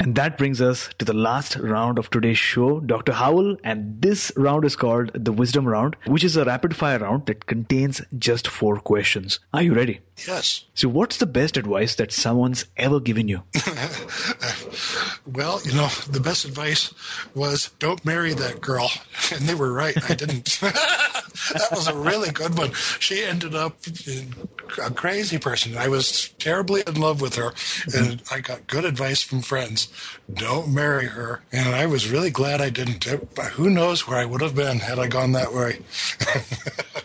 And 0.06 0.14
that 0.14 0.38
brings 0.38 0.60
us 0.60 0.88
to 1.00 1.04
the 1.04 1.12
last 1.12 1.56
round 1.56 1.98
of 1.98 2.10
today's 2.10 2.38
show, 2.38 2.78
Dr. 2.78 3.10
Howell. 3.10 3.56
And 3.64 4.00
this 4.00 4.30
round 4.36 4.64
is 4.64 4.76
called 4.76 5.10
the 5.14 5.32
Wisdom 5.32 5.66
Round, 5.66 5.96
which 6.06 6.22
is 6.22 6.36
a 6.36 6.44
rapid 6.44 6.76
fire 6.76 7.00
round 7.00 7.26
that 7.26 7.46
contains 7.46 8.00
just 8.16 8.46
four 8.46 8.78
questions. 8.78 9.40
Are 9.52 9.64
you 9.64 9.74
ready? 9.74 9.98
Yes. 10.26 10.64
So, 10.74 10.88
what's 10.88 11.18
the 11.18 11.26
best 11.26 11.56
advice 11.56 11.96
that 11.96 12.12
someone's 12.12 12.66
ever 12.76 13.00
given 13.00 13.26
you? 13.26 13.42
well, 15.26 15.60
you 15.64 15.74
know, 15.74 15.88
the 16.08 16.20
best 16.22 16.44
advice 16.44 16.94
was 17.34 17.70
don't 17.80 18.04
marry 18.04 18.32
that 18.34 18.60
girl. 18.60 18.88
And 19.32 19.48
they 19.48 19.56
were 19.56 19.72
right. 19.72 19.96
I 20.08 20.14
didn't. 20.14 20.60
that 21.52 21.68
was 21.72 21.88
a 21.88 21.94
really 21.94 22.30
good 22.30 22.56
one. 22.56 22.72
She 23.00 23.24
ended 23.24 23.56
up 23.56 23.76
a 24.80 24.90
crazy 24.90 25.38
person. 25.38 25.76
I 25.76 25.88
was 25.88 26.28
terribly 26.38 26.84
in 26.86 26.94
love 26.94 27.20
with 27.20 27.34
her, 27.34 27.50
mm-hmm. 27.50 28.12
and 28.12 28.22
I 28.30 28.38
got 28.40 28.68
good 28.68 28.84
advice 28.84 29.22
from 29.22 29.42
friends. 29.42 29.88
Don't 30.32 30.72
marry 30.72 31.06
her. 31.06 31.42
And 31.52 31.74
I 31.74 31.86
was 31.86 32.10
really 32.10 32.30
glad 32.30 32.60
I 32.60 32.70
didn't. 32.70 33.04
Who 33.04 33.70
knows 33.70 34.06
where 34.06 34.18
I 34.18 34.24
would 34.24 34.42
have 34.42 34.54
been 34.54 34.78
had 34.78 34.98
I 34.98 35.08
gone 35.08 35.32
that 35.32 35.52
way. 35.52 35.80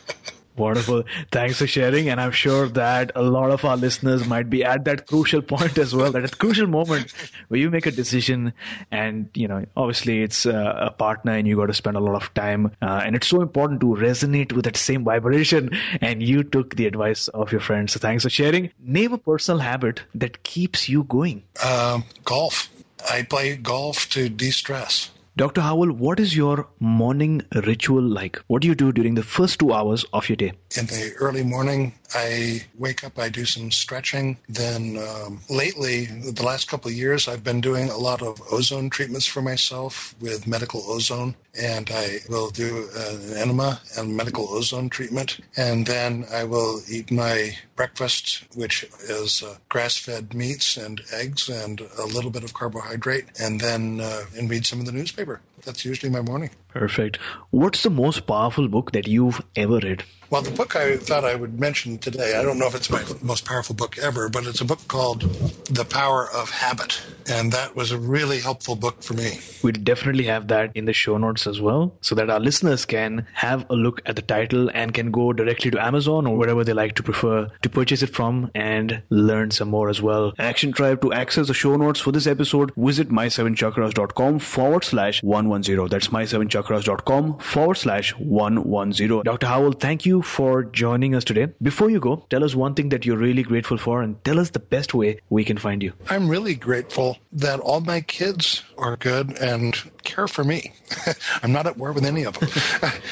Wonderful. 0.58 1.06
Thanks 1.32 1.58
for 1.58 1.68
sharing. 1.68 2.10
And 2.10 2.20
I'm 2.20 2.32
sure 2.32 2.68
that 2.70 3.12
a 3.16 3.22
lot 3.22 3.52
of 3.52 3.64
our 3.64 3.78
listeners 3.78 4.28
might 4.28 4.50
be 4.50 4.64
at 4.64 4.86
that 4.86 5.08
crucial 5.08 5.42
point 5.42 5.78
as 5.78 5.96
well, 5.96 6.12
that 6.12 6.38
crucial 6.38 6.68
moment 6.68 7.12
where 7.48 7.60
you 7.60 7.70
make 7.70 7.86
a 7.86 7.92
decision 7.92 8.54
and, 8.92 9.30
you 9.34 9.48
know, 9.48 9.66
obviously 9.78 10.22
it's 10.22 10.46
uh, 10.46 10.88
a 10.88 10.92
partner 10.92 11.32
and 11.32 11.48
you 11.48 11.56
got 11.56 11.68
to 11.68 11.74
spend 11.74 11.96
a 11.98 12.02
lot 12.02 12.22
of 12.22 12.34
time. 12.34 12.72
Uh, 12.82 13.02
and 13.04 13.16
it's 13.16 13.28
so 13.28 13.42
important 13.42 13.80
to 13.80 13.88
resonate 13.88 14.52
with 14.52 14.66
that 14.66 14.78
same 14.78 15.04
vibration. 15.04 15.72
And 16.02 16.22
you 16.22 16.44
took 16.44 16.76
the 16.76 16.86
advice 16.86 17.28
of 17.30 17.52
your 17.52 17.62
friends. 17.62 17.94
So 17.94 18.00
thanks 18.00 18.24
for 18.24 18.30
sharing. 18.30 18.72
Name 18.80 19.14
a 19.14 19.18
personal 19.18 19.60
habit 19.60 20.04
that 20.16 20.44
keeps 20.44 20.90
you 20.90 21.04
going. 21.04 21.44
Um, 21.66 22.04
golf. 22.26 22.70
I 23.10 23.24
play 23.24 23.56
golf 23.56 24.10
to 24.10 24.30
de 24.30 24.52
stress. 24.52 25.12
Dr. 25.38 25.62
Howell, 25.62 25.94
what 25.94 26.20
is 26.20 26.36
your 26.36 26.68
morning 26.80 27.42
ritual 27.66 28.02
like? 28.04 28.38
What 28.48 28.62
do 28.62 28.68
you 28.68 28.76
do 28.76 28.92
during 28.92 29.16
the 29.16 29.24
first 29.24 29.60
two 29.60 29.72
hours 29.74 30.04
of 30.12 30.28
your 30.28 30.36
day? 30.36 30.52
In 30.78 30.88
the 30.88 31.14
early 31.20 31.44
morning, 31.44 31.94
I 32.14 32.64
wake 32.78 33.04
up, 33.04 33.18
I 33.18 33.30
do 33.30 33.46
some 33.46 33.72
stretching. 33.72 34.38
Then 34.50 34.98
um, 34.98 35.42
lately, 35.50 36.06
the 36.06 36.44
last 36.44 36.68
couple 36.68 36.90
of 36.90 36.98
years, 36.98 37.28
I've 37.28 37.44
been 37.44 37.62
doing 37.62 37.90
a 37.90 37.98
lot 37.98 38.22
of 38.22 38.42
ozone 38.52 38.90
treatments 38.90 39.26
for 39.26 39.42
myself 39.42 40.16
with 40.20 40.48
medical 40.48 40.84
ozone. 40.88 41.36
And 41.60 41.90
I 41.92 42.20
will 42.30 42.50
do 42.50 42.88
an 42.96 43.38
enema 43.38 43.82
and 43.98 44.16
medical 44.16 44.48
ozone 44.50 44.90
treatment. 44.90 45.40
And 45.58 45.86
then 45.86 46.26
I 46.32 46.46
will 46.46 46.82
eat 46.90 47.12
my 47.12 47.58
breakfast, 47.76 48.46
which 48.56 48.84
is 49.02 49.44
uh, 49.44 49.56
grass 49.68 49.98
fed 49.98 50.34
meats 50.34 50.78
and 50.78 51.02
eggs 51.14 51.50
and 51.50 51.82
a 51.98 52.06
little 52.06 52.32
bit 52.32 52.44
of 52.44 52.54
carbohydrate. 52.54 53.26
And 53.40 53.60
then 53.60 54.00
uh, 54.02 54.24
and 54.38 54.50
read 54.50 54.66
some 54.66 54.80
of 54.80 54.86
the 54.86 54.92
newspaper. 54.94 55.42
That's 55.64 55.86
usually 55.86 56.12
my 56.12 56.22
morning. 56.22 56.50
Perfect. 56.70 57.18
What's 57.50 57.84
the 57.84 57.90
most 57.90 58.26
powerful 58.28 58.68
book 58.68 58.94
that 58.94 59.08
you've 59.08 59.42
ever 59.56 59.80
read? 59.80 60.04
Well, 60.30 60.42
the 60.42 60.52
book 60.52 60.78
I 60.78 60.96
thought 60.96 61.26
I 61.26 61.36
would 61.36 61.60
mention 61.60 61.98
today, 61.98 62.40
I 62.40 62.42
don't 62.42 62.58
know 62.58 62.68
if 62.68 62.74
it's 62.74 62.90
my 62.90 63.04
most 63.22 63.44
powerful 63.44 63.76
book 63.76 63.98
ever, 63.98 64.30
but 64.30 64.46
it's 64.46 64.62
a 64.62 64.66
book 64.66 64.80
called 64.88 65.24
The 65.66 65.84
Power 65.84 66.30
of 66.34 66.50
Habit. 66.50 67.02
And 67.30 67.52
that 67.52 67.76
was 67.76 67.92
a 67.92 67.98
really 67.98 68.40
helpful 68.40 68.78
book 68.78 69.04
for 69.04 69.14
me. 69.14 69.40
We'll 69.62 69.74
definitely 69.74 70.24
have 70.26 70.48
that 70.48 70.72
in 70.74 70.86
the 70.86 70.94
show 70.94 71.18
notes 71.18 71.48
as 71.48 71.60
well, 71.60 71.98
so 72.00 72.16
that 72.16 72.30
our 72.30 72.40
listeners 72.40 72.86
can 72.86 73.28
have 73.34 73.70
a 73.70 73.76
look 73.76 74.02
at 74.06 74.16
the 74.16 74.22
title 74.22 74.70
and 74.74 74.94
can 74.94 75.12
go 75.12 75.34
directly 75.34 75.70
to 75.72 75.86
Amazon 75.86 76.26
or 76.26 76.38
wherever 76.38 76.64
they 76.64 76.72
like 76.72 76.96
to 76.96 77.04
prefer 77.04 77.50
to 77.64 77.70
purchase 77.70 78.02
it 78.02 78.16
from 78.16 78.50
and 78.56 79.04
learn 79.10 79.52
some 79.52 79.68
more 79.68 79.90
as 79.90 80.02
well. 80.02 80.32
Action 80.40 80.72
Tribe, 80.72 81.02
to 81.02 81.12
access 81.12 81.48
the 81.48 81.54
show 81.54 81.76
notes 81.76 82.00
for 82.00 82.14
this 82.14 82.26
episode, 82.26 82.72
visit 82.78 83.10
my7chakras.com 83.10 84.40
forward 84.40 84.86
slash 84.86 85.22
110. 85.52 85.88
That's 85.90 86.08
my7chakras.com 86.08 87.40
forward 87.40 87.76
slash 87.76 88.16
110. 88.16 89.24
Dr. 89.24 89.48
Howell, 89.48 89.74
thank 89.74 90.06
you 90.06 90.22
for 90.22 90.64
joining 90.64 91.16
us 91.16 91.24
today. 91.24 91.48
Before 91.62 91.90
you 91.90 92.00
go, 92.00 92.26
tell 92.30 92.44
us 92.44 92.56
one 92.56 92.74
thing 92.74 92.90
that 92.90 93.06
you're 93.06 93.18
really 93.18 93.44
grateful 93.44 93.78
for 93.78 94.02
and 94.02 94.24
tell 94.24 94.40
us 94.40 94.52
the 94.52 94.60
best 94.60 94.94
way 94.94 95.20
we 95.30 95.44
can 95.44 95.58
find 95.58 95.84
you. 95.84 95.94
I'm 96.10 96.30
really 96.30 96.56
grateful 96.56 97.18
that 97.34 97.60
all 97.60 97.82
my 97.82 98.02
kids 98.02 98.64
are 98.78 98.96
good 98.98 99.38
and 99.38 99.76
care 100.04 100.28
for 100.28 100.44
me. 100.44 100.74
I'm 101.44 101.52
not 101.52 101.68
at 101.68 101.78
war 101.78 101.92
with 101.92 102.06
any 102.06 102.24
of 102.24 102.40
them. 102.40 102.50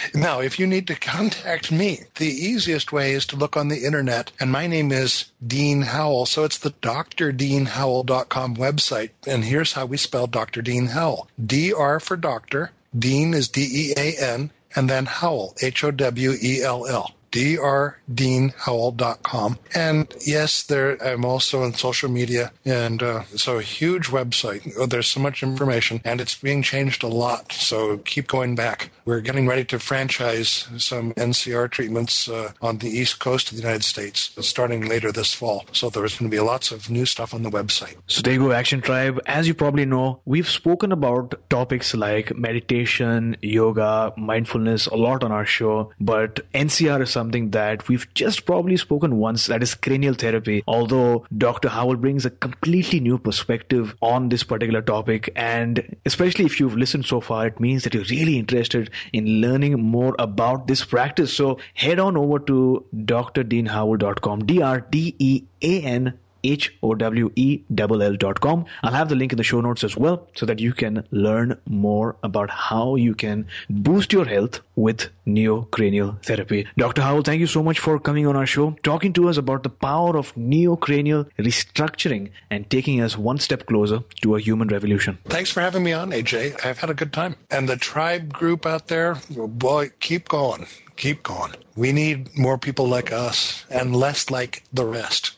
now, 0.14 0.40
if 0.40 0.60
you 0.60 0.68
need 0.68 0.88
to 0.88 0.96
contact 0.96 1.72
me, 1.72 2.02
the 2.16 2.28
easiest 2.28 2.92
way 2.92 3.12
is 3.14 3.26
to 3.28 3.36
look 3.36 3.58
on 3.58 3.68
the 3.68 3.86
internet, 3.86 4.32
and 4.40 4.52
my 4.52 4.68
name 4.68 4.92
is 4.92 5.26
Dean 5.46 5.82
Howell. 5.82 6.26
So 6.26 6.44
it's 6.44 6.60
the 6.60 6.72
drdeanhowell.com 6.72 8.56
website. 8.56 9.12
And 9.28 9.44
here's 9.46 9.74
how 9.74 9.86
we 9.86 9.98
spell 9.98 10.28
Dr. 10.28 10.62
Dean 10.62 10.88
Howell. 10.88 11.28
D-R 11.44 12.00
for 12.00 12.18
doctor. 12.18 12.72
Dean 12.98 13.34
is 13.34 13.48
D-E-A-N. 13.50 14.52
And 14.76 14.90
then 14.90 15.06
Howell, 15.08 15.56
H-O-W-E-L-L 15.62 17.16
drdeanhowell.com. 17.32 19.60
And 19.76 20.14
yes, 20.26 20.64
there 20.64 20.98
I'm 21.04 21.26
also 21.26 21.64
on 21.64 21.74
social 21.74 22.10
media, 22.10 22.54
and 22.66 23.04
uh, 23.04 23.24
so 23.36 23.58
a 23.58 23.62
huge 23.62 24.08
website. 24.08 24.74
Oh, 24.78 24.86
there's 24.86 25.08
so 25.08 25.20
much 25.20 25.44
information, 25.44 26.00
and 26.04 26.22
it's 26.22 26.36
being 26.36 26.62
changed 26.62 27.04
a 27.04 27.08
lot. 27.08 27.52
So 27.52 27.98
keep 28.00 28.28
going 28.28 28.56
back. 28.56 28.92
We're 29.06 29.22
getting 29.22 29.48
ready 29.48 29.66
to 29.66 29.80
franchise 29.80 30.68
some 30.78 31.14
NCR 31.14 31.70
treatments 31.72 32.30
uh, 32.30 32.52
on 32.62 32.78
the 32.78 32.90
east 32.90 33.20
coast 33.20 33.52
of 33.52 33.58
the 33.58 33.64
United 33.64 33.84
States, 33.84 34.32
starting 34.42 34.88
later 34.88 35.12
this 35.12 35.34
fall. 35.34 35.66
So 35.72 35.90
there's 35.90 36.18
going 36.18 36.30
to 36.30 36.36
be 36.36 36.42
lots 36.42 36.72
of 36.72 36.90
new 36.90 37.06
stuff 37.06 37.34
on 37.34 37.44
the 37.44 37.50
website. 37.50 37.96
So 38.08 38.22
there 38.22 38.34
you 38.34 38.40
go, 38.40 38.52
Action 38.52 38.82
Tribe. 38.82 39.20
As 39.26 39.48
you 39.48 39.54
probably 39.54 39.86
know, 39.86 40.22
we've 40.26 40.50
spoken 40.50 40.92
about 40.92 41.36
topics 41.50 41.96
like 41.96 42.36
meditation, 42.38 43.38
yoga, 43.42 44.14
mindfulness 44.18 44.88
a 44.88 44.96
lot 44.96 45.24
on 45.24 45.32
our 45.32 45.46
show, 45.46 45.92
but 46.00 46.40
NCR 46.54 47.02
is 47.02 47.10
something 47.20 47.50
that 47.52 47.88
we've 47.88 48.08
just 48.14 48.46
probably 48.46 48.78
spoken 48.78 49.18
once 49.18 49.48
that 49.48 49.64
is 49.68 49.76
cranial 49.76 50.14
therapy. 50.14 50.64
Although 50.68 51.26
Dr. 51.38 51.70
Howell 51.70 51.98
brings 51.98 52.26
a 52.26 52.30
completely 52.46 53.00
new 53.00 53.18
perspective 53.18 53.96
on 54.02 54.30
this 54.30 54.44
particular 54.44 54.82
topic, 54.82 55.30
and 55.36 55.84
especially 56.06 56.46
if 56.46 56.60
you've 56.60 56.78
listened 56.78 57.06
so 57.06 57.20
far, 57.20 57.48
it 57.48 57.60
means 57.60 57.84
that 57.84 57.94
you're 57.94 58.12
really 58.16 58.38
interested 58.38 58.90
in 59.12 59.42
learning 59.42 59.80
more 59.98 60.16
about 60.20 60.68
this 60.68 60.86
practice. 60.86 61.36
So 61.42 61.60
head 61.74 62.00
on 62.00 62.18
over 62.18 62.40
to 62.52 62.86
drdeanhowell.com, 62.96 64.46
D 64.46 64.62
R 64.62 64.82
D 64.82 65.16
E 65.20 65.44
A 65.62 65.82
N 65.82 66.14
H-O-W-E-L-L 66.44 68.16
dot 68.16 68.40
com. 68.42 68.66
I'll 68.84 68.94
have 68.94 69.10
the 69.10 69.16
link 69.16 69.32
in 69.34 69.38
the 69.38 69.44
show 69.44 69.62
notes 69.62 69.84
as 69.84 69.98
well 69.98 70.28
so 70.36 70.46
that 70.46 70.60
you 70.60 70.74
can 70.74 71.06
learn 71.12 71.60
more 71.68 72.16
about 72.24 72.50
how 72.50 72.96
you 72.96 73.16
can 73.16 73.48
boost 73.70 74.14
your 74.14 74.26
health 74.26 74.62
with 74.76 75.10
neurocranial 75.28 76.22
therapy. 76.24 76.68
Dr. 76.78 77.02
Howell, 77.02 77.24
thank 77.24 77.40
you 77.40 77.48
so 77.48 77.62
much 77.62 77.80
for 77.80 78.00
coming 78.00 78.26
on 78.26 78.36
our 78.36 78.46
show, 78.46 78.76
talking 78.84 79.14
to 79.14 79.30
us 79.30 79.38
about 79.38 79.64
the 79.64 79.70
power 79.70 80.18
of 80.18 80.34
neurocranial 80.36 81.30
restructuring 81.38 82.32
and 82.50 82.70
taking 82.70 83.02
us 83.02 83.18
one 83.18 83.38
step 83.40 83.66
closer 83.66 84.02
to 84.22 84.36
a 84.36 84.40
human 84.40 84.68
revolution. 84.70 85.18
Thanks 85.26 85.52
for 85.52 85.62
having 85.62 85.84
me 85.84 85.94
on, 85.94 86.12
AJ. 86.12 86.66
I've 86.66 86.80
had 86.80 86.90
a 86.90 86.94
good 86.94 87.14
time. 87.14 87.36
And 87.52 87.68
the 87.68 87.78
tribe 87.78 88.32
group 88.34 88.66
out 88.66 88.88
there, 88.88 89.18
boy, 89.30 89.92
keep 90.00 90.28
going. 90.30 90.68
Keep 90.96 91.24
going. 91.24 91.54
We 91.76 91.94
need 91.94 92.38
more 92.38 92.58
people 92.58 92.88
like 92.88 93.14
us 93.14 93.64
and 93.70 93.96
less 93.96 94.30
like 94.30 94.64
the 94.74 94.86
rest. 94.86 95.38